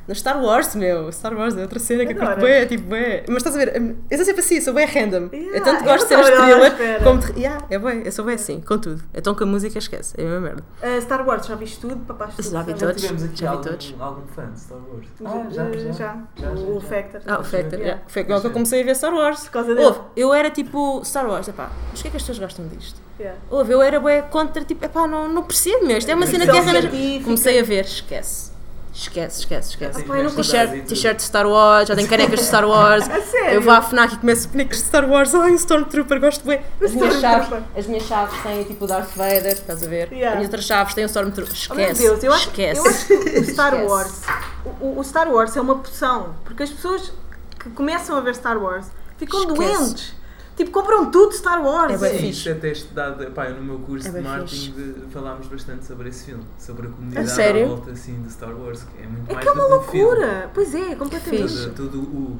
no 0.07 0.15
Star 0.15 0.41
Wars, 0.41 0.73
meu. 0.75 1.11
Star 1.11 1.33
Wars 1.33 1.57
é 1.57 1.61
outra 1.61 1.79
cena 1.79 2.05
que 2.05 2.13
eu 2.13 2.17
curto 2.17 2.39
bué, 2.39 2.65
tipo 2.65 2.83
bué. 2.83 3.23
Mas 3.27 3.37
estás 3.37 3.55
a 3.55 3.59
ver, 3.59 3.95
eu 4.09 4.17
sou 4.17 4.25
sempre 4.25 4.41
assim, 4.41 4.61
sou 4.61 4.73
bué 4.73 4.85
random. 4.85 5.29
Yeah, 5.33 5.57
eu 5.57 5.63
tanto 5.63 5.83
eu 5.83 5.91
gosto 5.91 6.07
de 6.07 6.13
à 6.15 6.23
thriller 6.23 7.03
como 7.03 7.19
de. 7.19 7.39
Yeah, 7.39 7.65
é 7.69 7.77
bué, 7.77 8.01
eu 8.05 8.11
sou 8.11 8.23
bué 8.25 8.35
assim, 8.35 8.61
com 8.61 8.77
tudo. 8.77 9.03
Então 9.13 9.35
com 9.35 9.43
a 9.43 9.47
música 9.47 9.77
esquece, 9.77 10.13
é 10.17 10.21
a 10.21 10.25
mesma 10.25 10.39
merda. 10.39 10.63
Ah, 10.81 11.01
Star 11.01 11.27
Wars, 11.27 11.45
já 11.45 11.55
viste 11.55 11.79
tudo? 11.79 11.97
Papás, 12.05 12.35
tudo, 12.35 12.49
Já 12.49 12.61
vi? 12.61 12.71
Já 12.71 12.77
todos. 12.77 13.01
tivemos 13.01 13.23
aqui 13.23 13.35
já 13.39 13.49
vi 13.51 13.57
algum, 13.57 13.63
todos. 13.69 13.95
algum 13.99 14.27
fã 14.27 14.51
de 14.51 14.59
Star 14.59 14.77
Wars. 14.77 15.07
Já, 15.19 15.29
Ah, 15.29 15.45
já, 15.49 15.71
já. 15.71 15.91
já. 15.91 15.91
Já, 15.91 16.55
já, 16.55 16.61
O 16.61 16.79
já. 16.79 16.87
Factor. 16.87 17.21
Ah, 17.27 17.39
o 17.39 17.43
Factor, 17.43 17.79
Yeah. 17.79 18.01
foi 18.07 18.21
igual 18.21 18.41
que 18.41 18.47
eu 18.47 18.51
comecei 18.51 18.81
a 18.81 18.85
ver 18.85 18.95
Star 18.95 19.13
Wars. 19.13 19.41
Por 19.43 19.51
causa 19.51 19.75
dele. 19.75 19.85
Ouve, 19.87 19.99
eu 20.15 20.33
era 20.33 20.49
tipo 20.49 21.01
Star 21.03 21.27
Wars, 21.29 21.47
epá, 21.47 21.69
mas 21.91 21.99
o 21.99 22.01
que 22.01 22.07
é 22.07 22.11
que 22.11 22.17
as 22.17 22.23
pessoas 22.23 22.39
gostam 22.39 22.67
disto? 22.67 22.99
Yeah. 23.19 23.37
Ouve, 23.49 23.73
eu 23.73 23.81
era 23.81 23.99
bué 23.99 24.21
contra, 24.21 24.63
tipo, 24.63 24.85
epá, 24.85 25.05
não, 25.07 25.27
não 25.27 25.43
percebo, 25.43 25.85
meu, 25.85 25.97
isto 25.97 26.09
é 26.09 26.15
uma 26.15 26.25
cena 26.27 26.45
de 26.45 26.51
Ficção 26.51 26.65
guerra 26.71 26.81
científica. 26.89 27.23
Comecei 27.25 27.59
a 27.59 27.63
ver, 27.63 27.83
esquece. 27.85 28.51
Esquece, 28.97 29.41
esquece, 29.41 29.69
esquece. 29.69 30.03
Não 30.07 30.21
umas 30.21 30.33
T-shirt, 30.33 30.85
t-shirt 30.87 31.17
de 31.17 31.21
Star 31.23 31.45
Wars, 31.47 31.87
já 31.87 31.95
tenho 31.95 32.07
canecas 32.07 32.39
de 32.39 32.45
Star 32.47 32.65
Wars. 32.67 33.07
A 33.07 33.21
sério? 33.21 33.51
Eu 33.53 33.61
vou 33.61 33.71
à 33.71 33.79
FNAC 33.79 34.15
e 34.15 34.17
começo 34.17 34.47
bonecos 34.49 34.77
de 34.79 34.83
Star 34.85 35.07
Wars. 35.07 35.35
Ai, 35.35 35.51
o 35.51 35.55
Stormtrooper, 35.55 36.19
gosto 36.19 36.43
bem. 36.47 36.61
As 36.83 36.91
minhas 36.93 37.19
chaves, 37.21 37.63
as 37.77 37.85
minhas 37.85 38.03
chaves 38.05 38.41
têm 38.41 38.63
tipo 38.63 38.85
o 38.85 38.87
Darth 38.87 39.15
Vader, 39.15 39.53
estás 39.53 39.83
a 39.83 39.87
ver? 39.87 40.11
Yeah. 40.11 40.29
As 40.29 40.35
minhas 40.37 40.47
outras 40.47 40.65
chaves 40.65 40.93
têm 40.95 41.03
o 41.03 41.07
Stormtrooper. 41.07 41.53
Oh, 41.69 41.75
meu 41.75 41.83
Esquece. 41.91 42.01
Deus, 42.01 42.23
eu 42.23 42.33
acho, 42.33 42.47
esquece. 42.49 42.79
eu 42.79 42.85
acho 42.89 43.05
que 43.05 43.13
o 43.13 43.43
Star 43.53 43.73
Esquece. 43.75 43.91
Wars 43.91 44.21
o, 44.81 44.99
o 44.99 45.03
Star 45.03 45.31
Wars 45.31 45.55
é 45.55 45.61
uma 45.61 45.75
poção 45.75 46.35
porque 46.43 46.63
as 46.63 46.71
pessoas 46.71 47.13
que 47.59 47.69
começam 47.69 48.17
a 48.17 48.21
ver 48.21 48.33
Star 48.33 48.57
Wars 48.57 48.87
ficam 49.17 49.41
Esquece. 49.41 49.57
doentes 49.57 50.13
tipo 50.57 50.71
compram 50.71 51.09
tudo 51.09 51.31
Star 51.33 51.63
Wars 51.63 51.93
É 51.93 51.97
bué 51.97 52.09
Sim, 52.09 52.17
fixe. 52.17 52.49
até 52.49 52.71
estudado, 52.71 53.31
pá, 53.31 53.47
no 53.49 53.63
meu 53.63 53.79
curso 53.79 54.07
É 54.07 54.09
de 54.11 54.15
bem 54.15 54.23
marketing 54.23 54.71
de- 54.73 54.93
falámos 55.11 55.47
bastante 55.47 55.85
sobre 55.85 56.09
esse 56.09 56.25
filme, 56.25 56.43
sobre 56.59 56.87
a 56.87 56.89
comunidade 56.89 57.25
A 57.25 57.29
sério? 57.29 57.63
à 57.63 57.67
volta 57.67 57.91
assim, 57.91 58.21
de 58.21 58.29
Star 58.33 58.53
Wars, 58.53 58.83
que 58.83 59.01
é 59.01 59.07
muito 59.07 59.29
é 59.29 59.33
mais 59.35 59.45
que 59.45 59.49
é 59.49 59.51
uma 59.53 59.65
que 59.67 59.73
um 59.73 59.81
filme. 59.83 60.03
loucura 60.05 60.51
pois 60.53 60.75
é 60.75 60.95
completamente 60.95 61.41
Fixe. 61.43 61.69
Todo, 61.69 61.99
o, 61.99 62.37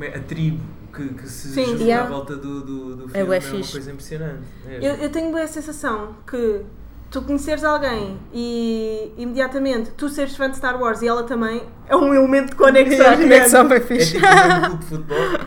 é, 0.00 0.16
a 0.16 0.20
tribo 0.20 0.60
que, 0.92 1.08
que 1.14 1.28
se 1.28 1.48
Sim. 1.50 1.64
junta 1.66 1.84
Yeah. 1.84 2.06
à 2.06 2.10
volta 2.10 2.34
do, 2.36 2.60
do, 2.62 2.96
do 2.96 3.04
É 3.04 3.08
filme 3.12 3.26
bué 3.26 3.36
é, 3.36 3.40
uma 3.56 3.66
coisa 3.66 3.90
impressionante. 3.92 4.42
É. 4.68 4.78
eu, 4.78 4.94
eu 4.96 5.10
tenho 5.10 5.32
bem 5.32 5.42
a 5.42 5.48
sensação 5.48 6.16
que 6.26 6.62
tu 7.10 7.22
conheceres 7.22 7.62
alguém 7.64 8.18
e 8.32 9.12
imediatamente 9.16 9.90
tu 9.96 10.08
seres 10.08 10.34
fã 10.36 10.48
de 10.50 10.56
Star 10.56 10.80
Wars 10.80 11.00
e 11.02 11.06
ela 11.08 11.22
também 11.24 11.62
é 11.88 11.94
um 11.96 12.12
elemento 12.14 12.50
de 12.50 12.56
conexão, 12.56 12.96
gigante. 13.16 13.22
conexão 13.22 13.68
bem 13.68 13.78
É 13.78 13.80
fixe. 13.80 14.12
tipo 14.18 14.26
um 14.26 14.60
clube 14.66 14.78
de 14.78 14.86
futebol. 14.86 15.40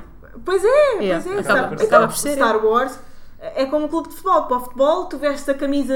Pois 0.45 0.63
é, 0.63 1.03
Yeah, 1.03 1.23
pois 1.23 1.36
é. 1.38 1.39
acaba- 1.39 1.75
Star, 1.75 1.88
acaba 1.88 2.08
por 2.08 2.17
ser, 2.17 2.34
Star 2.36 2.65
Wars 2.65 2.99
é 3.39 3.65
como 3.65 3.86
um 3.86 3.89
clube 3.89 4.08
de 4.10 4.15
futebol. 4.15 4.43
Para 4.43 4.58
o 4.58 4.60
futebol, 4.62 5.06
tu 5.06 5.17
vestes 5.17 5.47
a 5.49 5.53
camisa 5.53 5.93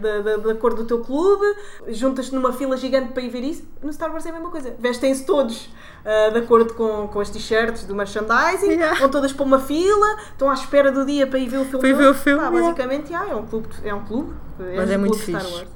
da, 0.00 0.20
da, 0.22 0.36
da 0.38 0.54
cor 0.54 0.72
do 0.74 0.84
teu 0.84 1.00
clube, 1.00 1.44
juntas-te 1.88 2.34
numa 2.34 2.50
fila 2.52 2.76
gigante 2.78 3.12
para 3.12 3.22
ir 3.22 3.28
ver 3.28 3.44
isso. 3.44 3.62
No 3.82 3.92
Star 3.92 4.10
Wars 4.10 4.24
é 4.24 4.30
a 4.30 4.32
mesma 4.32 4.50
coisa. 4.50 4.74
Vestem-se 4.78 5.24
todos 5.26 5.68
ah, 6.04 6.30
de 6.30 6.38
acordo 6.38 6.72
com, 6.74 7.06
com 7.08 7.20
as 7.20 7.28
t-shirts 7.28 7.84
do 7.84 7.94
merchandising, 7.94 8.68
Yeah. 8.70 8.98
vão 8.98 9.10
todas 9.10 9.32
para 9.34 9.44
uma 9.44 9.58
fila, 9.58 10.16
estão 10.30 10.48
à 10.48 10.54
espera 10.54 10.90
do 10.90 11.04
dia 11.04 11.26
para 11.26 11.38
ir 11.38 11.48
ver 11.48 11.58
o 11.58 11.64
filme. 11.64 11.78
Para 11.80 11.88
ir 11.88 11.94
ver 11.94 12.08
o 12.08 12.14
filme, 12.14 12.40
Pá, 12.40 12.48
yeah. 12.48 12.66
basicamente, 12.66 13.08
yeah, 13.12 13.32
é 13.32 13.36
um 13.36 13.46
clube. 13.46 13.68
É 13.84 13.94
um 13.94 14.04
clube. 14.04 14.32
Mas 14.58 14.88
um 14.88 14.92
é 14.92 14.96
muito 14.96 15.12
clube 15.18 15.30
Star 15.32 15.42
fixe. 15.42 15.54
Wars. 15.56 15.68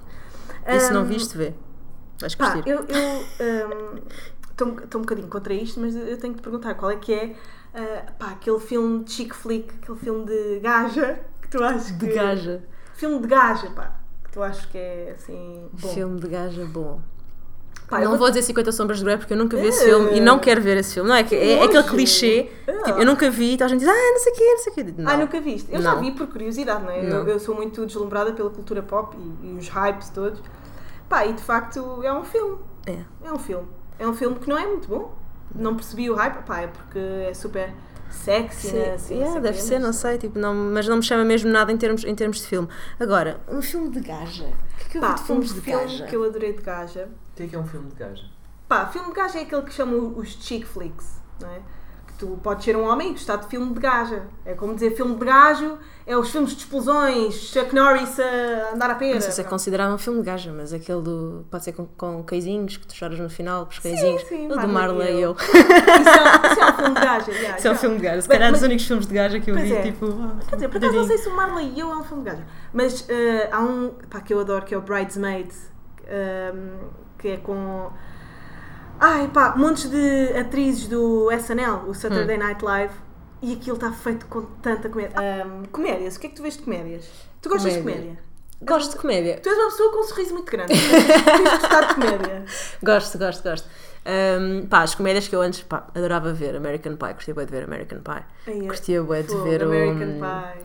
E 0.67 0.81
se 0.81 0.93
não 0.95 1.05
viste, 1.05 1.37
vê. 1.37 1.53
Vais 2.21 2.35
Pá, 2.37 2.53
curtir. 2.53 2.71
eu 2.71 2.85
estou 4.51 4.69
um 4.69 5.03
bocadinho 5.03 5.29
contra 5.29 5.53
isto, 5.53 5.81
mas 5.81 5.95
eu 5.95 6.17
tenho 6.19 6.33
que 6.35 6.41
te 6.41 6.43
perguntar 6.43 6.75
qual 6.75 6.91
é 6.91 6.97
que 6.97 7.13
é 7.13 7.35
ah, 7.75 8.13
pá, 8.19 8.27
aquele 8.33 8.59
filme 8.61 9.05
de 9.05 9.13
chick 9.13 9.35
flick, 9.35 9.73
aquele 9.83 9.99
filme 9.99 10.27
de 10.27 10.61
gaja 10.61 11.21
que 11.41 11.49
tu 11.49 11.63
achas 11.63 11.87
que. 11.91 11.93
De 12.07 12.13
gaja. 12.13 12.63
Filme 12.95 13.19
de 13.21 13.27
gaja, 13.29 13.71
pá, 13.71 13.93
que 14.25 14.31
tu 14.33 14.43
achas 14.43 14.65
que 14.67 14.79
é 14.79 15.15
assim. 15.17 15.69
Bom. 15.73 15.89
Filme 15.89 16.21
de 16.21 16.29
gaja 16.29 16.65
bom. 16.67 17.01
Pá, 17.89 17.99
eu 17.99 18.05
não 18.05 18.11
vou- 18.13 18.21
vou 18.21 18.29
dizer 18.31 18.43
50 18.43 18.73
Sombras 18.73 18.99
de 18.99 19.05
Grey 19.05 19.19
porque 19.19 19.35
eu 19.35 19.37
nunca 19.37 19.55
vi 19.57 19.67
esse 19.67 19.83
Eh. 19.85 19.89
filme 19.89 20.17
e 20.17 20.21
não 20.21 20.39
quero 20.39 20.63
ver 20.63 20.79
esse 20.79 20.95
filme. 20.95 21.11
Não 21.11 21.17
é, 21.17 21.23
que, 21.25 21.35
é, 21.35 21.59
é 21.59 21.63
aquele 21.65 21.83
clichê. 21.83 22.49
Ah. 22.67 22.73
Tipo, 22.85 22.99
eu 23.01 23.05
nunca 23.05 23.29
vi 23.31 23.51
e 23.51 23.55
então 23.55 23.67
a 23.67 23.69
gente 23.69 23.81
diz, 23.81 23.89
ah, 23.89 23.93
não 23.93 24.19
sei 24.19 24.33
o 24.33 24.35
quê, 24.37 24.45
não 24.45 24.59
sei 24.59 24.73
o 24.73 24.75
quê. 24.77 24.95
Não. 24.97 25.11
Ah, 25.13 25.17
nunca 25.19 25.41
viste? 25.43 25.71
Eu 25.71 25.83
já 25.83 25.93
Não. 25.95 26.01
vi 26.01 26.11
por 26.13 26.27
curiosidade, 26.29 26.83
não 26.85 26.91
é? 26.91 27.01
Eu, 27.05 27.11
Não. 27.11 27.29
eu 27.29 27.39
sou 27.39 27.55
muito 27.55 27.85
deslumbrada 27.85 28.33
pela 28.33 28.49
cultura 28.49 28.83
pop 28.83 29.15
e, 29.43 29.47
e 29.47 29.59
os 29.59 29.69
hypes 29.69 30.09
todos. 30.09 30.41
Pá, 31.07 31.27
e 31.27 31.35
de 31.35 31.43
facto 31.43 32.03
é 32.03 32.11
um 32.11 32.25
filme. 32.25 32.57
É. 32.87 32.97
É 33.25 33.31
um 33.33 33.39
filme. 33.39 33.67
É 33.99 34.09
um 34.09 34.15
filme 34.15 34.37
que 34.39 34.49
não 34.49 34.57
é 34.57 34.67
muito 34.67 34.89
bom. 34.89 35.15
Não 35.55 35.75
percebi 35.75 36.11
o 36.11 36.15
hype. 36.15 36.43
Pá, 36.45 36.61
é 36.63 36.67
porque 36.67 36.99
é 36.99 37.35
super 37.35 37.73
sexy, 38.11 38.69
Sim, 38.69 38.77
né? 38.79 38.95
Assim, 38.95 39.15
yeah, 39.19 39.41
deve 39.41 39.61
ser, 39.61 39.79
não 39.79 39.93
sei, 39.93 40.19
tipo, 40.19 40.39
não, 40.39 40.55
mas 40.55 40.87
não 40.87 40.97
me 40.99 41.03
chama 41.03 41.25
mesmo 41.25 41.51
nada 41.51 41.73
em 41.73 41.77
termos, 41.77 42.05
em 42.05 42.15
termos 42.15 42.39
de 42.41 42.47
filme. 42.47 42.69
Agora, 43.01 43.41
um 43.49 43.63
filme 43.63 43.89
de 43.91 44.01
gaja. 44.01 44.45
O 44.45 44.77
que 44.79 44.85
é 44.85 44.91
que 44.91 44.99
eu 44.99 45.01
Pá, 45.01 45.09
vi 45.09 45.15
de 45.21 45.27
filmes 45.27 45.51
um 45.51 45.55
de 45.55 45.61
filme 45.63 45.81
gaja? 45.83 46.07
que 46.07 46.17
eu 46.17 46.25
adorei 46.25 46.53
de 46.53 46.63
gaja. 46.63 47.09
O 47.33 47.37
que 47.37 47.43
é 47.45 47.47
que 47.47 47.57
é 47.57 47.59
um 47.59 47.67
filme 47.67 47.89
de 47.89 47.97
gaja? 47.97 48.25
Pá, 48.69 48.87
filme 48.87 49.09
de 49.09 49.15
gaja 49.15 49.39
é 49.39 49.43
aquele 49.43 49.63
que 49.63 49.73
chamam 49.73 50.15
os 50.17 50.29
chick 50.29 50.67
flicks, 50.67 51.21
não 51.41 51.49
é? 51.51 51.61
Tu 52.23 52.39
podes 52.41 52.65
ser 52.65 52.77
um 52.77 52.85
homem 52.89 53.09
e 53.09 53.11
gostar 53.15 53.35
de 53.35 53.49
filme 53.49 53.75
de 53.75 53.81
gaja. 53.81 54.23
É 54.47 54.55
como 54.55 54.75
dizer 54.75 54.95
filme 54.95 55.17
de 55.17 55.25
gajo, 55.25 55.77
é 56.07 56.17
os 56.17 56.31
filmes 56.31 56.53
de 56.53 56.59
explosões, 56.59 57.35
Chuck 57.35 57.75
Norris 57.75 58.17
a 58.21 58.75
andar 58.75 58.91
a 58.91 58.95
pera. 58.95 59.15
Não 59.15 59.21
sei 59.21 59.33
se 59.33 59.41
é 59.41 59.45
considerado 59.45 59.93
um 59.93 59.99
filme 59.99 60.21
de 60.21 60.27
gaja, 60.27 60.53
mas 60.53 60.73
aquele 60.73 61.03
do. 61.03 61.45
Pode 61.51 61.65
ser 61.65 61.73
com, 61.73 61.85
com 61.85 62.23
cãezinhos, 62.23 62.77
que 62.77 62.87
tu 62.87 62.95
choras 62.95 63.19
no 63.19 63.29
final, 63.29 63.67
os 63.69 63.81
cãezinhos. 63.81 64.23
sim, 64.23 64.47
o 64.47 64.57
do 64.57 64.69
Marley 64.69 65.17
e 65.17 65.21
eu. 65.21 65.33
Isso 65.33 65.57
é, 65.57 66.53
isso 66.53 66.61
é 66.61 66.71
um 66.71 66.77
filme 66.77 66.95
de 66.95 67.01
gaja, 67.01 67.33
yeah, 67.33 67.59
Isso 67.59 67.67
é 67.67 67.71
um 67.73 67.75
filme 67.75 67.97
de 67.97 68.03
gaja. 68.05 68.23
Se 68.23 68.29
calhar 68.29 68.49
é 68.49 68.53
dos 68.53 68.61
mas- 68.61 68.69
únicos 68.69 68.87
filmes 68.87 69.07
de 69.09 69.15
gaja 69.15 69.41
que 69.41 69.51
eu 69.51 69.57
vi, 69.57 69.75
é. 69.75 69.83
tipo. 69.83 70.07
Quer 70.49 70.55
dizer, 70.55 70.69
por 70.69 70.77
acaso 70.77 70.95
não 70.95 71.05
sei 71.05 71.19
se 71.19 71.29
o 71.29 71.35
Marley 71.35 71.73
e 71.75 71.81
eu 71.81 71.91
é 71.91 71.97
um 71.97 72.05
filme 72.05 72.23
de 72.23 72.31
gaja. 72.31 72.47
Mas 72.73 73.05
eh, 73.09 73.49
há 73.51 73.61
um 73.61 73.91
pá, 74.09 74.21
que 74.21 74.33
eu 74.33 74.39
adoro 74.39 74.65
que 74.65 74.73
é 74.73 74.79
o 74.79 74.81
Bridesmaid, 74.81 75.53
ehm, 76.07 76.79
que 77.19 77.29
é 77.31 77.37
com. 77.39 77.91
Ai 79.01 79.29
pá, 79.29 79.55
montes 79.57 79.91
de 79.91 80.37
atrizes 80.39 80.87
do 80.87 81.31
SNL, 81.33 81.89
o 81.89 81.95
Saturday 81.95 82.37
Hum. 82.37 82.41
Night 82.43 82.65
Live, 82.65 82.95
e 83.43 83.55
aquilo 83.55 83.77
está 83.77 83.91
feito 83.93 84.27
com 84.27 84.43
tanta 84.63 84.89
comédia. 84.89 85.17
Ehm, 85.21 85.65
comédias, 85.73 86.17
o 86.17 86.21
que 86.21 86.27
é 86.27 86.31
que 86.31 86.37
tu 86.37 86.43
vês 86.43 86.57
de 86.57 86.63
comédias? 86.63 87.09
Tu 87.41 87.49
gostas 87.49 87.73
de 87.73 87.79
Comédia. 87.81 88.01
comédia? 88.03 88.23
Gosto 88.65 88.93
de 88.93 88.97
comédia. 88.99 89.41
Tu 89.43 89.49
és 89.49 89.59
uma 89.59 89.71
pessoa 89.71 89.91
com 89.93 89.99
um 89.99 90.05
sorriso 90.05 90.35
muito 90.35 90.49
grande. 90.53 90.69
Tens 90.73 91.39
de 91.39 91.43
gostar 91.51 91.81
de 91.89 91.95
comédia. 92.01 92.45
Gosto, 92.81 93.19
gosto, 93.19 93.43
gosto. 93.43 93.69
Ahm, 94.07 94.67
pá, 94.69 94.83
as 94.83 94.95
comédias 94.95 95.27
que 95.27 95.35
eu 95.35 95.43
antes 95.43 95.63
pá, 95.63 95.87
adorava 95.93 96.33
ver, 96.33 96.55
American 96.55 96.95
Pie, 96.95 97.15
curtia 97.15 97.35
bué 97.35 97.45
de 97.45 97.51
ver 97.51 97.65
American 97.65 97.99
Pie. 97.99 98.23
Ai, 98.47 98.61
é. 98.65 98.67
Curtia 98.69 99.03
bué 99.03 99.23
de 99.25 99.35
ver 99.39 99.65
American 99.65 100.19
o. 100.19 100.21
Pie. 100.21 100.65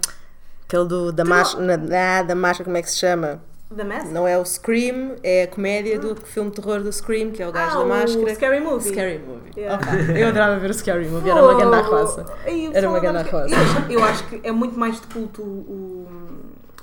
Aquele 0.67 0.85
do, 0.85 1.11
da 1.11 1.23
Tu 1.23 1.29
máscara. 1.29 1.81
Ah, 2.19 2.21
da 2.21 2.35
máscara, 2.35 2.65
como 2.65 2.77
é 2.77 2.81
que 2.83 2.91
se 2.91 2.97
chama? 2.97 3.41
The 3.75 3.83
Mask? 3.83 4.11
Não 4.11 4.27
é 4.27 4.37
o 4.37 4.45
Scream, 4.45 5.15
é 5.23 5.43
a 5.43 5.47
comédia 5.47 5.99
do 5.99 6.15
filme 6.15 6.49
de 6.49 6.55
terror 6.61 6.81
do 6.81 6.91
Scream, 6.91 7.31
que 7.31 7.43
é 7.43 7.47
o 7.47 7.51
gajo 7.51 7.77
ah, 7.77 7.79
da 7.79 7.85
máscara. 7.85 8.25
O 8.31 8.35
Scary 8.35 8.59
Movie. 8.59 8.89
Scary 8.89 9.19
Movie. 9.19 9.51
Yeah. 9.57 9.75
Opa, 9.83 9.95
eu 10.17 10.27
adorava 10.29 10.57
ver 10.59 10.69
o 10.69 10.73
Scary 10.73 11.07
Movie, 11.07 11.29
era 11.29 11.43
uma 11.43 11.53
grande 11.57 11.87
roça. 11.89 12.25
Era 12.73 12.89
uma 12.89 12.99
grande 12.99 13.29
roça. 13.29 13.49
Eu 13.49 13.59
acho, 13.59 13.91
eu 13.91 14.03
acho 14.03 14.27
que 14.27 14.39
é 14.43 14.51
muito 14.51 14.79
mais 14.79 15.01
de 15.01 15.07
culto 15.07 15.41
o, 15.41 16.07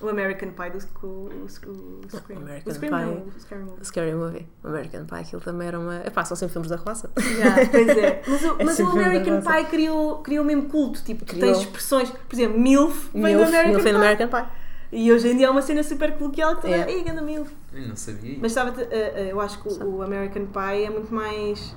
o 0.02 0.08
American 0.08 0.50
Pie 0.50 0.70
do 0.70 0.78
que 0.78 1.06
o, 1.06 1.08
o, 1.08 1.44
o 1.44 1.48
Scream. 1.48 2.42
American 2.42 2.70
o 2.70 2.74
Scream 2.74 2.92
Pie. 2.92 3.04
não, 3.06 3.12
o 3.14 3.40
Scary 3.40 3.62
Movie. 3.62 3.80
O 3.80 3.84
Scary 3.84 4.14
Movie, 4.14 4.46
o 4.62 4.68
American 4.68 5.04
Pie, 5.06 5.16
aquilo 5.16 5.40
também 5.40 5.68
era 5.68 5.78
uma. 5.80 5.96
Epá, 6.06 6.24
são 6.24 6.36
sempre 6.36 6.52
filmes 6.52 6.70
da 6.70 6.76
roça. 6.76 7.10
Yeah, 7.18 7.66
pois 7.70 7.88
é. 7.88 8.22
Mas, 8.26 8.42
o, 8.44 8.56
É 8.60 8.64
mas 8.64 8.78
o 8.78 8.88
American. 8.88 9.40
Pie 9.40 9.64
criou, 9.70 10.18
criou 10.18 10.44
mesmo 10.44 10.64
culto. 10.64 11.02
Tipo, 11.02 11.24
Criou. 11.24 11.46
tens 11.46 11.58
expressões. 11.64 12.10
Por 12.10 12.34
exemplo, 12.34 12.58
MILF 12.60 13.10
vem 13.14 13.22
do 13.22 13.28
Milf, 13.28 13.48
American 13.48 13.70
Milf 13.70 13.82
Pie. 13.84 13.94
American 13.94 14.28
Pie. 14.28 14.63
E 14.94 15.12
hoje 15.12 15.28
em 15.28 15.36
dia 15.36 15.48
é 15.48 15.50
uma 15.50 15.60
cena 15.60 15.82
super 15.82 16.16
coloquial 16.16 16.54
que 16.54 16.62
toda. 16.62 16.74
Yeah. 16.74 16.92
Ei, 16.92 17.02
ganda 17.02 17.20
MILF. 17.20 17.50
Eu 17.72 17.88
não 17.88 17.96
sabia. 17.96 18.38
Mas 18.40 18.52
estava. 18.52 18.80
eu 18.80 19.40
acho 19.40 19.60
que 19.60 19.68
o, 19.68 19.96
o 19.96 20.02
American 20.02 20.46
Pie 20.46 20.84
é 20.84 20.90
muito 20.90 21.12
mais. 21.12 21.74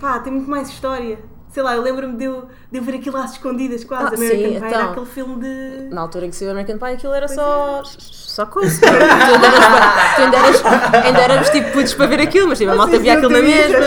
Pá, 0.00 0.18
tem 0.18 0.32
muito 0.32 0.50
mais 0.50 0.68
história. 0.68 1.18
Sei 1.50 1.62
lá, 1.62 1.74
eu 1.74 1.82
lembro-me 1.82 2.16
de 2.16 2.24
eu, 2.24 2.46
de 2.70 2.78
eu 2.78 2.82
ver 2.82 2.96
aquilo 2.96 3.16
às 3.16 3.32
escondidas 3.32 3.82
quase. 3.84 4.04
Ah, 4.04 4.08
American 4.16 4.36
sim, 4.38 4.44
Pie 4.48 4.56
era 4.56 4.68
então. 4.68 4.90
aquele 4.90 5.06
filme 5.06 5.40
de. 5.40 5.94
Na 5.94 6.00
altura 6.02 6.26
em 6.26 6.30
que 6.30 6.36
saiu 6.36 6.48
o 6.48 6.52
American 6.52 6.78
Pie, 6.78 6.94
aquilo 6.94 7.12
era 7.14 7.26
Pois 7.26 7.36
só. 7.38 7.82
só 7.84 8.46
coisa. 8.46 8.80
tu 8.80 10.22
ainda 10.22 10.36
eras, 10.36 10.64
ainda 11.04 11.18
éramos 11.20 11.48
tipo 11.50 11.72
putos 11.72 11.94
para 11.94 12.06
ver 12.06 12.20
aquilo, 12.20 12.48
mas 12.48 12.58
tipo, 12.58 12.70
a 12.70 12.74
malta 12.76 12.98
via 12.98 13.14
aquilo 13.14 13.30
na 13.30 13.40
mesma. 13.42 13.78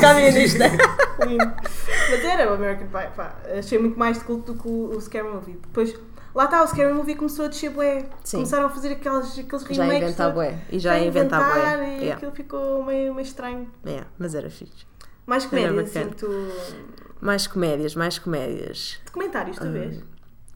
Camionista. 0.00 0.64
Mas 2.08 2.24
era 2.24 2.50
o 2.50 2.54
American 2.54 2.86
Pie. 2.86 3.08
Pá, 3.16 3.34
achei 3.58 3.78
muito 3.78 3.98
mais 3.98 4.18
de 4.18 4.24
culto 4.24 4.52
do 4.52 4.62
que 4.62 4.68
o, 4.68 4.90
o 4.96 5.00
Scary 5.00 5.26
Movie. 5.28 5.58
Depois, 5.60 5.94
lá 6.34 6.44
está, 6.44 6.62
o 6.62 6.66
Scary 6.68 6.92
Movie 6.92 7.14
começou 7.16 7.46
a 7.46 7.48
descer 7.48 7.70
bué. 7.70 8.04
Sim. 8.22 8.36
Começaram 8.38 8.66
a 8.66 8.70
fazer 8.70 8.92
aqueles, 8.92 9.38
aqueles 9.38 9.64
Já 9.70 9.82
a 9.82 9.86
remakes. 9.86 10.02
inventar 10.08 10.26
todos. 10.32 10.34
bué. 10.34 10.58
E 10.70 10.78
já 10.78 10.92
a 10.92 10.94
a 10.94 11.00
inventar 11.00 11.40
inventar 11.40 11.76
bué. 11.78 11.86
E 11.88 11.96
Yeah. 11.96 12.14
aquilo 12.16 12.32
ficou 12.32 12.84
meio, 12.84 13.14
meio 13.14 13.24
estranho. 13.26 13.66
Yeah, 13.84 14.06
mas 14.18 14.34
era 14.34 14.48
fixe. 14.50 14.86
Mais 15.26 15.44
comédias, 15.44 15.96
assim, 15.96 16.08
tu... 16.10 16.28
Mais 17.20 17.46
comédias, 17.46 17.94
mais 17.94 18.18
comédias. 18.18 18.98
Documentários, 19.06 19.58
tu 19.58 19.70
vês? 19.70 20.00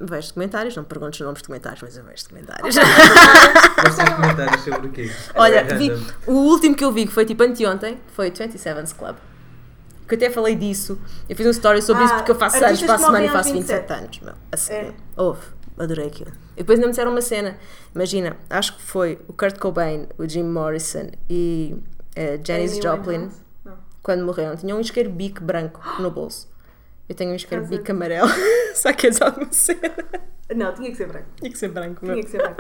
Vejo 0.03 0.29
documentários, 0.29 0.77
não 0.77 0.83
me 0.83 0.89
perguntes 0.89 1.21
os 1.21 1.25
nomes 1.27 1.39
de 1.39 1.43
documentários, 1.43 1.83
mas 1.83 1.97
eu 1.97 2.05
vejo 2.05 2.23
documentários. 2.23 2.75
Gostas 3.85 4.05
de 4.05 4.15
comentários 4.15 4.61
sobre 4.63 4.87
o 4.87 4.91
quê? 4.91 5.11
Olha, 5.35 5.65
vi, 5.77 5.91
o 6.27 6.33
último 6.33 6.75
que 6.75 6.85
eu 6.85 6.91
vi, 6.91 7.07
que 7.07 7.13
foi 7.13 7.27
tipo 7.27 7.43
anteontem, 7.43 7.99
foi 8.15 8.31
27's 8.31 8.95
Club. 8.97 9.17
Que 10.09 10.15
eu 10.15 10.17
até 10.17 10.31
falei 10.31 10.55
disso. 10.55 10.99
Eu 11.29 11.37
fiz 11.37 11.47
um 11.47 11.51
story 11.51 11.83
sobre 11.83 12.03
Ah, 12.03 12.07
isso 12.07 12.15
porque 12.17 12.31
eu 12.31 12.35
faço 12.35 12.65
anos 12.65 12.81
que 12.81 12.87
semana 12.87 13.25
e 13.25 13.29
faço 13.29 13.53
27 13.53 13.81
27 13.81 13.93
anos. 13.93 14.21
Meu, 14.21 14.35
a 14.51 14.57
sério. 14.57 14.95
É. 15.17 15.21
Houve. 15.21 15.43
Adorei 15.79 16.07
aquilo. 16.07 16.33
E 16.57 16.61
depois 16.61 16.79
ainda 16.79 16.87
me 16.87 16.93
disseram 16.93 17.11
uma 17.13 17.21
cena. 17.23 17.57
Imagina, 17.95 18.37
acho 18.49 18.77
que 18.77 18.83
foi 18.83 19.19
o 19.29 19.33
Kurt 19.33 19.59
Cobain, 19.59 20.09
o 20.19 20.29
Jim 20.29 20.45
Morrison 20.45 21.11
e 21.29 21.77
a 22.17 22.43
Janis 22.45 22.73
Amy 22.73 22.83
Joplin, 22.83 23.13
Winehouse? 23.13 23.37
Não. 24.01 24.03
quando 24.03 24.25
morreram, 24.25 24.57
tinham 24.57 24.79
um 24.79 24.81
isqueiro 24.81 25.11
bico 25.11 25.43
branco 25.43 25.81
no 26.01 26.11
bolso. 26.11 26.49
Eu 27.09 27.15
tenho 27.15 27.33
um 27.33 27.35
isqueiro 27.35 27.65
Casa 27.65 27.77
bico 27.77 27.91
amarelo. 27.91 28.29
Só 28.75 28.93
que 28.93 29.09
é 29.09 29.11
alguma 29.21 29.51
cena. 29.53 29.91
Não, 30.55 30.73
tinha 30.75 30.91
que 30.91 30.97
ser 30.97 31.07
branco. 31.07 31.27
Tinha 31.37 31.51
que 31.51 31.59
ser 31.59 31.69
branco, 31.69 32.05
meu. 32.05 32.15
Tinha 32.15 32.25
que 32.25 32.31
ser 32.31 32.39
branco. 32.39 32.57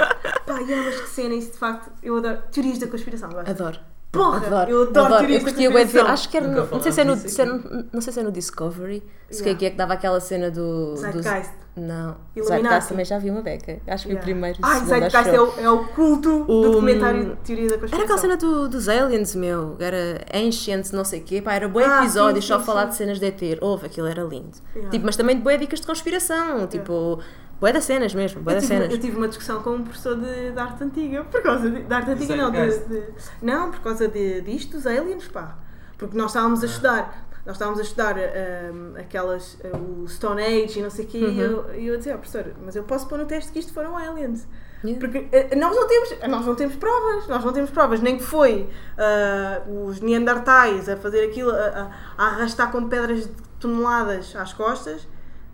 Pá, 0.46 0.59
yeah, 0.59 0.85
mas 0.90 1.00
que 1.00 1.09
cena, 1.09 1.35
isso 1.35 1.53
de 1.53 1.59
facto, 1.59 1.90
eu 2.03 2.16
adoro. 2.16 2.38
Teorias 2.53 2.79
da 2.79 2.87
conspiração, 2.87 3.31
gosto. 3.31 3.48
Adoro. 3.50 3.79
Porra, 4.12 4.44
adoro. 4.44 4.70
eu 4.70 4.83
adoro 4.83 5.18
teorias 5.18 5.40
Eu 5.42 5.46
da 5.46 5.50
curtia 5.53 5.68
de 5.68 5.74
ver. 5.74 5.81
conspiração. 5.83 6.12
Acho 6.12 6.29
que 6.29 6.37
era. 6.37 6.48
No- 6.48 6.66
não 6.66 6.83
sei 6.83 6.92
se 6.92 7.00
é 7.00 7.05
no. 7.05 7.16
se 7.16 7.40
é 7.40 7.44
no- 7.44 7.85
não 7.92 8.00
sei 8.00 8.12
se 8.12 8.18
é 8.20 8.22
no 8.24 8.33
Discovery. 8.33 9.03
Se 9.31 9.42
Yeah. 9.42 9.59
que 9.59 9.66
é 9.66 9.70
que 9.70 9.76
dava 9.76 9.92
aquela 9.94 10.18
cena 10.20 10.50
do. 10.50 10.94
do 10.94 10.96
Zeitgeist. 10.96 11.53
Não. 11.76 12.16
Zeitgeist 12.42 12.88
também 12.88 13.04
já 13.04 13.18
vi 13.18 13.30
uma 13.30 13.42
beca. 13.42 13.80
Acho 13.87 14.04
que 14.06 14.14
o 14.14 14.16
Yeah. 14.16 14.24
primeiro. 14.24 14.59
e 14.59 14.62
o 14.62 14.66
segundo, 14.66 14.92
acho 14.92 15.11
Zeitgeist 15.11 15.28
é 15.35 15.40
o, 15.40 15.61
é 15.61 15.70
o 15.70 15.85
culto 15.88 16.42
O- 16.42 16.46
do 16.62 16.70
documentário 16.72 17.24
de 17.30 17.37
teoria 17.37 17.68
da 17.68 17.74
Era 17.74 17.80
conspiração. 17.80 18.04
aquela 18.04 18.18
cena 18.18 18.37
do, 18.37 18.68
dos 18.68 18.88
aliens, 18.88 19.35
meu. 19.35 19.76
Era 19.78 20.24
Ancient, 20.35 20.90
não 20.92 21.04
sei 21.04 21.20
o 21.20 21.24
quê. 21.24 21.40
Pá, 21.40 21.54
era 21.54 21.68
bom 21.68 21.80
Ah, 21.80 22.00
episódio 22.02 22.42
sim, 22.42 22.48
só 22.48 22.59
sim, 22.59 22.64
falar 22.64 22.83
sim. 22.85 22.88
de 22.90 22.94
cenas 22.96 23.18
de 23.20 23.26
ET. 23.26 23.59
Houve, 23.61 23.87
aquilo 23.87 24.06
era 24.06 24.22
lindo. 24.22 24.56
Yeah. 24.74 24.90
Tipo, 24.90 25.06
mas 25.06 25.16
também 25.16 25.37
de 25.37 25.42
boé 25.42 25.56
dicas 25.56 25.80
de 25.80 25.87
conspiração. 25.87 26.66
Tipo, 26.66 27.20
boé 27.61 27.72
das 27.72 27.85
cenas 27.85 28.14
mesmo. 28.14 28.42
Boé 28.42 28.54
Eu 28.54 28.56
das 28.56 28.64
tive, 28.66 28.74
cenas. 28.78 28.92
eu 28.94 29.00
tive 29.00 29.16
uma 29.16 29.28
discussão 29.28 29.62
com 29.62 29.70
um 29.70 29.83
professor 29.85 30.16
de, 30.16 30.50
de 30.52 30.59
arte 30.59 30.83
antiga, 30.85 31.24
por 31.24 31.42
causa 31.42 31.70
de, 31.70 31.83
de 31.85 31.94
arte 31.94 32.11
antiga, 32.11 32.37
não, 32.37 32.50
de, 32.50 32.78
de- 32.88 33.04
não, 33.40 33.70
por 33.70 33.80
causa 33.80 34.09
de, 34.09 34.40
disto, 34.42 34.72
dos 34.72 34.87
aliens, 34.87 35.28
pá. 35.28 35.56
Porque 35.96 36.16
nós 36.16 36.28
estávamos 36.30 36.62
a 36.62 36.66
Ah. 36.66 36.66
estudar, 36.70 37.28
nós 37.46 37.57
estávamos 37.57 37.81
a 37.81 37.83
estudar 37.83 38.16
ahm, 38.18 38.96
aquelas, 38.98 39.59
ah, 39.64 39.76
o 39.76 40.07
Stone 40.09 40.42
Age 40.42 40.79
e 40.79 40.83
não 40.83 40.90
sei 40.90 41.05
o 41.05 41.09
quê, 41.09 41.18
Uhum. 41.18 41.31
e 41.33 41.40
eu, 41.40 41.64
eu 41.92 41.96
dizia, 41.98 42.14
oh, 42.14 42.18
professor, 42.18 42.53
mas 42.64 42.76
eu 42.76 42.83
posso 42.85 43.07
pôr 43.09 43.18
no 43.18 43.24
teste 43.26 43.50
que 43.53 43.59
isto 43.59 43.72
foram 43.72 43.96
aliens. 43.96 44.46
Yeah. 44.83 44.98
Porque 44.98 45.29
eh, 45.31 45.55
nós 45.57 45.76
não 45.76 45.87
temos, 45.87 46.09
nós 46.29 46.46
não 46.46 46.55
temos 46.55 46.74
provas, 46.76 47.26
nós 47.29 47.44
não 47.44 47.53
temos 47.53 47.70
provas, 47.70 48.00
nem 48.00 48.16
que 48.16 48.22
foi 48.22 48.68
ah, 48.96 49.61
os 49.87 50.00
Neandertais 50.00 50.88
a 50.88 50.96
fazer 50.96 51.24
aquilo, 51.29 51.50
a, 51.50 51.90
a- 52.16 52.24
arrastar 52.29 52.70
com 52.72 52.88
pedras 52.88 53.26
de 53.26 53.33
toneladas 53.59 54.35
às 54.37 54.53
costas, 54.55 55.07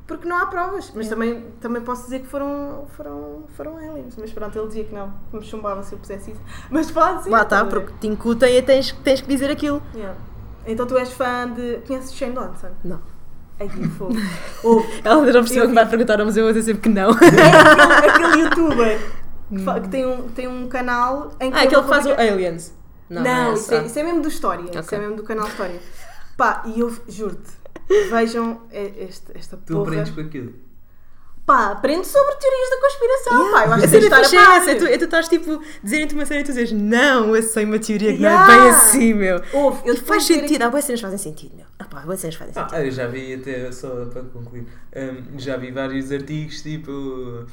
porque 0.06 0.28
não 0.28 0.36
há 0.38 0.46
provas. 0.46 0.92
Mas 0.94 1.08
também, 1.08 1.44
também 1.60 1.82
posso 1.82 2.04
dizer 2.04 2.20
que 2.20 2.26
foram, 2.28 2.86
foram, 2.96 3.44
foram 3.56 3.76
aliens. 3.78 4.14
Mas 4.16 4.32
pronto, 4.32 4.56
ele 4.56 4.68
dizia 4.68 4.84
que 4.84 4.94
não, 4.94 5.12
que 5.30 5.36
me 5.38 5.44
chumbava 5.44 5.82
se 5.82 5.92
eu 5.94 5.98
pusesse 5.98 6.30
isso. 6.30 6.40
Mas 6.70 6.88
pode 6.92 7.24
sim. 7.24 7.30
Lá 7.30 7.42
está, 7.42 7.64
porque 7.64 7.92
te 8.00 8.06
incutem 8.06 8.56
e 8.56 8.62
tens, 8.62 8.92
tens 9.02 9.20
que 9.20 9.26
dizer 9.26 9.50
aquilo. 9.50 9.82
Yeah. 9.92 10.16
Então 10.66 10.86
tu 10.86 10.96
és 10.98 11.12
fã 11.12 11.48
de. 11.52 11.78
Conheces 11.86 12.12
Shane 12.14 12.34
Dawson? 12.34 12.68
Não. 12.84 13.00
Ai, 13.58 13.68
que 13.68 13.88
fogo. 13.88 14.14
Ouve, 14.62 15.00
Ela 15.04 15.26
já 15.32 15.38
percebeu 15.40 15.62
Eu 15.64 15.68
que 15.70 15.74
vai 15.74 15.88
perguntar 15.88 16.22
museu, 16.24 16.42
eu 16.46 16.52
vou 16.52 16.60
dizer 16.60 16.72
sempre 16.74 16.82
que 16.82 16.88
não. 16.90 17.10
aquele, 17.10 17.40
aquele 18.10 18.42
youtuber 18.44 18.98
que, 19.48 19.58
fa- 19.64 19.80
que 19.80 19.88
tem, 19.88 20.04
um, 20.06 20.28
tem 20.28 20.46
um 20.48 20.68
canal 20.68 21.30
em 21.40 21.50
que. 21.50 21.56
Ah, 21.56 21.60
ele 21.64 21.66
aquele 21.68 21.82
que 21.82 21.88
faz 21.88 22.04
o 22.04 22.08
publica- 22.10 22.32
Aliens. 22.32 22.74
Não, 23.08 23.24
é 23.24 23.54
isso, 23.54 23.72
é, 23.72 23.86
isso 23.86 23.98
é 23.98 24.02
mesmo 24.02 24.20
do 24.22 24.28
História. 24.28 24.62
Isso 24.68 24.78
Ok. 24.80 24.98
é 24.98 25.00
mesmo 25.00 25.16
do 25.16 25.22
canal 25.22 25.46
História. 25.46 25.80
Pá, 26.36 26.62
e 26.66 26.80
eu 26.80 26.94
juro-te, 27.08 27.50
vejam 28.10 28.62
e- 28.72 29.04
este, 29.08 29.32
esta 29.34 29.56
Tu 29.56 29.72
porra. 29.72 29.82
aprendes 29.90 30.12
com 30.12 30.20
aquilo. 30.20 30.52
Pá, 31.46 31.68
aprende 31.70 32.04
sobre 32.06 32.34
teorias 32.34 32.70
da 32.70 32.80
conspiração. 32.80 33.52
Pá, 33.52 33.64
eu 33.66 33.72
acho 33.72 33.84
A 33.84 33.88
que 33.88 33.98
de 33.98 34.04
estar 34.04 34.16
a 34.16 34.20
é 34.20 34.58
par. 34.58 34.68
é 34.68 34.74
tu, 34.74 34.84
é 34.86 34.98
tu 34.98 35.04
estás 35.04 35.28
tipo, 35.28 35.62
dizerem-te 35.82 36.14
uma 36.14 36.26
cena 36.26 36.40
e 36.40 36.44
tu 36.44 36.52
dizes, 36.52 36.72
não, 36.72 37.36
eu 37.36 37.42
sei 37.42 37.64
uma 37.64 37.78
teoria 37.78 38.12
que 38.12 38.18
não 38.20 38.28
é 38.28 38.32
Yeah. 38.32 38.46
bem 38.62 38.68
assim, 38.70 39.14
meu. 39.14 39.40
Ouve, 39.52 39.80
eu 39.88 39.94
E 39.94 39.96
faz 39.98 40.24
sentido, 40.24 40.62
há 40.62 40.68
boas 40.70 40.84
cenas 40.84 41.00
que 41.00 41.06
fazem 41.06 41.18
sentido, 41.18 41.54
meu. 41.56 41.66
Ah 41.78 41.84
pá, 41.84 42.00
boas 42.00 42.18
cenas 42.18 42.34
que 42.34 42.40
fazem 42.44 42.52
sentido. 42.54 42.74
Ah, 42.76 42.84
eu 42.84 42.90
já 42.90 43.06
vi 43.06 43.34
até, 43.34 43.70
só 43.70 43.88
para 44.06 44.22
concluir, 44.22 44.66
hum, 44.96 45.38
já 45.38 45.56
vi 45.56 45.70
vários 45.70 46.10
artigos 46.10 46.62
tipo 46.62 47.46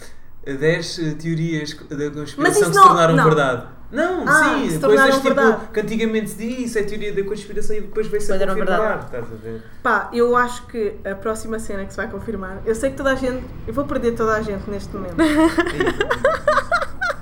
10 0.46 0.96
teorias 1.22 1.74
da 1.74 2.10
conspiração 2.12 2.62
que 2.64 2.70
se 2.70 2.76
não- 2.76 2.84
tornaram 2.88 3.16
não. 3.16 3.24
verdade. 3.24 3.64
Não, 3.92 4.28
Ah, 4.28 4.34
sim, 4.56 4.70
se 4.72 4.80
coisas 4.80 4.82
tornaram 4.82 5.12
tipo 5.22 5.24
verdade. 5.36 5.58
que 5.72 5.80
antigamente 5.80 6.30
se 6.32 6.36
dizia 6.38 6.66
isso 6.66 6.80
é 6.80 6.84
teoria 6.84 7.14
da 7.14 7.24
conspiração 7.24 7.76
e 7.76 7.82
depois 7.82 8.08
veio-se 8.08 8.32
a 8.34 8.40
confirmar. 8.40 8.66
verdade. 8.66 9.06
Estás 9.06 9.24
a 9.26 9.36
ver? 9.36 9.62
Pá, 9.84 10.10
eu 10.12 10.36
acho 10.36 10.66
que 10.66 10.96
a 11.06 11.14
próxima 11.14 11.60
cena 11.60 11.86
que 11.86 11.92
se 11.92 11.98
vai 11.98 12.10
confirmar. 12.10 12.58
Eu 12.66 12.74
sei 12.74 12.90
que 12.90 12.98
toda 12.98 13.12
a 13.12 13.16
gente. 13.16 13.44
Eu 13.68 13.74
vou 13.74 13.86
perder 13.86 14.14
toda 14.16 14.34
a 14.34 14.42
gente 14.42 14.68
neste 14.68 14.92
momento. 14.96 15.16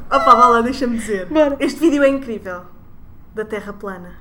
Opa, 0.09 0.35
vá 0.35 0.47
lá, 0.47 0.61
deixa-me 0.61 0.97
dizer. 0.97 1.25
Bora. 1.25 1.57
Este 1.59 1.79
vídeo 1.79 2.03
é 2.03 2.07
incrível. 2.09 2.61
Da 3.35 3.43
Terra 3.45 3.73
plana. 3.73 4.20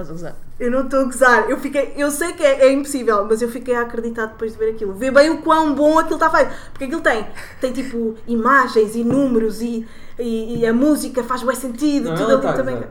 Estás 0.00 0.10
a 0.10 0.14
usar. 0.14 0.36
Eu 0.60 0.70
não 0.70 0.84
estou 0.84 1.00
a 1.00 1.04
gozar. 1.04 1.50
Eu, 1.50 1.58
fiquei, 1.58 1.92
eu 1.96 2.08
sei 2.10 2.32
que 2.32 2.42
é, 2.44 2.66
é 2.66 2.72
impossível, 2.72 3.24
mas 3.28 3.42
eu 3.42 3.48
fiquei 3.48 3.74
a 3.74 3.80
acreditar 3.82 4.26
depois 4.26 4.52
de 4.52 4.58
ver 4.58 4.70
aquilo. 4.70 4.92
Ver 4.94 5.10
bem 5.10 5.30
o 5.30 5.38
quão 5.42 5.74
bom 5.74 5.98
aquilo 5.98 6.14
está 6.14 6.30
feito. 6.30 6.52
Porque 6.70 6.84
aquilo 6.84 7.00
tem, 7.00 7.26
tem 7.60 7.72
tipo 7.72 8.14
imagens 8.26 8.94
e 8.94 9.02
números 9.02 9.60
e, 9.60 9.86
e, 10.18 10.60
e 10.60 10.66
a 10.66 10.72
música 10.72 11.24
faz 11.24 11.42
bem 11.42 11.56
sentido. 11.56 12.10
Não, 12.10 12.16
tudo 12.16 12.32
ali 12.34 12.42
tá 12.42 12.50
a 12.50 12.52
também. 12.52 12.74
gozar. 12.76 12.90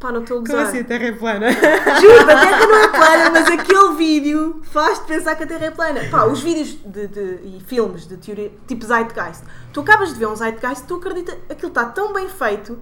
Pá, 0.00 0.10
não 0.10 0.22
estou 0.22 0.38
a 0.38 0.40
Como 0.40 0.52
gozar. 0.52 0.66
assim 0.68 0.80
a 0.80 0.84
Terra 0.84 1.04
é 1.04 1.12
plana? 1.12 1.46
Juro, 2.00 2.22
a 2.22 2.26
Terra 2.40 2.66
não 2.66 2.76
é 2.78 2.88
plana, 2.88 3.30
mas 3.30 3.46
aquele 3.48 3.94
vídeo 3.96 4.60
faz-te 4.64 5.04
pensar 5.06 5.34
que 5.36 5.44
a 5.44 5.46
Terra 5.46 5.66
é 5.66 5.70
plana. 5.70 6.00
Pá, 6.10 6.24
os 6.24 6.40
vídeos 6.42 6.70
de, 6.84 7.06
de- 7.08 7.40
e 7.44 7.62
filmes 7.66 8.06
de 8.06 8.16
teoria, 8.16 8.50
tipo 8.66 8.84
Zeitgeist, 8.86 9.44
tu 9.72 9.80
acabas 9.82 10.08
de 10.14 10.18
ver 10.18 10.26
um 10.28 10.34
Zeitgeist, 10.34 10.86
tu 10.88 10.94
acreditas, 10.96 11.36
aquilo 11.50 11.68
está 11.68 11.84
tão 11.84 12.12
bem 12.12 12.28
feito. 12.28 12.78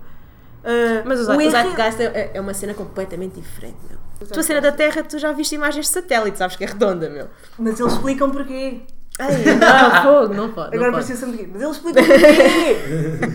Ah, 0.64 1.02
Mas 1.04 1.26
o, 1.28 1.32
o 1.32 1.36
o 1.36 1.50
Zeitgeist 1.50 2.00
é, 2.00 2.30
é 2.34 2.40
uma 2.40 2.54
cena 2.54 2.74
completamente 2.74 3.40
diferente, 3.40 3.76
meu. 3.88 3.98
A 4.20 4.24
tua 4.26 4.42
cena 4.42 4.60
da 4.60 4.70
Terra, 4.70 5.02
tu 5.02 5.18
já 5.18 5.32
viste 5.32 5.54
imagens 5.54 5.86
de 5.86 5.92
satélite, 5.92 6.36
sabes 6.36 6.54
que 6.56 6.64
é 6.64 6.66
redonda, 6.66 7.08
meu. 7.08 7.28
Mas 7.58 7.80
eles 7.80 7.92
explicam 7.94 8.30
porquê. 8.30 8.82
Ai, 9.18 9.32
não, 9.56 10.02
fogo, 10.02 10.34
não 10.34 10.52
pode. 10.52 10.76
Agora 10.76 10.92
parecia 10.92 11.16
sempre 11.16 11.42
aqui. 11.42 11.50
Mas 11.52 11.62
eles 11.62 11.76
explicam 11.76 12.04
porquê. 12.04 12.76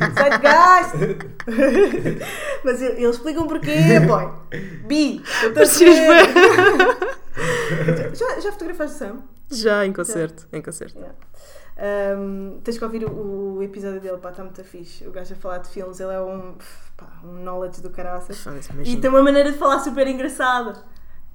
Zeitgeist. 0.21 0.95
Mas 2.63 2.81
eles 2.81 3.15
explicam 3.15 3.47
porquê, 3.47 3.99
boy. 4.01 4.31
Bi. 4.87 5.23
eu 5.43 5.53
tô 5.53 5.59
a 5.59 5.63
Parecias 5.63 5.95
ver. 5.95 6.27
já, 8.15 8.39
já 8.39 8.51
fotografaste 8.51 8.95
o 8.95 8.97
Sam? 8.99 9.23
Já, 9.51 9.85
em 9.85 9.93
concerto, 9.93 10.47
em 10.51 10.61
concerto. 10.61 10.97
Yeah. 10.97 11.15
Um, 12.17 12.61
tens 12.63 12.77
que 12.77 12.83
ouvir 12.83 13.03
o, 13.05 13.57
o 13.57 13.63
episódio 13.63 13.99
dele, 13.99 14.17
pá, 14.17 14.29
está 14.29 14.43
muito 14.43 14.63
fixe. 14.63 15.05
O 15.07 15.11
gajo 15.11 15.33
a 15.33 15.35
falar 15.35 15.57
de 15.59 15.69
filmes, 15.69 15.99
ele 15.99 16.13
é 16.13 16.21
um, 16.21 16.55
pá, 16.95 17.19
um 17.23 17.43
knowledge 17.43 17.81
do 17.81 17.89
caraças. 17.89 18.39
Foda-se, 18.43 18.71
E 18.83 18.97
tem 18.97 19.09
uma 19.09 19.21
maneira 19.21 19.51
de 19.51 19.57
falar 19.57 19.79
super 19.79 20.07
engraçada. 20.07 20.83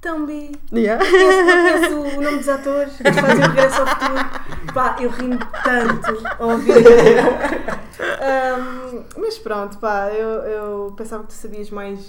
Então, 0.03 0.25
Bi, 0.25 0.51
Yeah. 0.73 0.97
conheço, 1.05 1.43
conheço 1.45 2.17
o 2.17 2.21
nome 2.23 2.37
dos 2.37 2.49
atores 2.49 2.91
que 2.97 3.03
fazem 3.13 3.35
o 3.37 3.47
regresso 3.49 3.81
ao 3.81 3.87
futuro. 3.87 4.73
Pá, 4.73 4.95
eu 4.99 5.09
rimo 5.11 5.37
tanto 5.63 6.27
a 6.39 6.43
ouvir. 6.47 6.73
Um, 8.01 9.03
mas 9.21 9.37
pronto, 9.37 9.77
pá, 9.77 10.09
eu, 10.11 10.27
eu 10.27 10.93
pensava 10.97 11.21
que 11.21 11.29
tu 11.29 11.33
sabias 11.35 11.69
mais 11.69 11.99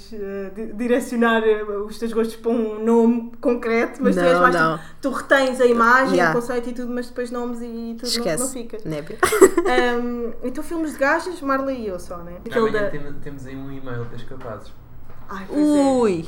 di- 0.54 0.72
direcionar 0.72 1.42
eh, 1.42 1.62
os 1.64 1.98
teus 1.98 2.14
gostos 2.14 2.36
para 2.36 2.50
um 2.50 2.82
nome 2.82 3.30
concreto, 3.42 4.02
mas 4.02 4.14
tu 4.16 4.22
és 4.22 4.32
Não, 4.32 4.40
mais 4.40 4.54
não. 4.54 4.78
tipo, 4.78 4.90
tu 5.02 5.10
retens 5.10 5.60
a 5.60 5.66
imagem, 5.66 6.14
Yeah. 6.14 6.30
o 6.38 6.40
conceito 6.40 6.70
e 6.70 6.72
tudo, 6.72 6.90
mas 6.94 7.08
depois 7.08 7.30
nomes 7.30 7.58
e 7.60 7.94
tudo 7.98 8.08
não, 8.10 8.24
não 8.24 8.32
Esquece. 8.32 8.52
fica. 8.54 8.78
Nébia. 8.86 9.18
Um, 10.00 10.32
então, 10.42 10.64
filmes 10.64 10.92
de 10.92 10.98
gajas, 10.98 11.38
Marley 11.42 11.82
e 11.82 11.88
eu 11.88 12.00
só, 12.00 12.16
né? 12.18 12.36
Aquele 12.46 12.68
Amanhã 12.70 12.84
da- 12.84 12.90
tem- 12.90 13.12
temos 13.22 13.46
aí 13.46 13.54
um 13.54 13.70
e-mail 13.70 14.06
das 14.06 14.22
capazes. 14.22 14.72
Ai, 15.28 15.44
pois 15.46 15.60
é. 15.60 16.24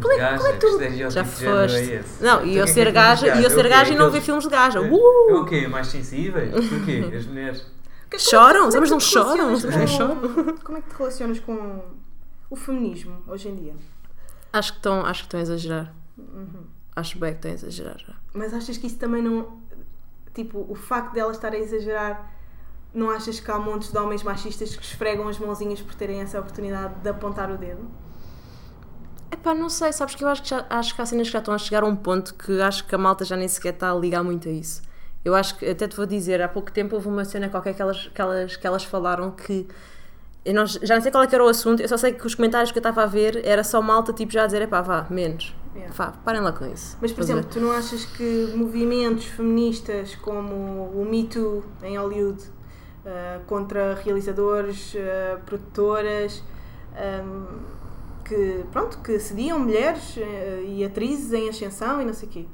Como 0.00 0.12
é- 0.12 0.14
de 0.14 0.20
gaja, 0.20 0.36
como 0.36 0.48
é 0.48 0.52
que 0.52 0.58
tu- 0.58 1.10
Já 1.10 1.22
de 1.22 1.28
foste. 1.30 1.92
é? 1.92 2.04
Não, 2.20 2.44
e 2.44 2.56
eu 2.56 2.64
é 2.64 2.66
ser 2.66 2.86
é 2.86 2.92
gaja, 2.92 3.28
e 3.28 3.38
de 3.38 3.44
eu 3.44 3.50
ser 3.50 3.66
É 3.66 3.68
gaja 3.68 3.92
e 3.92 3.96
não 3.96 4.10
ver 4.10 4.20
filmes 4.20 4.44
de 4.44 4.50
gaja. 4.50 4.78
É. 4.78 4.90
Uh! 4.90 5.30
É 5.30 5.34
o 5.34 5.44
quê? 5.44 5.66
Mais 5.68 5.86
sensíveis? 5.86 6.52
Porquê? 6.68 7.04
As 7.16 7.26
mulheres? 7.26 7.66
Choram? 8.18 8.66
é 8.68 8.70
Sabes, 8.72 8.88
tu 8.88 8.94
não 8.94 9.00
choram? 9.00 9.60
não? 10.16 10.56
Como 10.58 10.78
é 10.78 10.80
que 10.82 10.90
te 10.90 10.96
relacionas 10.96 11.38
com 11.40 11.82
o 12.50 12.56
feminismo 12.56 13.22
hoje 13.28 13.48
em 13.48 13.54
dia? 13.54 13.74
Acho 14.52 14.72
que 14.72 14.78
estão, 14.78 15.06
acho 15.06 15.20
que 15.22 15.26
estão 15.28 15.38
a 15.40 15.42
exagerar. 15.44 15.94
Uhum. 16.18 16.64
Acho 16.96 17.18
bem 17.18 17.30
que 17.30 17.36
estão 17.38 17.50
a 17.52 17.54
exagerar 17.54 17.98
já. 17.98 18.14
Mas 18.34 18.52
achas 18.52 18.76
que 18.76 18.86
isso 18.88 18.98
também 18.98 19.22
não. 19.22 19.60
Tipo, 20.34 20.66
o 20.68 20.74
facto 20.74 21.12
dela 21.12 21.30
estar 21.30 21.52
a 21.52 21.58
exagerar, 21.58 22.32
não 22.92 23.10
achas 23.10 23.38
que 23.38 23.48
há 23.50 23.58
montes 23.58 23.92
de 23.92 23.98
homens 23.98 24.22
machistas 24.24 24.74
que 24.74 24.82
esfregam 24.82 25.28
as 25.28 25.38
mãozinhas 25.38 25.80
por 25.80 25.94
terem 25.94 26.20
essa 26.20 26.38
oportunidade 26.40 26.94
de 27.00 27.08
apontar 27.08 27.50
o 27.50 27.56
dedo? 27.56 27.88
Epá, 29.32 29.54
não 29.54 29.68
sei, 29.68 29.92
sabes 29.92 30.14
que 30.14 30.24
eu 30.24 30.28
acho 30.28 30.42
que, 30.42 30.48
já, 30.48 30.66
acho 30.68 30.94
que 30.94 31.00
há 31.00 31.06
cenas 31.06 31.28
que 31.28 31.32
já 31.32 31.38
estão 31.38 31.54
a 31.54 31.58
chegar 31.58 31.82
a 31.82 31.86
um 31.86 31.94
ponto 31.94 32.34
que 32.34 32.60
acho 32.60 32.84
que 32.84 32.94
a 32.94 32.98
malta 32.98 33.24
já 33.24 33.36
nem 33.36 33.46
sequer 33.46 33.74
está 33.74 33.90
a 33.90 33.94
ligar 33.94 34.24
muito 34.24 34.48
a 34.48 34.52
isso. 34.52 34.82
Eu 35.24 35.34
acho 35.34 35.56
que, 35.56 35.66
até 35.66 35.86
te 35.86 35.96
vou 35.96 36.06
dizer, 36.06 36.42
há 36.42 36.48
pouco 36.48 36.72
tempo 36.72 36.94
houve 36.96 37.08
uma 37.08 37.24
cena 37.24 37.48
qualquer 37.48 37.74
que 37.74 37.82
elas, 37.82 38.08
que 38.08 38.20
elas, 38.20 38.56
que 38.56 38.66
elas 38.66 38.84
falaram 38.84 39.30
que. 39.30 39.68
Eu 40.44 40.54
não, 40.54 40.66
já 40.66 40.94
não 40.94 41.02
sei 41.02 41.12
qual 41.12 41.22
é 41.22 41.26
que 41.26 41.34
era 41.34 41.44
o 41.44 41.48
assunto, 41.48 41.82
eu 41.82 41.88
só 41.88 41.98
sei 41.98 42.12
que 42.12 42.26
os 42.26 42.34
comentários 42.34 42.72
que 42.72 42.78
eu 42.78 42.80
estava 42.80 43.02
a 43.02 43.06
ver 43.06 43.42
era 43.44 43.62
só 43.62 43.82
malta 43.82 44.10
tipo 44.12 44.32
já 44.32 44.44
a 44.44 44.46
dizer, 44.46 44.62
epá, 44.62 44.80
vá, 44.80 45.06
menos. 45.10 45.54
Yeah. 45.74 45.94
Vá, 45.94 46.12
parem 46.24 46.40
lá 46.40 46.52
com 46.52 46.66
isso. 46.66 46.96
Mas, 47.00 47.12
por 47.12 47.22
exemplo, 47.22 47.44
tu 47.44 47.60
não 47.60 47.70
achas 47.72 48.06
que 48.06 48.52
movimentos 48.56 49.26
feministas 49.26 50.16
como 50.16 50.54
o 50.94 51.06
Me 51.08 51.24
Too 51.24 51.62
em 51.82 51.98
Hollywood 51.98 52.42
ah, 53.04 53.40
contra 53.46 53.94
realizadores, 53.94 54.94
ah, 54.96 55.38
produtoras 55.44 56.42
ahm, 56.96 57.79
que, 58.30 58.64
pronto, 58.70 58.98
que 58.98 59.18
sediam 59.18 59.58
mulheres 59.58 60.16
ah, 60.18 60.60
e 60.64 60.84
atrizes 60.84 61.32
em 61.32 61.48
ascensão 61.48 62.00
e 62.00 62.04
não 62.04 62.14
sei 62.14 62.28
o 62.28 62.30
quê. 62.30 62.46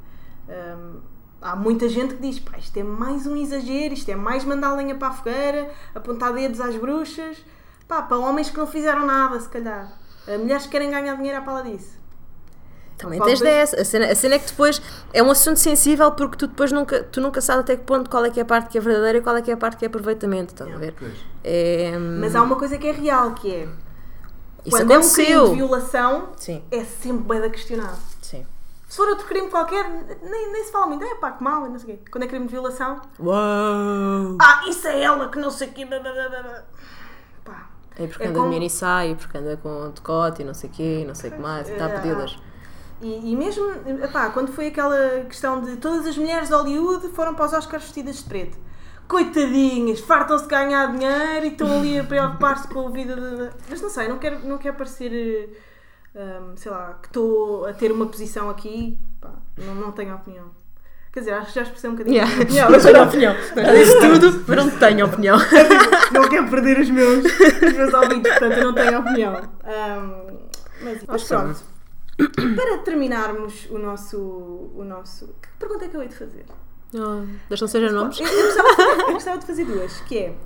Ahm, 0.48 1.00
há 1.42 1.54
muita 1.54 1.86
gente 1.88 2.14
que 2.14 2.22
diz, 2.22 2.38
pá, 2.40 2.56
isto 2.58 2.76
é 2.78 2.82
mais 2.82 3.26
um 3.26 3.36
exagero, 3.36 3.92
isto 3.92 4.08
é 4.10 4.16
mais 4.16 4.42
mandar 4.44 4.74
lenha 4.74 4.94
para 4.94 5.08
a 5.08 5.12
fogueira, 5.12 5.70
apontar 5.94 6.32
dedos 6.32 6.60
às 6.60 6.74
bruxas, 6.76 7.36
pá, 7.86 8.00
para 8.02 8.16
homens 8.16 8.48
que 8.48 8.56
não 8.56 8.66
fizeram 8.66 9.04
nada, 9.06 9.38
se 9.38 9.48
calhar. 9.48 9.92
Ah, 10.26 10.38
mulheres 10.38 10.64
que 10.64 10.70
querem 10.70 10.90
ganhar 10.90 11.14
dinheiro 11.16 11.38
à 11.38 11.42
pala 11.42 11.62
disso. 11.62 11.94
Também 12.96 13.18
Qual 13.18 13.28
tens 13.28 13.40
depois- 13.40 13.56
dessa. 13.70 13.82
A 13.82 13.84
cena, 13.84 14.06
a 14.06 14.14
cena 14.14 14.34
é 14.36 14.38
que 14.38 14.46
depois 14.46 14.80
é 15.12 15.22
um 15.22 15.30
assunto 15.30 15.58
sensível 15.60 16.10
porque 16.12 16.38
tu 16.38 16.46
depois 16.46 16.72
nunca, 16.72 17.02
tu 17.02 17.20
nunca 17.20 17.42
sabes 17.42 17.60
até 17.60 17.76
que 17.76 17.82
ponto 17.84 18.08
qual 18.08 18.24
é 18.24 18.30
que 18.30 18.40
é 18.40 18.42
a 18.42 18.46
parte 18.46 18.70
que 18.70 18.78
é 18.78 18.80
verdadeira 18.80 19.18
e 19.18 19.20
qual 19.20 19.36
é 19.36 19.42
que 19.42 19.50
é 19.50 19.54
a 19.54 19.56
parte 19.58 19.76
que 19.76 19.84
é 19.84 19.88
aproveitamento, 19.88 20.54
estás 20.54 20.72
a 20.74 20.78
ver? 20.78 20.94
É, 21.44 21.92
Mas 21.98 22.34
há 22.34 22.40
uma 22.42 22.56
coisa 22.56 22.78
que 22.78 22.86
é 22.88 22.92
real, 22.92 23.34
que 23.34 23.50
é 23.54 23.68
Isso 24.66 24.76
quando 24.76 24.90
é 24.90 24.98
um 24.98 25.00
crime 25.00 25.32
aconteceu. 25.32 25.48
de 25.50 25.54
violação, 25.56 26.28
Sim, 26.36 26.62
é 26.70 26.84
sempre 26.84 27.24
bem 27.24 27.40
da 27.40 27.48
questionado. 27.50 27.98
sim. 28.22 28.44
Se 28.88 28.96
for 28.98 29.08
outro 29.08 29.26
crime 29.26 29.48
qualquer, 29.50 29.88
nem, 30.22 30.52
nem 30.52 30.64
se 30.64 30.70
fala 30.70 30.86
muito. 30.86 31.04
É 31.04 31.14
pá, 31.16 31.32
que 31.32 31.42
mal, 31.42 31.66
e 31.66 31.70
não 31.70 31.78
sei 31.78 31.94
o 31.94 31.98
quê. 31.98 32.04
Quando 32.10 32.22
é 32.22 32.26
crime 32.28 32.46
de 32.46 32.52
violação, 32.52 33.00
Uau! 33.18 34.36
ah, 34.40 34.62
isso 34.68 34.86
é 34.86 35.02
ela 35.02 35.28
que 35.28 35.38
não 35.40 35.50
sei 35.50 35.68
o 35.68 35.72
quê. 35.72 35.84
Pá. 37.44 37.66
É 37.98 38.06
porque 38.06 38.22
É 38.24 38.26
anda 38.28 38.38
como- 38.38 38.48
de 38.50 38.54
minissaio, 38.54 39.16
porque 39.16 39.36
anda 39.38 39.56
com 39.56 39.90
decote 39.90 40.42
e 40.42 40.44
não 40.44 40.54
sei 40.54 40.70
o 40.70 40.72
quê, 40.72 41.00
e 41.02 41.04
não 41.04 41.14
sei 41.14 41.30
o 41.30 41.32
que 41.34 41.40
mais, 41.40 41.68
e 41.68 41.72
está 41.72 41.86
a 41.86 41.88
É, 41.90 42.00
pedi-las. 42.00 42.38
E, 43.02 43.32
e 43.32 43.36
mesmo, 43.36 43.64
epá, 44.04 44.30
quando 44.30 44.52
foi 44.52 44.68
aquela 44.68 44.96
questão 45.28 45.60
de 45.60 45.76
todas 45.76 46.06
as 46.06 46.16
mulheres 46.16 46.48
de 46.48 46.54
Hollywood 46.54 47.08
foram 47.08 47.34
para 47.34 47.46
os 47.46 47.52
Oscars 47.52 47.82
vestidas 47.84 48.18
de 48.18 48.24
preto. 48.24 48.56
Coitadinhas, 49.08 50.00
fartam-se 50.00 50.44
de 50.44 50.50
ganhar 50.50 50.92
dinheiro 50.92 51.46
e 51.46 51.48
estão 51.48 51.78
ali 51.78 51.98
a 51.98 52.04
preocupar-se 52.04 52.66
com 52.68 52.88
a 52.88 52.90
vida 52.90 53.14
de... 53.14 53.50
Mas 53.68 53.80
não 53.80 53.88
sei, 53.88 54.08
não 54.08 54.18
quero, 54.18 54.46
não 54.46 54.58
quero 54.58 54.76
parecer, 54.76 55.12
eh, 56.14 56.38
hum, 56.40 56.56
sei 56.56 56.70
lá, 56.72 56.98
que 57.00 57.08
estou 57.08 57.66
a 57.66 57.72
ter 57.72 57.92
uma 57.92 58.06
posição 58.06 58.50
aqui. 58.50 58.98
Pá, 59.20 59.30
não, 59.56 59.74
não 59.74 59.92
tenho 59.92 60.14
opinião. 60.14 60.50
Quer 61.12 61.20
dizer, 61.20 61.32
acho 61.32 61.48
que 61.48 61.54
já 61.54 61.62
expressei 61.62 61.88
um 61.88 61.94
bocadinho. 61.94 62.16
Yeah. 62.16 62.42
opinião, 62.42 62.68
Mas 62.70 62.82
tenho 62.82 63.02
opinião. 63.02 63.34
Já 63.54 63.74
disse 63.74 64.00
tudo, 64.00 64.44
mas 64.46 64.56
não 64.56 64.70
tenho 64.78 65.06
opinião. 65.06 65.38
não 66.12 66.28
quero 66.28 66.50
perder 66.50 66.78
os 66.80 66.90
meus, 66.90 67.24
os 67.24 67.72
meus 67.72 67.94
ouvintes, 67.94 68.30
portanto 68.32 68.58
eu 68.58 68.64
não 68.64 68.74
tenho 68.74 69.00
opinião. 69.00 69.34
Ahm, 69.64 70.38
mas, 70.82 71.04
mas 71.06 71.24
pronto. 71.24 71.60
Para 72.54 72.78
terminarmos 72.78 73.66
o 73.70 73.78
nosso, 73.78 74.18
o 74.18 74.84
nosso. 74.84 75.28
Que 75.40 75.48
pergunta 75.58 75.84
é 75.84 75.88
que 75.88 75.96
eu 75.96 76.02
hei 76.02 76.08
de 76.08 76.16
fazer? 76.16 76.44
Oh, 76.94 77.26
Deixa 77.48 77.64
não 77.64 77.68
seja 77.68 77.90
nomes. 77.92 78.20
Eu, 78.20 78.26
eu 78.26 78.44
gostava, 78.46 78.68
de 78.68 78.76
fazer- 78.76 79.00
eu 79.02 79.12
gostava 79.12 79.38
de 79.38 79.46
fazer 79.46 79.64
duas, 79.64 80.00
que 80.02 80.18
é 80.18 80.36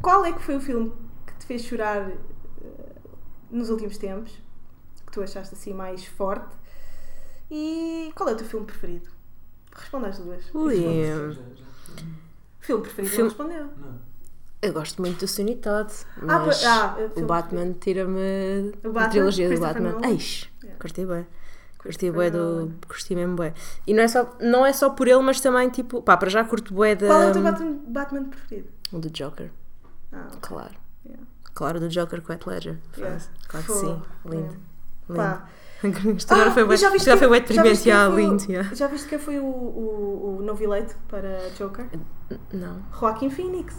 qual 0.00 0.24
é 0.24 0.32
que 0.32 0.42
foi 0.42 0.56
o 0.56 0.60
filme 0.60 0.92
que 1.26 1.34
te 1.34 1.46
fez 1.46 1.62
chorar 1.62 2.10
eh, 2.10 2.14
nos 3.50 3.70
últimos 3.70 3.96
tempos? 3.96 4.32
Que 5.06 5.12
tu 5.12 5.22
achaste 5.22 5.54
assim 5.54 5.72
mais 5.72 6.04
forte? 6.04 6.54
E 7.50 8.10
qual 8.14 8.28
é 8.28 8.32
o 8.32 8.36
teu 8.36 8.46
filme 8.46 8.66
preferido? 8.66 9.08
Responda 9.74 10.08
às 10.08 10.18
duas. 10.18 10.44
Ui. 10.54 10.76
Filme 12.60 12.82
preferido 12.82 13.12
Filme- 13.14 13.22
não 13.22 13.28
respondeu. 13.28 13.64
Não. 13.78 14.00
eu 14.60 14.72
gosto 14.72 15.00
muito 15.02 15.24
do 15.26 15.54
Todd, 15.56 15.92
Ah, 16.28 16.38
mas 16.40 16.64
ah, 16.64 16.96
é 16.98 17.20
o 17.20 17.26
Batman 17.26 17.72
tira-me 17.80 18.72
a 18.96 19.08
trilogia 19.08 19.48
do 19.52 19.60
Batman. 19.60 20.00
Eish, 20.08 20.50
Yeah. 20.62 20.78
curti 20.80 21.04
bem. 21.04 21.26
Curti 21.82 22.10
bué 22.10 22.30
do. 22.30 22.38
Nolan. 22.38 22.68
Curti 22.86 23.14
mesmo 23.14 23.36
bué. 23.36 23.52
E 23.86 23.92
não 23.94 24.02
é, 24.02 24.08
só, 24.08 24.36
não 24.40 24.64
é 24.66 24.72
só 24.72 24.90
por 24.90 25.08
ele, 25.08 25.20
mas 25.22 25.40
também 25.40 25.68
tipo. 25.68 26.00
Pá, 26.02 26.16
para 26.16 26.30
já 26.30 26.44
curto 26.44 26.72
bué 26.72 26.94
da. 26.94 27.06
Qual 27.08 27.22
é 27.22 27.30
o 27.30 27.32
teu 27.32 27.42
Batman, 27.42 27.78
Batman 27.86 28.24
preferido? 28.24 28.68
O 28.92 28.98
do 28.98 29.10
Joker, 29.10 29.50
Ah, 30.12 30.26
ok. 30.28 30.38
claro. 30.40 30.74
Yeah. 31.04 31.24
Claro, 31.54 31.80
do 31.80 31.88
Joker 31.88 32.22
com 32.22 32.32
Heath 32.32 32.46
Ledger. 32.46 32.78
Yeah. 32.96 33.20
Claro 33.48 33.66
que 33.66 33.72
sim. 33.72 34.02
Lindo. 34.26 34.56
Lindo. 35.08 35.16
Pá. 35.16 35.48
Isto 36.16 36.32
agora 36.34 36.50
foi 36.52 36.62
bué. 36.62 36.68
mas 36.74 36.80
já 36.80 36.90
viste 36.90 37.10
agora 37.10 37.18
foi 37.18 37.28
bué 37.28 37.40
quem- 37.40 37.56
já 37.56 37.62
deprimente. 37.62 37.82
quem 37.82 37.92
Yeah, 37.92 38.14
foi 38.14 38.22
o- 38.24 38.28
lindo. 38.30 38.52
yeah. 38.52 38.74
Já 38.74 38.86
viste 38.86 39.08
quem 39.08 39.18
foi 39.18 39.38
o, 39.40 39.44
o, 39.44 40.36
o 40.38 40.42
novo 40.42 40.62
eleito 40.62 40.94
para 41.08 41.50
Joker? 41.58 41.86
Não, 42.52 42.80
Joaquin 42.98 43.28
Phoenix. 43.30 43.74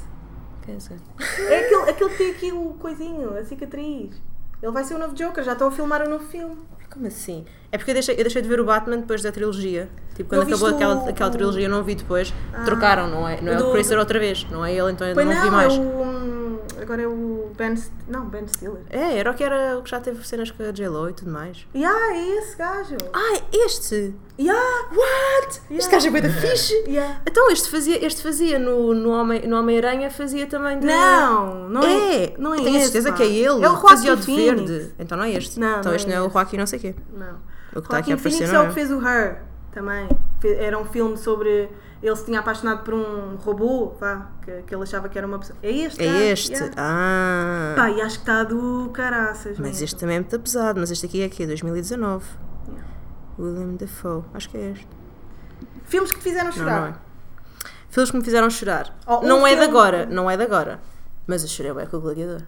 quer 0.64 0.76
dizer. 0.76 0.99
É 1.47 1.60
aquele, 1.66 1.89
aquele 1.89 2.10
que 2.10 2.18
tem 2.18 2.32
aqui 2.32 2.51
o 2.51 2.74
coisinho, 2.78 3.38
a 3.38 3.45
cicatriz. 3.45 4.22
Ele 4.62 4.72
vai 4.72 4.84
ser 4.84 4.95
o 4.95 4.99
novo 4.99 5.14
Joker, 5.16 5.43
já 5.43 5.54
estão 5.54 5.70
a 5.70 5.72
filmar 5.72 6.01
o 6.06 6.10
novo 6.10 6.26
filme. 6.26 6.58
Como 6.90 7.08
assim? 7.08 7.44
É 7.72 7.78
porque 7.78 7.90
eu 7.92 7.96
deixei, 7.96 8.14
eu 8.16 8.22
deixei 8.24 8.42
de 8.42 8.48
ver 8.48 8.60
o 8.60 8.66
Batman 8.66 8.98
depois 8.98 9.22
da 9.24 9.32
trilogia. 9.32 9.90
Tipo, 10.16 10.30
quando 10.30 10.44
acabou 10.44 10.68
aquela, 10.70 11.10
aquela 11.10 11.30
trilogia, 11.32 11.66
eu 11.66 11.70
não 11.70 11.84
vi 11.84 11.96
depois. 11.96 12.32
Ah. 12.54 12.64
Trocaram, 12.64 13.08
não 13.10 13.28
é? 13.28 13.42
Não 13.42 13.52
é 13.52 13.56
O 13.56 13.60
o 13.60 13.64
do- 13.64 13.72
Chris 13.72 13.90
outra 13.92 14.20
vez, 14.20 14.46
não 14.52 14.64
é 14.64 14.72
ele, 14.74 14.92
então 14.92 15.08
eu 15.08 15.16
não, 15.16 15.24
não, 15.26 15.42
vi 15.42 15.50
mais. 15.50 15.74
é 15.74 15.78
o. 15.78 15.82
Agora 16.84 17.02
é 17.02 17.08
o 17.08 17.52
Ben. 17.58 17.76
St- 17.76 17.92
Não, 18.08 18.26
Ben 18.26 18.48
Stiller. 18.48 18.82
É, 18.90 19.18
era 19.18 19.32
o 19.32 19.34
que 19.34 19.44
era 19.44 19.78
o 19.78 19.82
que 19.82 19.90
já 19.90 20.00
teve 20.00 20.26
cenas 20.28 20.52
com 20.52 20.62
a 20.64 20.72
J-Lo 20.72 21.10
e 21.10 21.14
tudo 21.14 21.32
mais. 21.32 21.66
Yeah, 21.74 22.16
é 22.16 22.38
esse 22.38 22.56
gajo. 22.58 22.98
Ah, 23.14 23.42
este! 23.52 24.14
Yeah, 24.40 24.62
What? 24.92 25.62
Este 25.72 25.74
Yeah. 25.74 25.92
gajo 25.92 26.18
é 26.18 26.22
da 26.22 26.30
fixe! 26.30 26.74
yeah. 26.88 27.22
Então 27.26 27.50
este 27.52 27.70
fazia, 27.70 28.06
este 28.06 28.22
fazia 28.22 28.60
no, 28.60 28.94
no 28.94 29.10
Homem- 29.12 29.48
no 29.48 29.58
Homem-Aranha, 29.58 30.10
fazia 30.12 30.46
também 30.48 30.80
de... 30.80 30.86
Não, 30.88 31.70
não 31.70 31.84
é. 31.84 32.24
É, 32.26 32.34
não 32.38 32.54
é 32.54 32.58
tenho 32.62 32.78
a 32.78 32.82
certeza 32.82 33.12
pá. 33.12 33.18
que 33.18 33.24
é 33.24 33.28
ele. 33.28 33.64
É 33.64 33.70
o 33.70 33.76
que 33.82 33.90
fazia 33.90 34.14
o 34.14 34.16
de 34.16 34.36
verde. 34.36 34.92
Então 35.00 35.18
não 35.18 35.26
é 35.26 35.32
este. 35.32 35.60
Não, 35.60 35.80
então 35.80 35.92
não 35.92 35.96
este 35.96 36.12
é 36.12 36.16
não 36.16 36.24
é 36.24 36.28
o. 36.28 36.32
Joaquim 36.32 36.58
não 36.58 36.68
sei 36.68 36.80
quê. 36.80 36.96
Não. 37.14 37.38
O 37.76 37.82
que 37.82 37.88
está 37.88 37.98
aqui 37.98 38.12
a 38.12 38.16
aparecer 38.16 38.48
Phoenix 38.48 38.54
não 38.54 38.60
é 38.60 38.64
o 38.64 38.66
é. 38.66 38.68
que 38.70 38.74
fez 38.74 38.92
o 38.92 39.08
Her 39.08 39.42
também. 39.72 40.10
Era 40.44 40.78
um 40.78 40.86
filme 40.86 41.18
sobre 41.18 41.70
ele 42.04 42.16
se 42.16 42.26
tinha 42.26 42.39
apaixonado 42.41 42.84
por 42.84 42.93
um 42.93 43.36
robô, 43.38 43.93
vá, 43.99 44.30
que, 44.43 44.51
que 44.64 44.76
ele 44.76 44.84
achava 44.84 45.08
que 45.10 45.18
era 45.18 45.26
uma 45.26 45.39
pessoa. 45.39 45.58
É 45.64 45.72
este, 45.72 46.01
É 46.04 46.06
gajo, 46.06 46.24
este. 46.34 46.51
yeah. 46.54 46.74
Ah. 46.78 47.74
Pá, 47.76 47.89
e 47.89 48.01
acho 48.01 48.16
que 48.18 48.22
está 48.30 48.43
do 48.43 48.89
caraças. 48.93 49.58
Mas 49.58 49.70
mesmo. 49.72 49.84
este 49.86 49.99
também 49.99 50.18
é 50.18 50.20
muito 50.20 50.39
pesado. 50.39 50.80
Mas 50.80 50.91
este 50.91 51.06
aqui 51.06 51.22
é 51.22 51.26
aqui, 51.26 51.45
2019. 51.45 52.26
Yeah. 52.68 52.88
William 53.39 53.76
Dafoe. 53.76 54.24
Acho 54.34 54.49
que 54.49 54.58
é 54.58 54.72
este. 54.72 54.88
Filmes 55.86 56.12
que 56.12 56.18
te 56.20 56.24
fizeram 56.24 56.45
Não, 56.45 56.51
chorar. 56.54 56.82
não 56.82 56.88
é. 56.88 56.93
Filmes 57.89 58.12
que 58.12 58.18
me 58.18 58.24
fizeram 58.24 58.49
chorar. 58.49 58.95
Oh, 59.08 59.18
um 59.20 59.28
não 59.28 59.47
é 59.47 59.51
de 59.51 59.58
filme- 59.62 59.66
agora. 59.78 60.06
Não 60.06 60.30
é 60.30 60.36
de 60.38 60.43
agora. 60.43 60.80
Mas 61.28 61.41
eu 61.43 61.47
chorei 61.47 61.74
bem 61.74 61.86
com 61.88 61.97
o 61.97 62.01
Gladiador. 62.01 62.41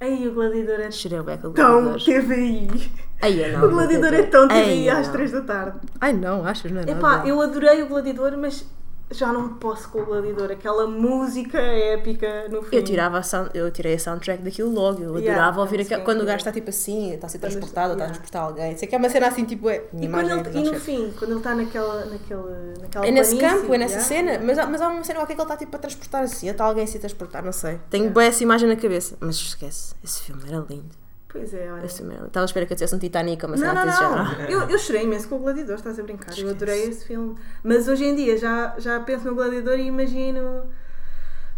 Aí 0.00 0.28
o 0.28 0.32
Gladiador 0.32 0.80
é 0.80 0.90
Chorei 0.92 1.20
bem 1.22 1.36
com 1.38 1.48
o 1.48 1.50
tão 1.50 1.82
Gladiador. 1.82 2.00
TVI. 2.22 2.92
Ai, 3.20 3.44
eu 3.52 3.58
não, 3.58 3.66
O 3.66 3.70
Gladiador 3.70 4.14
é 4.14 4.22
tão 4.22 4.46
TVI 4.46 4.88
Ai, 4.88 4.96
às 5.00 5.06
não. 5.08 5.12
3 5.12 5.32
da 5.32 5.40
tarde. 5.40 5.78
Ai 6.00 6.12
não, 6.12 6.46
achas? 6.46 6.70
Não 6.70 6.80
é 6.80 6.84
Epá, 6.84 7.16
nada. 7.16 7.28
eu 7.28 7.40
adorei 7.42 7.82
o 7.82 7.88
Gladiador, 7.88 8.36
mas 8.38 8.64
já 9.10 9.32
não 9.32 9.54
posso 9.54 9.88
com 9.88 10.00
o 10.00 10.06
Gladiador. 10.06 10.50
Aquela 10.50 10.86
música 10.86 11.58
épica 11.58 12.48
no 12.48 12.62
fim. 12.62 12.76
Eu, 12.76 12.84
tirava 12.84 13.18
a 13.18 13.22
sound, 13.22 13.50
eu 13.54 13.70
tirei 13.70 13.94
a 13.94 13.98
soundtrack 13.98 14.42
daquilo 14.42 14.70
logo. 14.70 15.02
Eu 15.02 15.18
Yeah, 15.18 15.32
adorava 15.42 15.60
ouvir 15.60 15.78
a 15.78 15.82
aquela, 15.82 16.00
música 16.00 16.04
quando 16.04 16.22
o 16.22 16.26
gajo 16.26 16.38
está 16.38 16.52
tipo 16.52 16.70
assim, 16.70 17.12
está 17.14 17.26
a 17.26 17.30
ser 17.30 17.38
transportado, 17.38 17.92
está 17.92 18.04
a 18.04 18.06
yeah. 18.06 18.14
transportar 18.14 18.42
alguém. 18.42 18.76
Sei 18.76 18.86
que 18.88 18.94
é 18.94 18.98
uma 18.98 19.08
cena 19.08 19.28
assim 19.28 19.44
tipo. 19.44 19.68
É, 19.68 19.82
E, 19.92 20.08
quando 20.08 20.30
ele, 20.30 20.58
e 20.58 20.70
no 20.70 20.74
fim, 20.80 21.12
quando 21.18 21.30
ele 21.30 21.38
está 21.40 21.54
naquela, 21.54 22.04
naquela, 22.06 22.74
naquela 22.80 23.06
É 23.06 23.10
nesse 23.10 23.36
planície, 23.36 23.60
campo, 23.60 23.74
é 23.74 23.78
nessa 23.78 23.94
yeah. 23.94 24.08
cena, 24.08 24.44
mas, 24.44 24.58
há- 24.58 24.66
mas 24.66 24.80
há 24.82 24.88
uma 24.88 25.04
cena 25.04 25.20
qualquer 25.20 25.34
que 25.34 25.40
ele 25.40 25.46
está 25.46 25.56
tipo 25.56 25.76
a 25.76 25.78
transportar 25.78 26.22
assim, 26.22 26.48
está 26.48 26.64
alguém 26.64 26.84
a 26.84 26.98
transportar, 26.98 27.44
não 27.44 27.52
sei. 27.52 27.78
Tenho 27.90 28.10
bem 28.10 28.26
essa 28.26 28.42
imagem 28.42 28.68
na 28.68 28.76
cabeça, 28.76 29.16
mas 29.20 29.36
esquece, 29.36 29.94
esse 30.04 30.22
filme 30.22 30.42
era 30.46 30.58
lindo. 30.68 31.07
Pois 31.30 31.52
é, 31.52 31.70
olha. 31.70 31.84
Estava 31.84 32.40
à 32.40 32.44
espera 32.44 32.64
que 32.66 32.72
eu 32.72 32.76
tivesse 32.76 32.94
um 32.94 32.98
Titanic, 32.98 33.46
mas 33.46 33.60
Não, 33.60 33.74
não, 33.74 33.84
não, 33.84 34.16
não. 34.16 34.26
género. 34.30 34.50
Eu, 34.50 34.60
eu 34.70 34.78
chorei 34.78 35.02
imenso 35.02 35.28
com 35.28 35.36
o 35.36 35.38
Gladiador, 35.40 35.74
estás 35.76 35.98
a 36.00 36.02
brincar. 36.02 36.38
Eu 36.38 36.48
adorei 36.48 36.84
esse 36.84 37.04
filme. 37.04 37.36
Mas 37.62 37.86
hoje 37.86 38.04
em 38.04 38.14
dia 38.16 38.36
já, 38.38 38.74
já 38.78 38.98
penso 39.00 39.26
no 39.26 39.34
Gladiador 39.34 39.78
e 39.78 39.82
imagino 39.82 40.62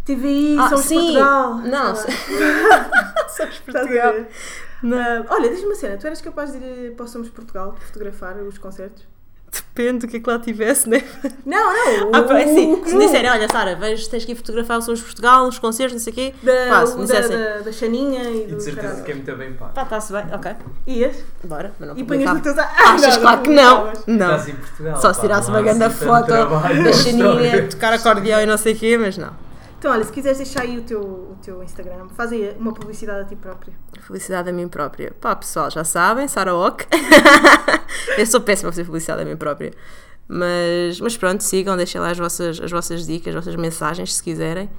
TVI, 0.03 0.57
Ah, 0.59 0.69
Somos 0.69 0.85
sim. 0.85 0.95
Portugal. 0.99 1.53
Não. 1.59 1.95
Somos 1.95 3.61
a 3.75 3.83
ver? 3.83 4.27
Ah, 4.83 5.25
olha, 5.29 5.49
diz-me 5.49 5.67
uma 5.67 5.75
cena, 5.75 5.95
tu 5.97 6.07
eras 6.07 6.21
capaz 6.21 6.51
de 6.51 6.57
ir 6.57 6.95
para 6.95 7.05
o 7.05 7.07
Somos 7.07 7.29
Portugal 7.29 7.75
fotografar 7.79 8.35
os 8.37 8.57
concertos? 8.57 9.07
Depende 9.51 9.99
do 9.99 10.07
que 10.07 10.17
é 10.17 10.19
que 10.21 10.29
lá 10.29 10.39
tivesse, 10.39 10.87
né? 10.87 11.03
Não, 11.45 11.57
não. 11.73 12.11
Ah, 12.13 12.39
é 12.39 12.43
assim, 12.43 12.81
se 12.85 12.95
me 12.95 13.05
disserem, 13.05 13.29
olha 13.29 13.47
Sara, 13.51 13.75
vejo, 13.75 14.09
tens 14.09 14.23
que 14.23 14.31
ir 14.31 14.35
fotografar 14.35 14.77
os 14.79 14.85
Sons 14.85 14.99
de 14.99 15.05
Portugal, 15.05 15.45
os 15.47 15.59
concertos, 15.59 15.93
não 15.93 15.99
sei 15.99 16.13
o 16.13 16.15
quê, 16.15 16.33
Da, 16.41 16.69
faço, 16.69 16.97
me 16.97 17.05
da, 17.05 17.13
dissessem, 17.19 17.37
da, 17.37 17.57
da 17.59 17.71
Xaninha 17.71 18.23
e 18.23 18.43
E 18.43 18.47
do 18.47 18.55
de 18.57 18.63
certeza 18.63 18.87
caralho. 18.87 19.03
que 19.03 19.11
é 19.11 19.15
muito 19.15 19.35
bem 19.35 19.53
pago. 19.53 19.73
pá, 19.73 19.83
está-se 19.83 20.13
bem, 20.13 20.23
ok, 20.33 20.51
Ias? 20.87 21.15
bora, 21.43 21.73
mas 21.79 21.89
não 21.89 21.97
E 21.97 22.03
punhas 22.03 22.33
no 22.33 22.39
teu... 22.41 22.53
Ah, 22.57 22.71
Achas 22.93 23.15
não, 23.15 23.21
claro 23.21 23.41
que 23.41 23.49
não, 23.49 23.93
não. 24.07 24.25
Estás 24.35 24.49
em 24.49 24.55
Portugal. 24.55 25.01
Só 25.01 25.13
se 25.13 25.21
tirasse 25.21 25.49
uma 25.49 25.61
grande 25.61 25.83
assim 25.83 25.97
tanto 25.97 26.07
foto 26.07 26.27
da 26.27 26.89
história. 26.91 27.67
tocar 27.71 27.93
acordeão 27.93 28.41
e 28.41 28.45
não 28.45 28.57
sei 28.57 28.73
o 28.73 28.77
quê, 28.77 28.97
mas 28.97 29.17
não. 29.17 29.50
Então, 29.81 29.91
olha, 29.91 30.03
se 30.03 30.11
quiseres 30.11 30.37
deixar 30.37 30.61
aí 30.61 30.77
o 30.77 30.83
teu, 30.83 31.01
o 31.01 31.37
teu 31.41 31.63
Instagram, 31.63 32.07
faz 32.09 32.31
aí 32.31 32.55
uma 32.59 32.71
publicidade 32.71 33.21
a 33.21 33.25
ti 33.25 33.35
própria. 33.35 33.73
Felicidade 34.01 34.47
a 34.47 34.53
mim 34.53 34.67
própria. 34.67 35.11
Pá, 35.19 35.35
pessoal, 35.35 35.71
já 35.71 35.83
sabem, 35.83 36.27
Sara 36.27 36.53
Ock. 36.53 36.85
eu 38.15 38.25
sou 38.27 38.39
péssima 38.41 38.69
a 38.69 38.71
fazer 38.71 38.83
publicidade 38.85 39.23
a 39.23 39.25
mim 39.25 39.35
própria. 39.35 39.73
Mas, 40.27 41.01
mas 41.01 41.17
pronto, 41.17 41.41
sigam, 41.41 41.75
deixem 41.75 41.99
lá 41.99 42.11
as 42.11 42.17
vossas, 42.19 42.61
as 42.61 42.69
vossas 42.69 43.07
dicas, 43.07 43.35
as 43.35 43.43
vossas 43.43 43.59
mensagens, 43.59 44.13
se 44.13 44.21
quiserem. 44.21 44.69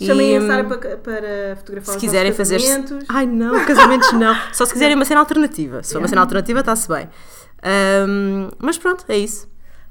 Chamem 0.00 0.38
a 0.38 0.40
hum, 0.40 0.46
Sara 0.46 0.64
para, 0.64 0.96
para 0.96 1.56
fotografar 1.56 1.90
Se 1.92 1.96
os 1.98 2.00
quiserem 2.00 2.32
fazer. 2.32 2.58
casamentos. 2.58 3.04
Ai 3.06 3.26
não, 3.26 3.66
casamentos 3.66 4.12
não. 4.12 4.34
Só 4.54 4.64
se 4.64 4.72
quiserem 4.72 4.96
uma 4.96 5.04
cena 5.04 5.20
alternativa. 5.20 5.82
Se 5.82 5.92
for 5.92 5.98
uma 5.98 6.08
cena 6.08 6.22
alternativa, 6.22 6.60
está-se 6.60 6.88
bem. 6.88 7.06
Ahm, 7.62 8.48
mas 8.58 8.78
pronto, 8.78 9.04
é 9.08 9.18
isso. 9.18 9.46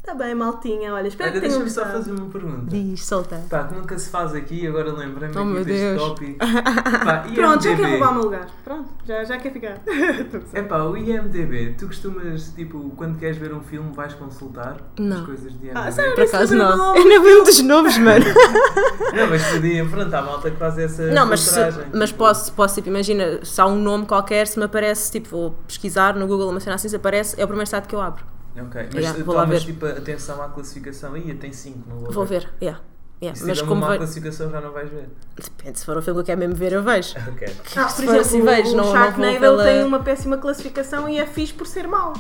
Está 0.07 0.17
Tá 0.17 0.23
bem, 0.23 0.33
maltinha. 0.35 0.93
Olha, 0.93 1.05
espero 1.09 1.31
Olha, 1.31 1.41
que 1.41 1.45
tenham 1.49 1.59
deixa-me 1.65 1.69
só 1.69 1.81
gostado. 1.81 2.05
fazer 2.05 2.17
uma 2.21 2.29
pergunta. 2.31 2.65
Diz, 2.67 3.03
solta. 3.05 3.43
Pá, 3.49 3.65
que 3.65 3.75
nunca 3.75 3.99
se 3.99 4.09
faz 4.09 4.33
aqui, 4.33 4.65
agora 4.65 4.89
lembrei-me 4.93 5.35
Oh, 5.35 5.39
aqui 5.39 5.47
meu 5.49 5.65
deste 5.65 5.81
Deus. 5.81 6.01
tópico. 6.01 6.37
Pá, 7.05 7.25
Pronto, 7.35 7.63
já 7.63 7.71
IMDb. 7.71 7.75
quer 7.83 7.91
roubar 7.91 8.11
o 8.11 8.13
meu 8.13 8.23
lugar. 8.23 8.47
Pronto, 8.63 8.89
já, 9.05 9.23
já 9.25 9.37
quer 9.37 9.51
ficar. 9.51 9.81
Estou 9.85 10.39
a 10.39 10.43
gozar. 10.43 10.43
É 10.53 10.61
pá, 10.63 10.77
o 10.83 10.95
IMDB, 10.95 11.75
tu 11.77 11.87
costumas, 11.87 12.53
tipo, 12.55 12.89
quando 12.95 13.19
queres 13.19 13.35
ver 13.35 13.53
um 13.53 13.59
filme, 13.59 13.91
vais 13.93 14.13
consultar 14.13 14.77
Não. 14.97 15.17
as 15.19 15.25
coisas 15.25 15.51
de 15.59 15.65
IMDB? 15.67 15.77
Ah, 15.77 15.91
Sara, 15.91 16.11
Por 16.15 16.23
acaso 16.23 16.55
não. 16.55 16.77
nome. 16.77 16.99
Eu 16.99 17.05
não 17.09 17.23
vi 17.23 17.29
um 17.35 17.43
dos 17.43 17.59
novos, 17.61 17.97
mano. 17.97 18.25
Não, 19.13 19.27
mas 19.29 19.43
podia, 19.51 19.85
pronto, 19.85 20.13
há 20.13 20.21
malta 20.21 20.51
que 20.51 20.57
faz 20.57 20.77
essa 20.77 21.07
Não, 21.07 21.25
mas, 21.25 21.39
se- 21.41 21.49
filtragem, 21.53 21.85
mas 21.93 22.09
tipo, 22.09 22.19
posso, 22.19 22.53
posso, 22.53 22.75
tipo, 22.75 22.87
imagina, 22.89 23.43
se 23.43 23.59
há 23.59 23.65
um 23.65 23.75
nome 23.81 24.05
qualquer, 24.05 24.47
se 24.47 24.57
me 24.59 24.65
aparece, 24.65 25.11
tipo, 25.11 25.29
vou 25.29 25.51
pesquisar 25.67 26.15
no 26.15 26.27
Google 26.27 26.49
uma 26.49 26.59
cena 26.59 26.75
assim, 26.75 26.87
se 26.87 26.95
aparece, 26.95 27.39
é 27.39 27.43
o 27.43 27.47
primeiro 27.47 27.69
site 27.69 27.87
que 27.87 27.95
eu 27.95 27.99
abro. 28.01 28.23
Ok, 28.59 28.81
mas 28.93 29.03
Yeah, 29.03 29.19
lá 29.19 29.41
tomas, 29.41 29.63
ver. 29.63 29.73
tipo, 29.73 29.85
atenção 29.85 30.41
à 30.41 30.49
classificação. 30.49 31.15
Ih, 31.17 31.33
tem 31.35 31.53
5, 31.53 31.79
não 31.89 31.99
vou, 31.99 32.11
Vou 32.11 32.25
ver, 32.25 32.49
yeah. 32.61 32.81
E 33.19 33.25
yeah. 33.25 33.39
se 33.39 33.47
Mas 33.47 33.59
como 33.61 33.73
uma 33.73 33.81
má 33.81 33.87
vai... 33.87 33.97
classificação 33.97 34.51
já 34.51 34.61
não 34.61 34.71
vais 34.71 34.89
ver. 34.89 35.09
Depende, 35.35 35.79
se 35.79 35.85
for 35.85 35.97
um 35.97 36.01
filme 36.01 36.17
que 36.17 36.21
eu 36.21 36.25
quero 36.25 36.39
mesmo 36.39 36.55
ver, 36.55 36.73
eu 36.73 36.83
vejo. 36.83 37.15
Ok. 37.27 37.47
Ah, 37.75 37.83
por 37.83 37.89
se 37.89 38.01
exemplo, 38.03 38.21
assim, 38.21 38.41
o- 38.41 38.45
vejo, 38.45 38.73
o 38.73 38.75
não- 38.77 38.91
Sharknado 38.91 39.39
pela- 39.39 39.63
tem 39.63 39.83
uma 39.83 39.99
péssima 39.99 40.37
classificação 40.37 41.09
e 41.09 41.17
é 41.19 41.25
fixe 41.25 41.53
por 41.53 41.65
ser 41.67 41.87
mau. 41.87 42.13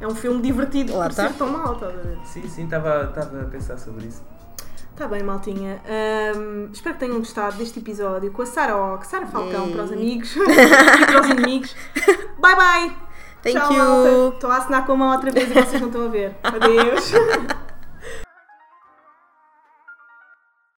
É 0.00 0.06
um 0.06 0.14
filme 0.14 0.42
divertido 0.42 0.96
Lá 0.96 1.06
por 1.08 1.14
tá. 1.14 1.28
ser 1.28 1.34
tão 1.34 1.48
mau, 1.50 1.74
estás 1.74 1.94
a 1.94 2.02
ver? 2.02 2.18
Sim, 2.24 2.48
sim, 2.48 2.64
estava 2.64 3.02
a 3.04 3.44
pensar 3.46 3.78
sobre 3.78 4.06
isso. 4.06 4.22
Está 4.92 5.08
bem, 5.08 5.22
maltinha. 5.22 5.80
Ahm, 5.86 6.68
espero 6.72 6.94
que 6.96 7.00
tenham 7.00 7.18
gostado 7.18 7.56
deste 7.56 7.78
episódio 7.80 8.30
com 8.32 8.42
a 8.42 8.46
Sara 8.46 8.76
Ock, 8.76 9.06
Sara 9.06 9.26
Falcão 9.26 9.70
para 9.72 9.84
os 9.84 9.92
amigos 9.92 10.34
e 10.36 11.06
para 11.06 11.20
os 11.20 11.28
inimigos. 11.30 11.74
Bye 12.40 12.56
bye! 12.56 13.03
Thank 13.44 13.58
Tchau, 13.58 13.72
you. 13.72 13.78
malta. 13.78 14.34
Estou 14.36 14.50
a 14.50 14.56
assinar 14.56 14.86
com 14.86 14.92
a 14.92 14.96
mão 14.96 15.12
outra 15.12 15.30
vez 15.30 15.50
e 15.50 15.52
vocês 15.52 15.80
não 15.80 15.88
estão 15.88 16.06
a 16.06 16.08
ver. 16.08 16.34
Adeus! 16.42 17.12